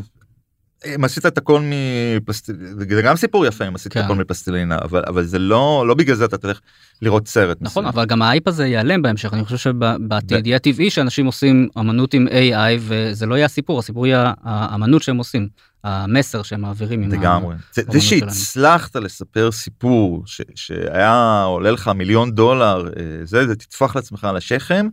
אם 0.94 1.04
עשית 1.04 1.26
את 1.26 1.38
הכל 1.38 1.62
מפלסטלינה 1.62 2.70
זה 2.78 3.02
גם 3.02 3.16
סיפור 3.16 3.46
יפה 3.46 3.68
אם 3.68 3.74
עשית 3.74 3.92
כן. 3.92 4.00
הכל 4.00 4.14
מפלסטלינה 4.14 4.78
אבל 4.82 5.02
אבל 5.06 5.24
זה 5.24 5.38
לא 5.38 5.84
לא 5.88 5.94
בגלל 5.94 6.16
זה 6.16 6.24
אתה 6.24 6.38
צריך 6.38 6.60
לראות 7.02 7.28
סרט 7.28 7.58
נכון 7.60 7.84
מסוים. 7.84 7.94
אבל 7.94 8.04
גם 8.04 8.22
האייפ 8.22 8.48
הזה 8.48 8.66
ייעלם 8.66 9.02
בהמשך 9.02 9.34
אני 9.34 9.44
חושב 9.44 9.56
שבעתיד 9.56 10.46
יהיה 10.46 10.58
טבעי 10.58 10.90
שאנשים 10.90 11.26
עושים 11.26 11.68
אמנות 11.78 12.14
עם 12.14 12.28
AI 12.28 12.78
וזה 12.80 13.26
לא 13.26 13.34
יהיה 13.34 13.46
הסיפור 13.46 13.78
הסיפור 13.78 14.06
יהיה 14.06 14.32
האמנות 14.42 15.02
שהם 15.02 15.16
עושים 15.16 15.48
המסר 15.84 16.42
שהם 16.42 16.60
מעבירים. 16.60 17.10
לגמרי 17.10 17.56
זה, 17.72 17.82
זה 17.88 18.00
שהצלחת 18.00 18.96
לספר 18.96 19.52
סיפור 19.52 20.22
ש, 20.26 20.40
שהיה 20.54 21.42
עולה 21.42 21.70
לך 21.70 21.88
מיליון 21.88 22.32
דולר 22.32 22.88
אה, 22.96 23.02
זה 23.24 23.46
זה 23.46 23.56
תטפח 23.56 23.96
לעצמך 23.96 24.24
על 24.24 24.36
השכם. 24.36 24.88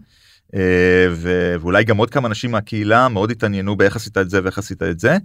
אה, 0.56 1.08
ואולי 1.16 1.84
גם 1.84 1.98
עוד 1.98 2.10
כמה 2.10 2.28
אנשים 2.28 2.52
מהקהילה 2.52 3.08
מאוד 3.08 3.32
התעניינו 3.32 3.76
באיך 3.76 3.96
עשית 3.96 4.18
את 4.18 4.30
זה 4.30 4.44
ואיך 4.44 4.58
עשית 4.58 4.84
את 4.84 5.00
זה 5.00 5.18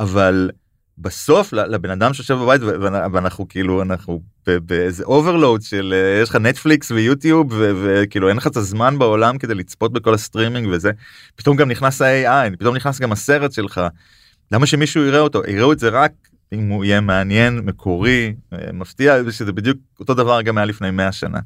אבל 0.00 0.50
בסוף 0.98 1.52
לבן 1.52 1.90
אדם 1.90 2.14
שיושב 2.14 2.34
בבית 2.34 2.60
ואנחנו 3.12 3.48
כאילו 3.48 3.82
אנחנו 3.82 4.20
באיזה 4.46 5.04
overload 5.04 5.62
של 5.62 5.94
אה, 5.96 6.22
יש 6.22 6.28
לך 6.28 6.36
נטפליקס 6.36 6.90
ויוטיוב 6.90 7.52
וכאילו 7.58 8.28
אין 8.28 8.36
לך 8.36 8.46
את 8.46 8.56
הזמן 8.56 8.98
בעולם 8.98 9.38
כדי 9.38 9.54
לצפות 9.54 9.92
בכל 9.92 10.14
הסטרימינג 10.14 10.68
וזה 10.72 10.90
פתאום 11.36 11.56
גם 11.56 11.70
נכנס 11.70 12.02
ה-AI 12.02 12.56
פתאום 12.58 12.76
נכנס 12.76 13.00
גם 13.00 13.12
הסרט 13.12 13.52
שלך 13.52 13.80
למה 14.52 14.66
שמישהו 14.66 15.04
יראה 15.04 15.20
אותו 15.20 15.42
יראו 15.48 15.72
את 15.72 15.78
זה 15.78 15.88
רק 15.88 16.12
אם 16.52 16.68
הוא 16.68 16.84
יהיה 16.84 17.00
מעניין 17.00 17.58
מקורי 17.58 18.34
אה, 18.52 18.72
מפתיע 18.72 19.16
שזה 19.30 19.52
בדיוק 19.52 19.78
אותו 20.00 20.14
דבר 20.14 20.42
גם 20.42 20.58
היה 20.58 20.64
לפני 20.64 20.90
100 20.90 21.12
שנה. 21.12 21.38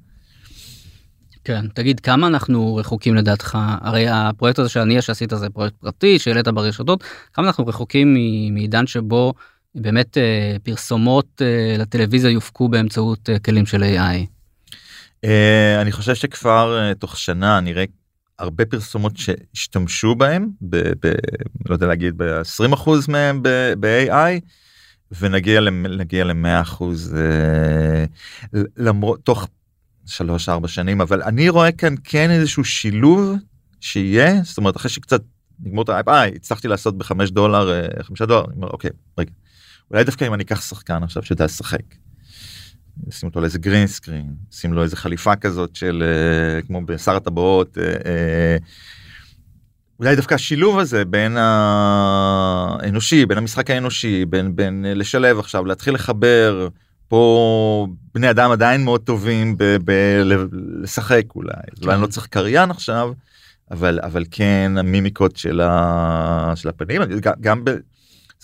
כן, 1.45 1.67
תגיד 1.75 2.01
כמה 2.01 2.27
אנחנו 2.27 2.77
רחוקים 2.77 3.15
לדעתך, 3.15 3.59
הרי 3.81 4.09
הפרויקט 4.09 4.59
הזה 4.59 4.69
שאני 4.69 5.03
שעשית 5.03 5.33
זה 5.35 5.51
פרויקט 5.51 5.77
פרטי 5.77 6.19
שהעלית 6.19 6.49
ברשתות, 6.49 7.05
כמה 7.33 7.47
אנחנו 7.47 7.67
רחוקים 7.67 8.17
מעידן 8.51 8.87
שבו 8.87 9.35
באמת 9.75 10.19
אה, 10.19 10.57
פרסומות 10.63 11.43
אה, 11.43 11.77
לטלוויזיה 11.79 12.31
יופקו 12.31 12.69
באמצעות 12.69 13.31
אה, 13.31 13.39
כלים 13.39 13.67
של 13.67 13.83
AI? 13.83 14.27
אני 15.81 15.93
חושב 15.93 16.15
שכבר 16.15 16.93
תוך 16.99 17.19
שנה 17.19 17.61
נראה 17.61 17.85
הרבה 18.39 18.65
פרסומות 18.65 19.17
שהשתמשו 19.17 20.15
בהם, 20.15 20.49
ב, 20.63 20.77
ב, 20.77 21.13
לא 21.69 21.75
יודע 21.75 21.87
להגיד 21.87 22.15
ב-20% 22.17 22.91
מהם 23.09 23.43
ב-AI. 23.81 24.41
ונגיע 25.21 25.61
ל-100% 26.25 26.85
למרות 28.77 29.21
תוך 29.25 29.49
שלוש 30.07 30.49
ארבע 30.49 30.69
שנים 30.69 31.01
אבל 31.01 31.23
אני 31.23 31.49
רואה 31.49 31.73
כאן 31.73 31.95
כן 32.05 32.31
איזשהו 32.31 32.65
שילוב 32.65 33.37
שיהיה 33.81 34.43
זאת 34.43 34.59
אומרת 34.59 34.77
אחרי 34.77 34.91
שקצת 34.91 35.23
נגמור 35.61 35.85
את 35.85 35.89
האייפ 35.89 36.09
אה 36.09 36.25
הצלחתי 36.25 36.69
לעשות 36.69 36.99
בחמש 36.99 37.31
דולר 37.31 37.73
אה, 37.73 38.03
חמישה 38.03 38.27
דולר 38.27 38.45
אני 38.47 38.57
אומר 38.57 38.69
אוקיי 38.69 38.91
רגע 39.19 39.31
אולי 39.91 40.05
דווקא 40.05 40.25
אם 40.25 40.35
אני 40.35 40.43
אקח 40.43 40.61
שחקן 40.61 41.03
עכשיו 41.03 41.23
שיודע 41.23 41.45
לשחק. 41.45 41.83
שים 43.11 43.29
אותו 43.29 43.41
לאיזה 43.41 43.59
גרין 43.59 43.87
סקרין 43.87 44.35
שים 44.51 44.73
לו 44.73 44.83
איזה 44.83 44.97
חליפה 44.97 45.37
כזאת 45.37 45.77
של 45.77 46.05
אה, 46.07 46.63
כמו 46.63 46.87
בשר 46.87 47.17
הטבעות. 47.17 47.79
אולי 49.99 50.17
דווקא 50.17 50.35
השילוב 50.35 50.79
הזה 50.79 51.05
בין 51.05 51.37
האנושי 51.37 53.27
בין 53.27 53.39
המשחק 53.39 53.71
האנושי 53.71 54.25
בין 54.25 54.57
בין 54.57 54.85
לשלב 54.89 55.39
עכשיו 55.39 55.65
להתחיל 55.65 55.95
לחבר 55.95 56.69
פה 57.09 57.87
בני 58.15 58.31
אדם 58.31 58.51
עדיין 58.51 58.85
מאוד 58.85 59.01
טובים 59.01 59.57
בלשחק 59.85 61.23
אולי, 61.35 61.53
כן. 61.53 61.83
אולי 61.83 61.95
אני 61.95 62.03
לא 62.03 62.07
צריך 62.07 62.27
קריין 62.27 62.71
עכשיו, 62.71 63.13
אבל 63.71 64.01
אבל 64.03 64.25
כן 64.31 64.73
המימיקות 64.79 65.37
של, 65.37 65.61
ה, 65.61 66.53
של 66.57 66.69
הפנים, 66.69 67.03
גם, 67.21 67.33
גם 67.41 67.65
ב, 67.65 67.71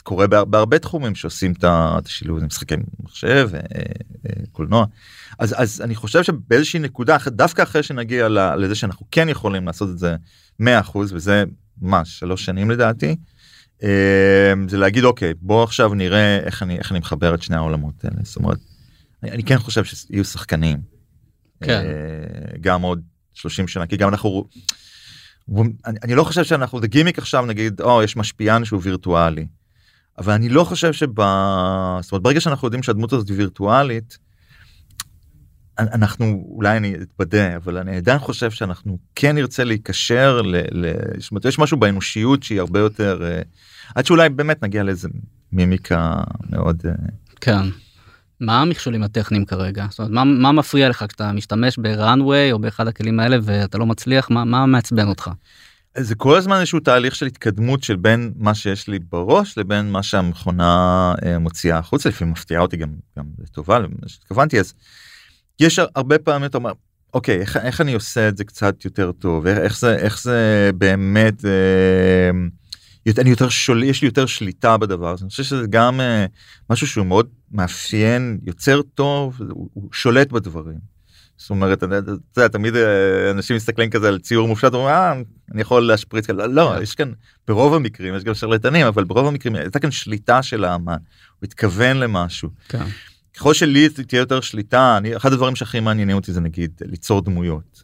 זה 0.00 0.02
קורה 0.02 0.26
בהרבה 0.26 0.78
תחומים 0.78 1.14
שעושים 1.14 1.52
את 1.52 1.64
השילוב, 2.06 2.36
הזה, 2.36 2.46
משחקי 2.46 2.74
מחשב, 3.02 3.50
אה, 3.54 3.60
אה, 4.26 4.32
קולנוע. 4.52 4.84
אז 5.38 5.54
אז 5.58 5.80
אני 5.80 5.94
חושב 5.94 6.22
שבאיזושהי 6.22 6.80
נקודה 6.80 7.16
דווקא 7.26 7.62
אחרי 7.62 7.82
שנגיע 7.82 8.28
לזה 8.28 8.74
שאנחנו 8.74 9.06
כן 9.10 9.28
יכולים 9.28 9.66
לעשות 9.66 9.90
את 9.90 9.98
זה 9.98 10.16
100% 10.62 10.64
וזה 10.94 11.44
מה 11.80 12.04
שלוש 12.04 12.44
שנים 12.44 12.70
לדעתי. 12.70 13.16
אמ, 13.82 14.68
זה 14.68 14.78
להגיד 14.78 15.04
אוקיי 15.04 15.34
בוא 15.40 15.62
עכשיו 15.62 15.94
נראה 15.94 16.36
איך 16.36 16.62
אני 16.62 16.78
איך 16.78 16.92
אני 16.92 16.98
מחבר 16.98 17.34
את 17.34 17.42
שני 17.42 17.56
העולמות 17.56 18.04
האלה. 18.04 18.16
זאת 18.22 18.36
אומרת 18.36 18.58
אני, 19.22 19.30
אני 19.30 19.42
כן 19.42 19.58
חושב 19.58 19.84
שיהיו 19.84 20.24
שחקנים. 20.24 20.78
כן. 21.62 21.84
אה, 21.86 22.58
גם 22.60 22.82
עוד 22.82 23.02
30 23.34 23.68
שנה 23.68 23.86
כי 23.86 23.96
גם 23.96 24.08
אנחנו 24.08 24.44
אני, 25.58 25.98
אני 26.02 26.14
לא 26.14 26.24
חושב 26.24 26.44
שאנחנו 26.44 26.80
זה 26.80 26.88
גימיק 26.88 27.18
עכשיו 27.18 27.46
נגיד 27.46 27.80
או 27.80 28.02
יש 28.02 28.16
משפיען 28.16 28.64
שהוא 28.64 28.80
וירטואלי. 28.82 29.46
אבל 30.18 30.32
אני 30.32 30.48
לא 30.48 30.64
חושב 30.64 30.92
שב... 30.92 31.06
זאת 32.00 32.12
אומרת, 32.12 32.22
ברגע 32.22 32.40
שאנחנו 32.40 32.66
יודעים 32.66 32.82
שהדמות 32.82 33.12
הזאת 33.12 33.30
וירטואלית 33.30 34.18
אנחנו 35.78 36.44
אולי 36.48 36.76
אני 36.76 36.94
אתבדה 37.02 37.56
אבל 37.56 37.78
אני 37.78 37.96
עדיין 37.96 38.18
חושב 38.18 38.50
שאנחנו 38.50 38.98
כן 39.14 39.34
נרצה 39.34 39.64
להיקשר 39.64 40.42
ל... 40.42 40.56
ל... 40.70 40.92
זאת 41.18 41.30
אומרת, 41.30 41.44
יש 41.44 41.58
משהו 41.58 41.76
באנושיות 41.76 42.42
שהיא 42.42 42.60
הרבה 42.60 42.78
יותר 42.78 43.20
uh, 43.20 43.46
עד 43.94 44.06
שאולי 44.06 44.28
באמת 44.28 44.62
נגיע 44.62 44.82
לאיזה 44.82 45.08
מימיקה 45.52 46.20
מאוד 46.50 46.82
uh... 46.86 47.10
כן. 47.40 47.62
מה 48.40 48.60
המכשולים 48.60 49.02
הטכניים 49.02 49.44
כרגע 49.44 49.86
זאת 49.90 49.98
אומרת 49.98 50.12
מה, 50.12 50.24
מה 50.24 50.52
מפריע 50.52 50.88
לך 50.88 51.04
כשאתה 51.08 51.32
משתמש 51.32 51.78
בראנוויי 51.78 52.52
או 52.52 52.58
באחד 52.58 52.88
הכלים 52.88 53.20
האלה 53.20 53.36
ואתה 53.42 53.78
לא 53.78 53.86
מצליח 53.86 54.30
מה, 54.30 54.44
מה 54.44 54.66
מעצבן 54.66 55.08
אותך. 55.08 55.30
זה 55.96 56.14
כל 56.14 56.36
הזמן 56.36 56.56
איזשהו 56.56 56.80
תהליך 56.80 57.14
של 57.14 57.26
התקדמות 57.26 57.82
של 57.82 57.96
בין 57.96 58.32
מה 58.36 58.54
שיש 58.54 58.88
לי 58.88 58.98
בראש 58.98 59.58
לבין 59.58 59.92
מה 59.92 60.02
שהמכונה 60.02 61.12
uh, 61.16 61.38
מוציאה 61.38 61.78
החוצה 61.78 62.08
לפעמים 62.08 62.32
מפתיעה 62.32 62.62
אותי 62.62 62.76
גם 62.76 62.88
גם 63.18 63.24
לטובה 63.38 63.78
למה 63.78 63.94
שהתכוונתי 64.06 64.60
אז. 64.60 64.74
יש 65.60 65.80
הרבה 65.96 66.18
פעמים 66.18 66.44
אתה 66.44 66.58
אומר 66.58 66.72
אוקיי 67.14 67.40
איך, 67.40 67.56
איך 67.56 67.80
אני 67.80 67.94
עושה 67.94 68.28
את 68.28 68.36
זה 68.36 68.44
קצת 68.44 68.84
יותר 68.84 69.12
טוב 69.12 69.46
איך 69.46 69.78
זה 69.78 69.96
איך 69.96 70.22
זה 70.22 70.70
באמת 70.74 71.44
אה, 71.44 72.30
אני 73.18 73.30
יותר 73.30 73.48
שול 73.48 73.82
יש 73.82 74.02
לי 74.02 74.08
יותר 74.08 74.26
שליטה 74.26 74.76
בדבר 74.76 75.08
הזה 75.12 75.24
אני 75.24 75.30
חושב 75.30 75.42
שזה 75.42 75.66
גם 75.70 76.00
אה, 76.00 76.26
משהו 76.70 76.86
שהוא 76.86 77.06
מאוד 77.06 77.28
מאפיין 77.52 78.38
יוצר 78.46 78.82
טוב 78.82 79.36
הוא, 79.50 79.68
הוא 79.72 79.88
שולט 79.92 80.32
בדברים. 80.32 81.00
זאת 81.36 81.50
אומרת 81.50 81.84
אתה 81.84 81.96
יודע 82.36 82.48
תמיד 82.48 82.76
אה, 82.76 83.30
אנשים 83.30 83.56
מסתכלים 83.56 83.90
כזה 83.90 84.08
על 84.08 84.18
ציור 84.18 84.48
מופשט 84.48 84.72
ואומרים 84.72 84.94
אה, 84.94 85.12
אני 85.52 85.60
יכול 85.60 85.86
להשפריץ 85.86 86.26
כאלה 86.26 86.46
לא 86.46 86.72
כן. 86.76 86.82
יש 86.82 86.94
כאן 86.94 87.12
ברוב 87.48 87.74
המקרים 87.74 88.14
יש 88.14 88.24
גם 88.24 88.34
שרלטנים 88.34 88.86
אבל 88.86 89.04
ברוב 89.04 89.26
המקרים 89.26 89.54
הייתה 89.54 89.78
כאן 89.78 89.90
שליטה 89.90 90.42
של 90.42 90.64
האמן 90.64 90.96
הוא 91.38 91.44
התכוון 91.46 91.96
למשהו. 91.96 92.48
כן. 92.68 92.84
ככל 93.36 93.54
שלי 93.54 93.88
תהיה 93.88 94.18
יותר 94.18 94.40
שליטה, 94.40 94.96
אני, 94.96 95.16
אחד 95.16 95.32
הדברים 95.32 95.56
שהכי 95.56 95.80
מעניינים 95.80 96.16
אותי 96.16 96.32
זה 96.32 96.40
נגיד 96.40 96.70
ליצור 96.84 97.20
דמויות. 97.20 97.82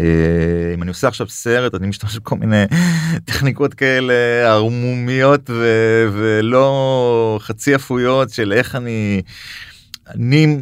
אה, 0.00 0.74
אם 0.74 0.82
אני 0.82 0.88
עושה 0.88 1.08
עכשיו 1.08 1.28
סרט 1.28 1.74
אני 1.74 1.86
משתמש 1.86 2.16
בכל 2.16 2.36
מיני 2.36 2.64
טכניקות 3.26 3.74
כאלה 3.74 4.14
ערמומיות 4.46 5.50
ולא 6.12 7.38
חצי 7.42 7.74
אפויות 7.74 8.30
של 8.30 8.52
איך 8.52 8.74
אני 8.74 9.22
אני 10.08 10.56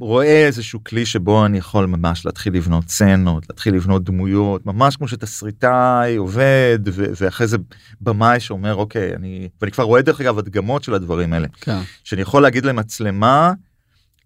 רואה 0.00 0.46
איזשהו 0.46 0.84
כלי 0.84 1.06
שבו 1.06 1.46
אני 1.46 1.58
יכול 1.58 1.86
ממש 1.86 2.26
להתחיל 2.26 2.54
לבנות 2.54 2.88
סצנות 2.88 3.46
להתחיל 3.48 3.74
לבנות 3.74 4.04
דמויות 4.04 4.66
ממש 4.66 4.96
כמו 4.96 5.08
שתסריטאי 5.08 6.16
עובד 6.16 6.78
ו- 6.86 7.04
ואחרי 7.20 7.46
זה 7.46 7.56
במאי 8.00 8.40
שאומר 8.40 8.74
אוקיי 8.74 9.14
אני 9.14 9.48
ואני 9.60 9.72
כבר 9.72 9.84
רואה 9.84 10.02
דרך 10.02 10.20
אגב 10.20 10.38
הדגמות 10.38 10.84
של 10.84 10.94
הדברים 10.94 11.32
האלה 11.32 11.48
כן. 11.60 11.78
שאני 12.04 12.22
יכול 12.22 12.42
להגיד 12.42 12.64
למצלמה 12.64 13.52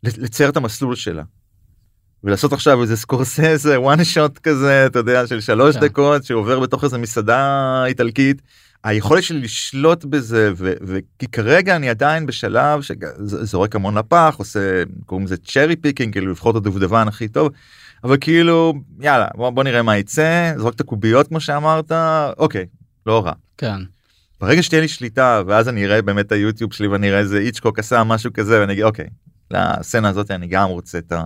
לצייר 0.02 0.48
את 0.48 0.56
המסלול 0.56 0.94
שלה. 0.94 1.22
ולעשות 2.24 2.52
עכשיו 2.52 2.82
איזה 2.82 2.96
סקורסזה 2.96 3.80
one 3.80 4.04
shot 4.04 4.38
כזה 4.38 4.86
אתה 4.86 4.98
יודע 4.98 5.26
של 5.26 5.40
שלוש 5.40 5.76
כן. 5.76 5.80
דקות 5.80 6.24
שעובר 6.24 6.60
בתוך 6.60 6.84
איזה 6.84 6.98
מסעדה 6.98 7.84
איטלקית. 7.86 8.42
היכולת 8.84 9.22
שלי 9.22 9.40
לשלוט 9.40 10.04
בזה 10.04 10.52
כי 10.56 11.26
כרגע 11.32 11.76
אני 11.76 11.88
עדיין 11.88 12.26
בשלב 12.26 12.80
שזורק 12.82 13.76
המון 13.76 13.98
לפח 13.98 14.34
עושה 14.38 14.82
קוראים 15.06 15.26
לזה 15.26 15.36
cherry 15.36 15.76
picking 15.76 16.12
כאילו 16.12 16.30
לבחור 16.30 16.50
את 16.50 16.56
הדובדבן 16.56 17.08
הכי 17.08 17.28
טוב. 17.28 17.52
אבל 18.04 18.16
כאילו 18.20 18.74
יאללה 19.00 19.26
בוא, 19.34 19.50
בוא 19.50 19.64
נראה 19.64 19.82
מה 19.82 19.96
יצא 19.96 20.54
זרוק 20.56 20.74
את 20.74 20.80
הקוביות 20.80 21.28
כמו 21.28 21.40
שאמרת 21.40 21.92
אוקיי 22.38 22.66
לא 23.06 23.24
רע. 23.24 23.32
כן. 23.58 23.80
ברגע 24.40 24.62
שתהיה 24.62 24.80
לי 24.80 24.88
שליטה 24.88 25.42
ואז 25.46 25.68
אני 25.68 25.84
אראה 25.84 26.02
באמת 26.02 26.26
את 26.26 26.32
היוטיוב 26.32 26.72
שלי 26.72 26.86
ואני 26.86 27.08
אראה 27.08 27.18
איזה 27.18 27.38
איצ'קוק 27.38 27.78
עשה 27.78 28.04
משהו 28.04 28.32
כזה 28.32 28.60
ואני 28.60 28.72
אגיד 28.72 28.84
אוקיי 28.84 29.06
לסצנה 29.50 30.08
הזאת 30.08 30.30
אני 30.30 30.46
גם 30.46 30.68
רוצה 30.68 30.98
את, 30.98 31.12
ה, 31.12 31.22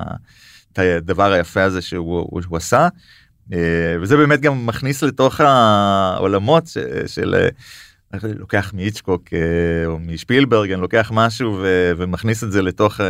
את 0.73 0.79
הדבר 0.79 1.33
היפה 1.33 1.63
הזה 1.63 1.83
שהוא, 1.83 2.27
הוא, 2.31 2.43
שהוא 2.43 2.57
עשה 2.57 2.89
וזה 4.01 4.17
באמת 4.17 4.41
גם 4.41 4.67
מכניס 4.67 5.03
לתוך 5.03 5.41
העולמות 5.41 6.67
ש, 6.67 6.79
של 7.07 7.35
אה, 7.35 8.19
לוקח 8.39 8.73
מאיצ'קוק 8.75 9.23
אה, 9.33 9.87
או 9.87 9.99
משפילברג 9.99 10.73
אני 10.73 10.81
לוקח 10.81 11.11
משהו 11.15 11.59
ו, 11.63 11.93
ומכניס 11.97 12.45
את 12.45 12.53
זה 12.53 12.63
לתוך 12.63 13.01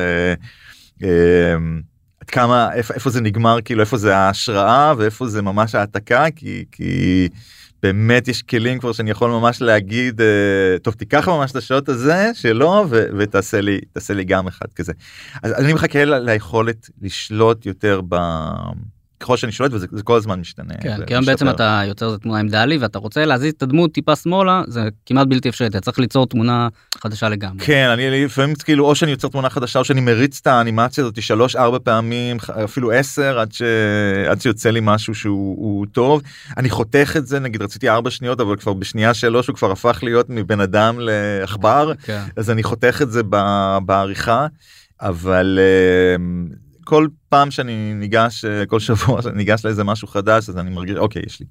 עד 2.20 2.30
כמה 2.30 2.72
איפה, 2.72 2.94
איפה 2.94 3.10
זה 3.10 3.20
נגמר 3.20 3.58
כאילו 3.64 3.80
איפה 3.80 3.96
זה 3.96 4.16
ההשראה 4.16 4.94
ואיפה 4.98 5.28
זה 5.28 5.42
ממש 5.42 5.74
העתקה 5.74 6.26
כי 6.36 6.64
כי. 6.72 7.28
באמת 7.82 8.28
יש 8.28 8.42
כלים 8.42 8.78
כבר 8.78 8.92
שאני 8.92 9.10
יכול 9.10 9.30
ממש 9.30 9.62
להגיד 9.62 10.20
אה, 10.20 10.78
טוב 10.82 10.94
תיקח 10.94 11.28
ממש 11.28 11.50
את 11.50 11.56
השעות 11.56 11.88
הזה 11.88 12.30
שלו 12.34 12.84
ו- 12.90 13.04
ותעשה 13.18 13.60
לי 13.60 13.80
תעשה 13.92 14.14
לי 14.14 14.24
גם 14.24 14.46
אחד 14.46 14.66
כזה. 14.74 14.92
אז 15.42 15.52
אני 15.52 15.72
מחכה 15.72 16.04
ליכולת 16.04 16.90
לשלוט 17.02 17.66
יותר 17.66 18.00
ב... 18.08 18.16
ככל 19.20 19.36
שאני 19.36 19.52
שולט 19.52 19.72
וזה 19.72 20.02
כל 20.04 20.16
הזמן 20.16 20.40
משתנה. 20.40 20.74
כן, 20.80 21.06
כי 21.06 21.14
היום 21.14 21.24
בעצם 21.24 21.48
אתה 21.48 21.82
יוצר 21.86 22.14
את 22.14 22.20
תמונה 22.20 22.40
עם 22.40 22.48
דלי 22.48 22.78
ואתה 22.78 22.98
רוצה 22.98 23.24
להזיז 23.24 23.52
את 23.56 23.62
הדמות 23.62 23.92
טיפה 23.92 24.16
שמאלה 24.16 24.62
זה 24.66 24.88
כמעט 25.06 25.26
בלתי 25.26 25.48
אפשרי 25.48 25.66
אתה 25.66 25.80
צריך 25.80 25.98
ליצור 25.98 26.26
תמונה 26.26 26.68
חדשה 26.98 27.28
לגמרי. 27.28 27.66
כן 27.66 27.88
אני 27.92 28.24
לפעמים 28.24 28.54
כאילו 28.54 28.84
או 28.84 28.94
שאני 28.94 29.10
יוצר 29.10 29.28
תמונה 29.28 29.50
חדשה 29.50 29.78
או 29.78 29.84
שאני 29.84 30.00
מריץ 30.00 30.38
את 30.42 30.46
האנימציה 30.46 31.04
הזאת 31.04 31.22
שלוש 31.22 31.56
ארבע 31.56 31.78
פעמים 31.82 32.36
אפילו 32.64 32.92
עשר 32.92 33.38
עד, 33.38 33.52
ש... 33.52 33.62
עד 34.30 34.40
שיוצא 34.40 34.70
לי 34.70 34.80
משהו 34.82 35.14
שהוא 35.14 35.86
טוב 35.92 36.22
אני 36.56 36.70
חותך 36.70 37.14
את 37.16 37.26
זה 37.26 37.38
נגיד 37.38 37.62
רציתי 37.62 37.88
ארבע 37.88 38.10
שניות 38.10 38.40
אבל 38.40 38.56
כבר 38.56 38.72
בשנייה 38.72 39.14
שלוש 39.14 39.46
הוא 39.46 39.56
כבר 39.56 39.72
הפך 39.72 39.98
להיות 40.02 40.26
מבן 40.30 40.60
אדם 40.60 40.96
לעכבר 40.98 41.92
כן. 42.02 42.22
אז 42.36 42.50
אני 42.50 42.62
חותך 42.62 42.98
את 43.02 43.12
זה 43.12 43.22
בעריכה 43.86 44.46
אבל. 45.00 45.58
אה, 46.86 46.90
כל 46.90 47.08
פעם 47.28 47.50
שאני 47.50 47.94
ניגש 47.94 48.44
כל 48.66 48.80
שבוע 48.80 49.22
שאני 49.22 49.36
ניגש 49.36 49.64
לאיזה 49.64 49.84
משהו 49.84 50.08
חדש 50.08 50.48
אז 50.48 50.58
אני 50.58 50.70
מרגיש 50.70 50.96
אוקיי 50.96 51.22
יש 51.26 51.40
לי 51.40 51.46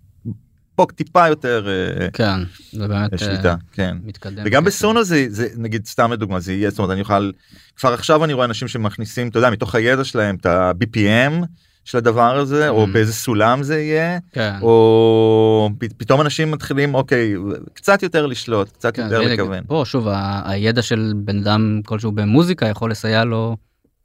פה 0.76 0.86
טיפה 0.96 1.28
יותר 1.28 1.68
כן 2.14 2.40
זה 2.72 2.88
באמת 2.88 3.20
שליטה 3.20 3.56
כן 3.72 3.98
מתקדם 4.04 4.44
וגם 4.46 4.64
בסונו 4.64 5.04
זה 5.04 5.26
זה 5.30 5.48
נגיד 5.58 5.86
סתם 5.86 6.12
לדוגמה 6.12 6.40
זה 6.40 6.54
יהיה 6.54 6.70
זאת 6.70 6.80
אומרת 6.80 6.92
אני 6.92 7.02
אוכל 7.02 7.32
כבר 7.76 7.94
עכשיו 7.94 8.24
אני 8.24 8.34
רואה 8.34 8.46
אנשים 8.46 8.68
שמכניסים 8.68 9.28
אתה 9.28 9.38
יודע 9.38 9.50
מתוך 9.50 9.76
הידע 9.76 10.04
שלהם 10.04 10.36
את 10.36 10.46
ה-BPM 10.46 11.46
של 11.86 11.98
הדבר 11.98 12.38
הזה 12.38 12.70
או 12.70 12.88
באיזה 12.88 13.14
סולם 13.14 13.64
זה 13.64 13.82
יהיה 13.82 14.20
כן. 14.32 14.54
או 14.62 15.70
פתאום 15.98 16.22
אנשים 16.22 16.52
מתחילים 16.52 16.96
אוקיי 16.96 17.34
קצת 17.74 18.04
יותר 18.04 18.26
לשלוט 18.26 18.70
קצת 18.70 18.96
כן, 18.96 19.04
יותר 19.04 19.22
לכוון. 19.22 19.64
פה 19.68 19.84
שוב 19.86 20.08
הידע 20.46 20.82
של 20.82 21.14
בן 21.16 21.38
אדם 21.38 21.82
כלשהו 21.86 22.12
במוזיקה 22.12 22.66
יכול 22.68 22.92
לסייע 22.92 23.24
לו 23.24 23.58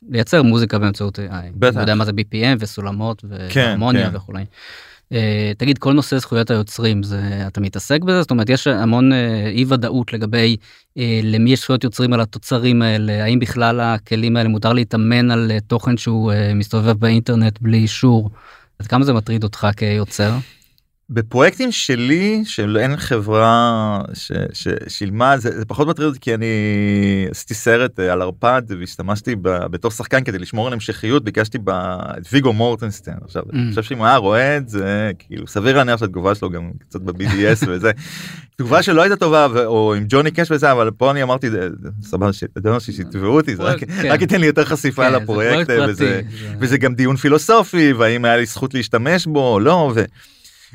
לייצר 0.09 0.43
מוזיקה 0.43 0.79
באמצעות 0.79 1.19
AI. 1.19 1.33
בטח. 1.55 1.73
אתה 1.73 1.81
יודע 1.81 1.95
מה 1.95 2.05
זה 2.05 2.13
BPM 2.13 2.57
וסולמות 2.59 3.25
כן, 3.49 3.61
והרמוניה 3.61 4.11
כן. 4.11 4.17
וכולי. 4.17 4.45
Uh, 5.13 5.15
תגיד 5.59 5.79
כל 5.79 5.93
נושא 5.93 6.19
זכויות 6.19 6.51
היוצרים 6.51 7.03
זה 7.03 7.21
אתה 7.47 7.61
מתעסק 7.61 8.03
בזה 8.03 8.23
זאת 8.23 8.31
אומרת 8.31 8.51
יש 8.51 8.67
המון 8.67 9.13
uh, 9.13 9.15
אי 9.47 9.65
ודאות 9.69 10.13
לגבי 10.13 10.57
uh, 10.99 11.01
למי 11.23 11.53
יש 11.53 11.61
זכויות 11.61 11.85
יוצרים 11.85 12.13
על 12.13 12.21
התוצרים 12.21 12.83
האלה 12.83 13.25
האם 13.25 13.39
בכלל 13.39 13.81
הכלים 13.81 14.37
האלה 14.37 14.49
מותר 14.49 14.73
להתאמן 14.73 15.31
על 15.31 15.53
uh, 15.57 15.61
תוכן 15.67 15.97
שהוא 15.97 16.33
uh, 16.33 16.55
מסתובב 16.55 16.93
באינטרנט 16.93 17.59
בלי 17.61 17.77
אישור. 17.77 18.31
עד 18.79 18.87
כמה 18.87 19.05
זה 19.05 19.13
מטריד 19.13 19.45
אותך 19.45 19.69
כיוצר? 19.77 20.33
בפרויקטים 21.13 21.73
שלי 21.73 22.43
של 22.45 22.77
אין 22.81 22.97
חברה 22.97 24.01
ששילמה 24.53 25.39
זה, 25.39 25.59
זה 25.59 25.65
פחות 25.65 25.89
מטריד 25.89 26.09
אותי 26.09 26.19
כי 26.21 26.35
אני 26.35 26.47
עשיתי 27.31 27.55
סרט 27.55 28.01
אה, 28.01 28.13
על 28.13 28.23
ערפד 28.23 28.63
והשתמשתי 28.81 29.35
ב, 29.43 29.49
בתור 29.71 29.91
שחקן 29.91 30.25
כדי 30.25 30.39
לשמור 30.39 30.67
על 30.67 30.73
המשכיות 30.73 31.25
ביקשתי 31.25 31.59
ב- 31.65 31.71
את 31.71 32.27
ויגו 32.33 32.53
מורטנסטיין 32.53 33.17
עכשיו 33.25 33.43
Mm. 33.43 33.55
אני 33.55 33.69
חושב 33.71 33.83
שאם 33.83 33.99
הוא 33.99 34.07
היה 34.07 34.17
רואה 34.17 34.57
את 34.57 34.69
זה 34.69 35.11
כאילו 35.19 35.47
סביר 35.47 35.77
להניח 35.77 36.01
שהתגובה 36.01 36.35
שלו 36.35 36.51
גם 36.51 36.71
קצת 36.89 37.01
ב-BDS 37.01 37.65
וזה 37.69 37.91
תגובה 38.57 38.83
שלא 38.83 39.03
הייתה 39.03 39.17
טובה 39.17 39.47
ו- 39.53 39.65
או 39.67 39.95
עם 39.95 40.05
ג'וני 40.09 40.31
קאש 40.31 40.51
וזה 40.51 40.73
אבל 40.73 40.91
פה 40.91 41.11
אני 41.11 41.23
אמרתי 41.23 41.51
"זה- 41.51 41.69
זה 41.83 41.89
סבבה 42.03 42.33
ש- 42.33 42.45
אתה 42.45 42.69
יודע, 42.69 42.81
שיתבעו 42.81 43.37
אותי 43.37 43.57
זה 43.57 43.63
רק 43.63 43.79
כן. 43.81 44.11
רק 44.11 44.21
ייתן 44.21 44.41
לי 44.41 44.47
יותר 44.47 44.65
חשיפה 44.65 45.03
כן, 45.11 45.13
לפרויקט 45.13 45.67
פרויקט 45.67 45.91
וזה 45.91 46.23
פרטי, 46.23 46.37
זה- 46.39 46.55
וזה 46.61 46.79
גם 46.79 46.95
דיון 46.95 47.17
פילוסופי 47.17 47.93
והאם 47.93 48.25
היה 48.25 48.37
לי 48.37 48.47
זכות 48.47 48.75
להשתמש 48.75 49.27
בו 49.27 49.53
או 49.55 49.61
לא. 49.61 49.93
ו... 49.95 50.05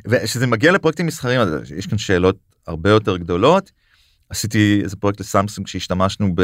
וכשזה 0.07 0.47
מגיע 0.47 0.71
לפרויקטים 0.71 1.05
מסחריים 1.05 1.41
אז 1.41 1.71
יש 1.77 1.87
כאן 1.87 1.97
שאלות 1.97 2.37
הרבה 2.67 2.89
יותר 2.89 3.17
גדולות. 3.17 3.71
עשיתי 4.29 4.79
איזה 4.83 4.95
פרויקט 4.95 5.19
לסמסונג 5.19 5.67
שהשתמשנו 5.67 6.31
ב... 6.35 6.41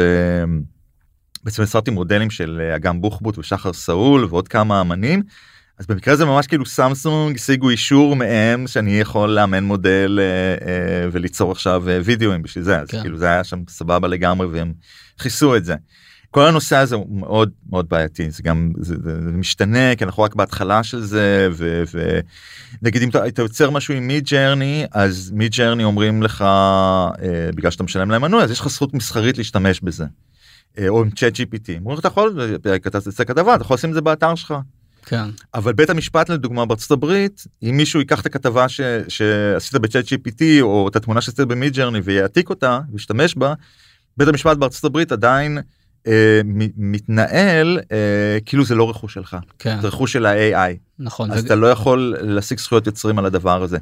בעצם 1.44 1.62
יצרתי 1.62 1.90
מודלים 1.90 2.30
של 2.30 2.60
אה, 2.60 2.76
אגם 2.76 3.00
בוחבוט 3.00 3.38
ושחר 3.38 3.72
סאול 3.72 4.24
ועוד 4.24 4.48
כמה 4.48 4.80
אמנים. 4.80 5.22
אז 5.78 5.86
במקרה 5.86 6.14
הזה 6.14 6.24
ממש 6.24 6.46
כאילו 6.46 6.66
סמסונג 6.66 7.36
השיגו 7.36 7.70
אישור 7.70 8.16
מהם 8.16 8.66
שאני 8.66 9.00
יכול 9.00 9.30
לאמן 9.30 9.64
מודל 9.64 10.18
אה, 10.20 10.68
אה, 10.68 11.08
וליצור 11.12 11.52
עכשיו 11.52 11.88
אה, 11.88 11.98
וידאוים 12.04 12.42
בשביל 12.42 12.64
זה 12.64 12.78
אז 12.78 12.88
כן. 12.88 13.00
כאילו 13.00 13.18
זה 13.18 13.26
היה 13.26 13.44
שם 13.44 13.62
סבבה 13.68 14.08
לגמרי 14.08 14.46
והם 14.46 14.72
כיסו 15.22 15.56
את 15.56 15.64
זה. 15.64 15.74
כל 16.32 16.46
הנושא 16.46 16.76
הזה 16.76 16.96
הוא 16.96 17.06
מאוד 17.18 17.50
מאוד 17.70 17.88
בעייתי 17.88 18.30
זה 18.30 18.42
גם 18.42 18.72
זה, 18.78 18.94
זה, 19.02 19.22
זה 19.22 19.30
משתנה 19.30 19.94
כי 19.96 20.04
אנחנו 20.04 20.22
רק 20.22 20.34
בהתחלה 20.34 20.82
של 20.82 21.00
זה 21.00 21.48
ונגיד 22.82 23.02
אם 23.02 23.08
אתה, 23.08 23.26
אתה 23.26 23.42
יוצר 23.42 23.70
משהו 23.70 23.94
עם 23.94 24.06
מידג'רני 24.06 24.86
אז 24.92 25.30
מידג'רני 25.34 25.84
אומרים 25.84 26.22
לך 26.22 26.42
אה, 26.42 27.50
בגלל 27.54 27.70
שאתה 27.70 27.82
משלם 27.82 28.10
להם 28.10 28.22
מנוי 28.22 28.42
אז 28.42 28.50
יש 28.50 28.60
לך 28.60 28.68
זכות 28.68 28.94
מסחרית 28.94 29.38
להשתמש 29.38 29.80
בזה. 29.80 30.04
אה, 30.78 30.88
או 30.88 31.02
עם 31.02 31.10
צ'אט 31.10 31.36
gpt 31.36 31.70
אומרים 31.78 31.94
לך 31.94 32.00
אתה 32.00 32.08
יכול 32.08 32.50
תעשה 32.82 33.24
כתבה 33.24 33.54
אתה 33.54 33.62
יכול 33.62 33.74
לשים 33.74 33.90
את 33.90 33.94
זה 33.94 34.00
באתר 34.00 34.34
שלך 34.34 34.54
כן. 35.06 35.24
אבל 35.54 35.72
בית 35.72 35.90
המשפט 35.90 36.28
לדוגמה 36.28 36.66
בארצות 36.66 36.90
הברית 36.90 37.46
אם 37.62 37.76
מישהו 37.76 38.00
ייקח 38.00 38.20
את 38.20 38.26
הכתבה 38.26 38.68
ש, 38.68 38.80
שעשית 39.08 39.74
בצ'אט 39.74 40.04
gpt 40.04 40.42
או 40.60 40.88
את 40.88 40.96
התמונה 40.96 41.20
שעשית 41.20 41.40
במידג'רני 41.40 42.00
ויעתיק 42.04 42.50
אותה 42.50 42.80
וישתמש 42.92 43.34
בה 43.34 43.54
בית 44.16 44.28
המשפט 44.28 44.56
בארצות 44.56 44.84
הברית 44.84 45.12
עדיין 45.12 45.58
אה, 46.06 46.40
מתנהל 46.76 47.78
אה, 47.92 47.96
כאילו 48.46 48.64
זה 48.64 48.74
לא 48.74 48.90
רכוש 48.90 49.14
שלך 49.14 49.36
כן. 49.58 49.80
זה 49.80 49.88
רכוש 49.88 50.12
של 50.12 50.26
ה-AI 50.26 50.76
נכון. 50.98 51.30
אז 51.30 51.38
וג- 51.40 51.44
אתה 51.46 51.54
לא 51.54 51.66
יכול 51.66 52.16
להשיג 52.20 52.58
זכויות 52.58 52.86
יוצרים 52.86 53.18
על 53.18 53.26
הדבר 53.26 53.62
הזה. 53.62 53.78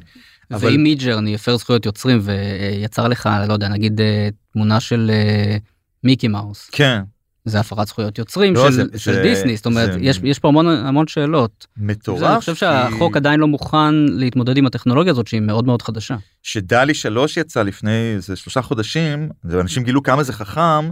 אבל- 0.51 0.69
ואם 0.71 0.83
מידג'רני 0.83 1.35
הפר 1.35 1.57
זכויות 1.57 1.85
יוצרים 1.85 2.19
ויצר 2.23 3.07
לך 3.07 3.29
לא 3.47 3.53
יודע 3.53 3.67
נגיד 3.67 4.01
אה, 4.01 4.29
תמונה 4.53 4.79
של 4.79 5.11
אה, 5.13 5.57
מיקי 6.03 6.27
מאוס 6.27 6.69
כן 6.71 7.01
זה 7.45 7.59
הפרת 7.59 7.87
זכויות 7.87 8.17
יוצרים 8.19 8.53
לא, 8.53 8.65
של, 8.65 8.71
זה- 8.71 8.99
של 8.99 9.13
זה- 9.13 9.21
דיסני 9.21 9.55
זאת 9.57 9.65
אומרת 9.65 9.93
זה- 9.93 9.99
יש 10.01 10.19
יש 10.23 10.39
פה 10.39 10.47
המון 10.47 10.67
המון 10.67 11.07
שאלות. 11.07 11.67
מטורף. 11.77 12.23
אני 12.23 12.39
חושב 12.39 12.55
שהחוק 12.55 13.13
כי- 13.13 13.19
עדיין 13.19 13.39
לא 13.39 13.47
מוכן 13.47 13.95
להתמודד 13.95 14.57
עם 14.57 14.65
הטכנולוגיה 14.65 15.11
הזאת 15.11 15.27
שהיא 15.27 15.41
מאוד 15.41 15.65
מאוד 15.65 15.81
חדשה. 15.81 16.15
שדלי 16.43 16.93
שלוש 16.93 17.37
יצא 17.37 17.63
לפני 17.63 18.13
איזה 18.15 18.35
שלושה 18.35 18.61
חודשים 18.61 19.29
ואנשים 19.43 19.83
גילו 19.83 20.03
כמה 20.03 20.23
זה 20.23 20.33
חכם 20.33 20.89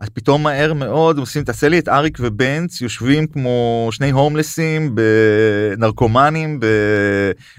אז 0.00 0.08
פתאום 0.08 0.42
מהר 0.42 0.72
מאוד 0.72 1.18
עושים 1.18 1.44
תעשה 1.44 1.68
לי 1.68 1.78
את 1.78 1.88
אריק 1.88 2.18
ובנץ 2.20 2.80
יושבים 2.80 3.26
כמו 3.26 3.88
שני 3.92 4.10
הומלסים 4.10 4.94
בנרקומנים 5.76 6.60
ב... 6.60 6.66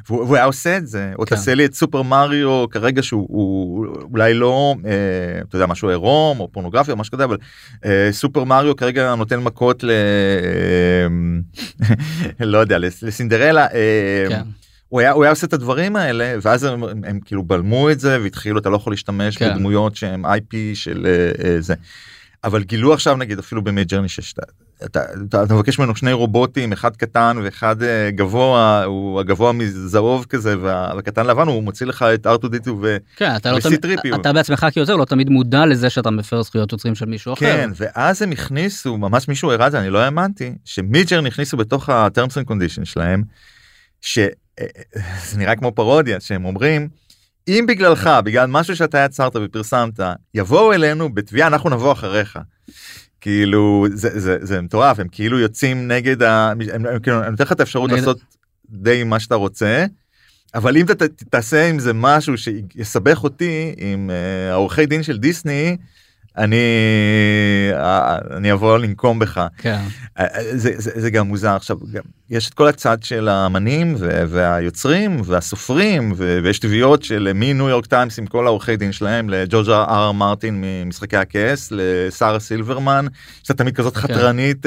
והוא 0.09 0.35
היה 0.35 0.45
עושה 0.45 0.77
את 0.77 0.87
זה 0.87 1.11
או 1.19 1.25
כן. 1.25 1.35
תעשה 1.35 1.55
לי 1.55 1.65
את 1.65 1.73
סופר 1.73 2.01
מריו 2.01 2.69
כרגע 2.69 3.03
שהוא 3.03 3.85
אולי 4.11 4.33
לא 4.33 4.75
אה, 4.85 5.41
אתה 5.49 5.55
יודע 5.55 5.65
משהו 5.65 5.89
עירום 5.89 6.39
או 6.39 6.51
פורנוגרפיה 6.51 6.93
או 6.93 6.97
משהו 6.97 7.13
כזה 7.13 7.23
אבל 7.23 7.37
אה, 7.85 8.09
סופר 8.11 8.43
מריו 8.43 8.75
כרגע 8.75 9.15
נותן 9.15 9.39
מכות 9.39 9.83
ל... 9.83 9.91
אה, 9.91 11.07
לא 12.45 12.57
יודע 12.57 12.77
לסינדרלה. 12.79 13.67
אה, 13.73 14.25
כן. 14.29 14.41
הוא 14.89 14.99
היה, 14.99 15.11
הוא 15.11 15.23
היה 15.23 15.29
עושה 15.29 15.47
את 15.47 15.53
הדברים 15.53 15.95
האלה 15.95 16.35
ואז 16.41 16.63
הם, 16.63 16.83
הם, 16.83 17.01
הם 17.05 17.19
כאילו 17.25 17.43
בלמו 17.43 17.91
את 17.91 17.99
זה 17.99 18.21
והתחילו 18.21 18.59
אתה 18.59 18.69
לא 18.69 18.75
יכול 18.75 18.93
להשתמש 18.93 19.37
כן. 19.37 19.53
בדמויות 19.53 19.95
שהם 19.95 20.25
IP 20.25 20.55
של 20.73 21.07
uh, 21.35 21.39
uh, 21.39 21.43
זה. 21.59 21.73
אבל 22.43 22.63
גילו 22.63 22.93
עכשיו 22.93 23.15
נגיד 23.15 23.39
אפילו 23.39 23.63
במידג'רני 23.63 24.09
שאתה 24.09 24.41
אתה, 24.85 25.03
אתה, 25.27 25.43
אתה 25.43 25.53
מבקש 25.53 25.79
ממנו 25.79 25.95
שני 25.95 26.13
רובוטים 26.13 26.73
אחד 26.73 26.95
קטן 26.95 27.37
ואחד 27.43 27.81
uh, 27.81 27.85
גבוה 28.09 28.83
הוא 28.83 29.19
הגבוה 29.19 29.51
מזהוב 29.51 30.25
כזה 30.29 30.55
והקטן 30.61 31.25
לבן 31.25 31.47
הוא 31.47 31.63
מוציא 31.63 31.85
לך 31.85 32.03
את 32.03 32.27
R2D2 32.27 32.69
ו... 32.81 32.97
כן, 33.15 33.35
אתה, 33.35 33.51
לא 33.51 33.57
אתה 34.15 34.33
בעצמך 34.33 34.67
כיוצר 34.73 34.95
לא 34.95 35.05
תמיד 35.05 35.29
מודע 35.29 35.65
לזה 35.65 35.89
שאתה 35.89 36.11
מפר 36.11 36.41
זכויות 36.41 36.71
יוצרים 36.71 36.95
של 36.95 37.05
מישהו 37.05 37.33
אחר. 37.33 37.39
כן 37.39 37.69
ואז 37.75 38.21
הם 38.21 38.31
הכניסו 38.31 38.97
ממש 38.97 39.27
מישהו 39.27 39.51
הראה 39.51 39.67
את 39.67 39.71
זה 39.71 39.79
אני 39.79 39.89
לא 39.89 39.99
האמנתי 39.99 40.55
שמידג'רני 40.65 41.27
הכניסו 41.27 41.57
בתוך 41.57 41.89
ה-terms 41.89 42.31
and 42.31 42.51
conditions 42.51 42.85
שלהם. 42.85 43.23
ש... 44.01 44.19
זה 45.25 45.37
נראה 45.37 45.55
כמו 45.55 45.71
פרודיה 45.71 46.19
שהם 46.19 46.45
אומרים 46.45 46.89
אם 47.49 47.65
בגללך 47.67 48.09
בגלל 48.23 48.45
משהו 48.45 48.75
שאתה 48.75 48.97
יצרת 48.97 49.35
ופרסמת 49.35 49.99
יבואו 50.33 50.73
אלינו 50.73 51.13
בתביעה 51.13 51.47
אנחנו 51.47 51.69
נבוא 51.69 51.91
אחריך. 51.91 52.39
כאילו 53.21 53.85
זה 53.93 54.19
זה 54.19 54.37
זה 54.41 54.61
מטורף 54.61 54.99
הם 54.99 55.07
כאילו 55.11 55.39
יוצאים 55.39 55.87
נגד 55.87 56.23
ה... 56.23 56.51
הם, 56.51 56.85
הם, 56.85 56.99
כאילו, 56.99 57.21
אני 57.21 57.31
נותן 57.31 57.43
לך 57.43 57.51
את 57.51 57.59
האפשרות 57.59 57.89
נגד... 57.89 57.99
לעשות 57.99 58.19
די 58.69 59.03
מה 59.03 59.19
שאתה 59.19 59.35
רוצה. 59.35 59.85
אבל 60.55 60.77
אם 60.77 60.85
אתה 60.85 61.05
תעשה 61.29 61.69
עם 61.69 61.79
זה 61.79 61.93
משהו 61.93 62.33
שיסבך 62.37 63.23
אותי 63.23 63.73
עם 63.77 64.09
uh, 64.09 64.51
העורכי 64.51 64.85
דין 64.85 65.03
של 65.03 65.17
דיסני 65.17 65.77
אני 66.39 66.57
אה, 67.73 68.17
אני 68.37 68.51
אבוא 68.51 68.77
לנקום 68.77 69.19
בך 69.19 69.47
כן. 69.57 69.81
אה, 70.19 70.25
זה, 70.51 70.71
זה, 70.77 70.91
זה 70.95 71.09
גם 71.09 71.27
מוזר 71.27 71.55
עכשיו 71.55 71.77
גם 71.91 72.01
יש 72.29 72.49
את 72.49 72.53
כל 72.53 72.67
הצד 72.67 73.03
של 73.03 73.27
האמנים 73.27 73.95
והיוצרים 73.99 75.21
והסופרים 75.25 76.13
ויש 76.15 76.59
תביעות 76.59 77.03
של 77.03 77.31
מניו 77.35 77.69
יורק 77.69 77.85
טיימס 77.85 78.19
עם 78.19 78.25
כל 78.25 78.45
העורכי 78.45 78.77
דין 78.77 78.91
שלהם 78.91 79.29
לג'ורג'ה 79.29 79.83
אר 79.83 80.11
מרטין 80.11 80.63
ממשחקי 80.65 81.17
הכס 81.17 81.71
לשרה 81.71 82.39
סילברמן 82.39 83.05
שאתה 83.43 83.53
תמיד 83.53 83.75
כזאת 83.75 83.95
כן. 83.95 84.01
חתרנית 84.01 84.65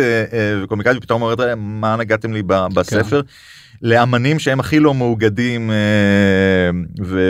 וקומיקאית 0.62 0.96
ופתאום 0.96 1.22
אומרת 1.22 1.40
מה 1.56 1.96
נגעתם 1.96 2.32
לי 2.32 2.42
בספר. 2.74 3.22
כן. 3.22 3.28
לאמנים 3.82 4.38
שהם 4.38 4.60
הכי 4.60 4.78
לא 4.78 4.94
מאוגדים 4.94 5.70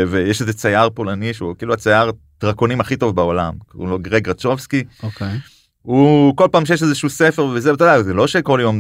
ויש 0.09 0.41
איזה 0.41 0.53
צייר 0.53 0.91
פולני 0.91 1.35
שהוא 1.35 1.55
כאילו 1.59 1.75
הצייר 1.75 2.13
דרקונים 2.45 2.81
הכי 2.81 2.97
טוב 2.97 3.17
בעולם 3.17 3.55
קוראים 3.73 3.91
לו 3.91 3.99
גרג 3.99 4.29
רצ'ובסקי. 4.29 4.85
אוקיי. 5.03 5.39
הוא 5.83 6.37
כל 6.37 6.49
פעם 6.53 6.67
שיש 6.67 6.83
איזשהו 6.83 7.11
ספר 7.11 7.45
וזה 7.45 7.73
אתה 7.73 7.85
יודע 7.85 8.03
זה 8.03 8.15
לא 8.15 8.27
שכל 8.27 8.59
יום 8.63 8.77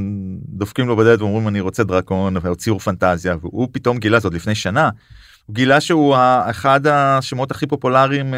דופקים 0.48 0.88
לו 0.88 0.96
בדלת 0.96 1.20
ואומרים 1.20 1.48
אני 1.48 1.60
רוצה 1.60 1.84
דרקון 1.84 2.36
או 2.46 2.56
ציור 2.56 2.78
פנטזיה 2.78 3.36
והוא 3.40 3.68
פתאום 3.72 3.98
גילה 3.98 4.20
זאת 4.20 4.34
לפני 4.34 4.54
שנה. 4.54 4.90
הוא 5.46 5.54
גילה 5.54 5.80
שהוא 5.80 6.16
אחד 6.50 6.86
השמות 6.86 7.50
הכי 7.50 7.66
פופולריים 7.66 8.34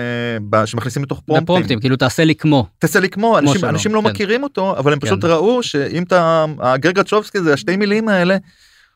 uh, 0.53 0.67
שמכניסים 0.67 1.03
לתוך 1.03 1.21
פרומפטים. 1.21 1.45
בפרומפטים 1.45 1.81
כאילו 1.81 1.97
תעשה 1.97 2.25
לי 2.25 2.35
כמו. 2.35 2.67
תעשה 2.79 3.01
לי 3.01 3.09
כמו, 3.09 3.39
אנשים, 3.39 3.59
שלום, 3.59 3.71
אנשים 3.71 3.95
לא 3.95 4.01
כן. 4.01 4.07
מכירים 4.11 4.43
אותו 4.43 4.79
אבל 4.79 4.93
הם 4.93 5.01
פשוט 5.01 5.25
כן. 5.25 5.31
ראו 5.31 5.63
שאם 5.63 6.03
אתה 6.03 6.45
הגרג 6.59 6.99
רצ'ובסקי 6.99 7.41
זה 7.41 7.53
השתי 7.53 7.77
מילים 7.77 8.09
האלה 8.09 8.37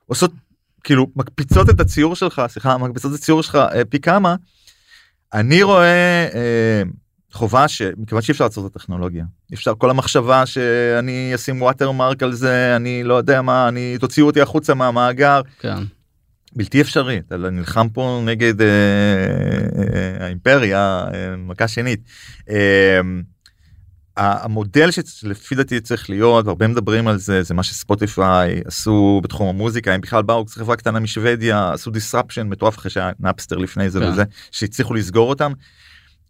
עושות 0.07 0.33
כאילו 0.85 1.07
מקפיצות 1.17 1.71
את 1.71 1.81
הציור 1.81 2.17
שלך 2.17 2.43
סליחה 2.49 2.79
מקפיצות 2.79 3.13
את 3.15 3.19
הציור 3.19 3.43
שלך 3.43 3.55
uh, 3.55 3.85
פי 3.89 3.99
כמה. 4.01 4.37
אני 5.35 5.63
רואה 5.63 6.29
אה, 6.35 6.83
חובה 7.33 7.69
שמכיוון 7.69 8.23
שאי 8.23 8.33
אפשר 8.33 8.45
לעצור 8.45 8.67
את 8.67 8.77
הטכנולוגיה 8.77 9.25
אפשר 9.55 9.73
כל 9.79 9.91
המחשבה 9.91 10.47
שאני 10.47 11.33
אשים 11.35 11.63
ווטר 11.63 11.91
מרק 11.93 12.23
על 12.23 12.33
זה 12.33 12.77
אני 12.77 13.05
לא 13.05 13.15
יודע 13.15 13.43
מה 13.43 13.69
אני 13.69 13.97
תוציאו 14.01 14.27
אותי 14.27 14.41
החוצה 14.41 14.75
מהמאגר. 14.75 15.41
כן. 15.61 15.77
בלתי 16.57 16.81
אפשרי 16.81 17.19
אתה 17.19 17.37
נלחם 17.37 17.89
פה 17.89 18.23
נגד 18.25 18.63
אה, 18.63 18.67
אה, 18.69 20.25
האימפריה 20.25 21.05
אה, 21.15 21.37
מכה 21.37 21.69
שנית. 21.69 22.01
אה, 22.51 23.01
המודל 24.19 24.91
שלפי 24.91 25.55
דעתי 25.55 25.81
צריך 25.81 26.11
להיות 26.11 26.47
והרבה 26.47 26.69
מדברים 26.69 27.09
על 27.09 27.19
זה 27.19 27.43
זה 27.43 27.55
מה 27.55 27.63
שספוטיפיי 27.63 28.61
עשו 28.65 29.21
בתחום 29.23 29.49
המוזיקה 29.49 29.95
הם 29.95 30.01
בכלל 30.01 30.23
באו 30.23 30.45
חברה 30.49 30.77
קטנה 30.77 31.01
משוודיה 31.01 31.73
עשו 31.73 31.91
disruption 31.91 32.45
מטורף 32.45 32.79
אחרי 32.79 32.91
שהיה 32.91 33.11
נאפסטר 33.21 33.57
לפני 33.57 33.91
זה 33.91 34.01
כן. 34.01 34.09
וזה 34.09 34.25
שהצליחו 34.51 34.95
לסגור 34.95 35.29
אותם. 35.29 35.53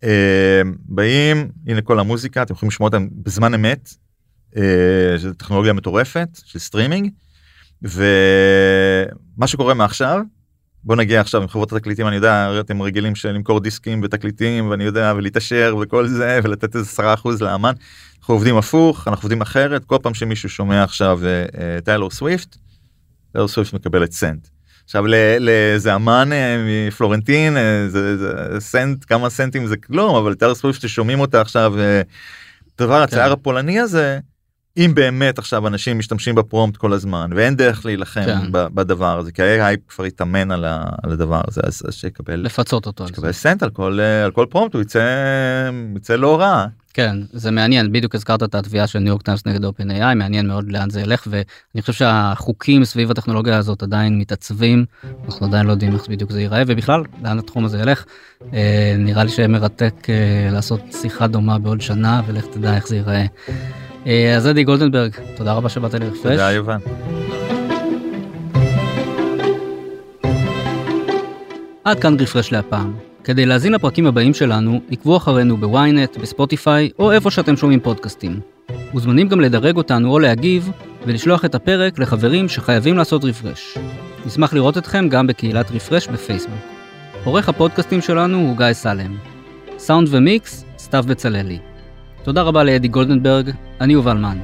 אה, 0.05 0.63
באים 0.85 1.49
הנה 1.67 1.81
כל 1.81 2.01
המוזיקה 2.01 2.43
אתם 2.43 2.55
יכולים 2.55 2.69
לשמוע 2.69 2.87
אותם 2.87 3.09
בזמן 3.13 3.55
אמת. 3.55 3.95
אה, 4.57 5.15
זו 5.17 5.33
טכנולוגיה 5.33 5.73
מטורפת 5.73 6.29
של 6.45 6.59
סטרימינג. 6.59 7.11
ומה 7.83 9.47
שקורה 9.47 9.75
מעכשיו 9.75 10.21
בוא 10.85 10.97
נגיד 10.97 11.21
עכשיו 11.21 11.43
עם 11.43 11.49
חברות 11.49 11.73
התקליטים 11.73 12.07
אני 12.07 12.17
יודע 12.17 12.61
אתם 12.61 12.83
רגילים 12.83 13.15
של 13.15 13.29
למכור 13.29 13.61
דיסקים 13.61 14.01
ותקליטים 14.05 14.71
ואני 14.71 14.85
יודע 14.85 15.13
ולהתעשר 15.17 15.77
וכל 15.81 16.07
זה 16.07 16.41
ולתת 16.43 16.77
איזה 16.77 17.03
10% 17.15 17.29
לאמן. 17.41 17.73
אנחנו 18.19 18.35
עובדים 18.35 18.57
הפוך 18.57 19.09
אנחנו 19.09 19.23
עובדים 19.23 19.41
אחרת 19.41 19.85
כל 19.85 19.97
פעם 20.03 20.15
שמישהו 20.15 20.49
שומע 20.49 20.83
עכשיו 20.85 21.21
uh, 21.23 21.85
טיילור 21.85 22.11
סוויפט. 22.11 22.57
טיילור 23.33 23.49
סוויפט 23.49 23.73
מקבלת 23.73 24.13
סנט. 24.13 24.49
עכשיו 24.85 25.05
לאיזה 25.41 25.95
אמן 25.95 26.29
uh, 26.33 26.89
מפלורנטין 26.89 27.57
זה, 27.89 28.17
זה 28.17 28.31
סנט 28.59 29.05
כמה 29.09 29.31
סנטים 29.31 29.67
זה 29.67 29.77
כלום 29.77 30.17
אבל 30.17 30.35
טיילור 30.35 30.55
סוויפט 30.55 30.81
ששומעים 30.81 31.21
אותה 31.21 31.41
עכשיו. 31.41 31.75
דבר 32.79 32.97
כן. 32.97 33.03
הצייר 33.03 33.33
הפולני 33.33 33.81
הזה 33.81 34.19
אם 34.79 34.93
באמת 34.95 35.39
עכשיו 35.39 35.67
אנשים 35.67 35.99
משתמשים 35.99 36.35
ב 36.35 36.41
prompt 36.41 36.77
כל 36.77 36.93
הזמן 36.93 37.31
ואין 37.35 37.57
דרך 37.57 37.87
להילחם 37.87 38.25
כן. 38.25 38.53
בדבר 38.53 39.19
הזה 39.19 39.33
כי 39.33 39.43
ה-AI 39.43 39.77
כבר 39.89 40.07
יתאמן 40.07 40.51
על, 40.51 40.65
על 41.03 41.13
הדבר 41.13 41.41
הזה 41.49 41.61
אז, 41.65 41.83
אז 41.89 41.95
שיקבל 41.95 42.41
לפצות 42.41 42.87
אותו 42.87 43.07
שיקבל 43.07 43.33
סנט 43.33 43.63
על 43.63 43.71
כל 43.71 44.01
על 44.25 44.31
כל 44.31 44.47
prompt 44.51 44.75
הוא 44.75 44.83
יצא 44.83 45.71
יצא 45.97 46.17
לא 46.17 46.41
רע. 46.41 46.67
כן 46.95 47.17
זה 47.33 47.51
מעניין 47.51 47.93
בדיוק 47.93 48.15
הזכרת 48.15 48.43
את 48.43 48.55
התביעה 48.55 48.87
של 48.87 48.99
ניו 48.99 49.09
יורק 49.09 49.23
טיימס 49.23 49.47
נגד 49.47 49.65
אופן 49.65 49.91
AI 49.91 50.15
מעניין 50.17 50.47
מאוד 50.47 50.73
לאן 50.73 50.91
זה 50.91 51.01
ילך 51.01 51.27
ואני 51.31 51.83
חושב 51.83 51.93
שהחוקים 51.93 52.85
סביב 52.85 53.11
הטכנולוגיה 53.11 53.59
הזאת 53.59 53.83
עדיין 53.83 54.19
מתעצבים 54.19 54.85
אנחנו 55.25 55.47
עדיין 55.47 55.67
לא 55.67 55.73
יודעים 55.73 55.95
איך 55.95 56.09
בדיוק 56.09 56.31
זה 56.31 56.41
ייראה 56.41 56.63
ובכלל 56.67 57.03
לאן 57.23 57.39
התחום 57.39 57.65
הזה 57.65 57.79
ילך 57.79 58.05
אה, 58.53 58.95
נראה 58.99 59.25
לי 59.25 59.31
שמרתק 59.31 59.95
אה, 60.09 60.51
לעשות 60.53 60.81
שיחה 61.01 61.27
דומה 61.27 61.59
בעוד 61.59 61.81
שנה 61.81 62.23
ולך 62.27 62.45
תדע 62.47 62.77
איך 62.77 62.89
זה 62.89 62.97
ייראה. 62.97 63.25
אה, 64.09 64.37
אז 64.37 64.47
אדי 64.47 64.65
גולדנברג, 64.65 65.11
תודה 65.37 65.53
רבה 65.53 65.69
שבאת 65.69 65.95
לרפרש. 65.95 66.23
תודה 66.23 66.53
יובן. 66.53 66.79
עד 71.85 72.01
כאן 72.01 72.17
רפרש 72.21 72.53
להפעם. 72.53 72.95
כדי 73.25 73.47
להזין 73.47 73.73
לפרקים 73.73 74.07
הבאים 74.07 74.35
שלנו, 74.35 74.81
עקבו 74.91 75.17
אחרינו 75.17 75.57
בוויינט, 75.57 76.17
בספוטיפיי, 76.17 76.91
או 76.99 77.13
איפה 77.13 77.31
שאתם 77.31 77.57
שומעים 77.57 77.81
פודקאסטים. 77.81 78.41
מוזמנים 78.93 79.29
גם 79.29 79.41
לדרג 79.41 79.77
אותנו 79.77 80.13
או 80.13 80.19
להגיב, 80.19 80.71
ולשלוח 81.07 81.45
את 81.45 81.55
הפרק 81.55 81.99
לחברים 81.99 82.49
שחייבים 82.49 82.97
לעשות 82.97 83.25
רפרש. 83.25 83.79
נשמח 84.27 84.53
לראות 84.53 84.79
אתכם 84.79 85.09
גם 85.09 85.27
בקהילת 85.27 85.71
רפרש 85.71 86.09
בפייסבוק. 86.09 86.59
עורך 87.25 87.49
הפודקאסטים 87.49 88.01
שלנו 88.01 88.39
הוא 88.39 88.57
גיא 88.57 88.73
סלם. 88.73 89.17
סאונד 89.79 90.09
ומיקס, 90.11 90.65
סתיו 90.79 91.05
בצללי. 91.09 91.59
תודה 92.23 92.43
רבה 92.43 92.65
לאדי 92.65 92.89
גולדנברג, 92.89 93.51
אני 93.81 93.93
יובל 93.93 94.17
מן. 94.17 94.39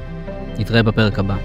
נתראה 0.59 0.83
בפרק 0.83 1.19
הבא. 1.19 1.37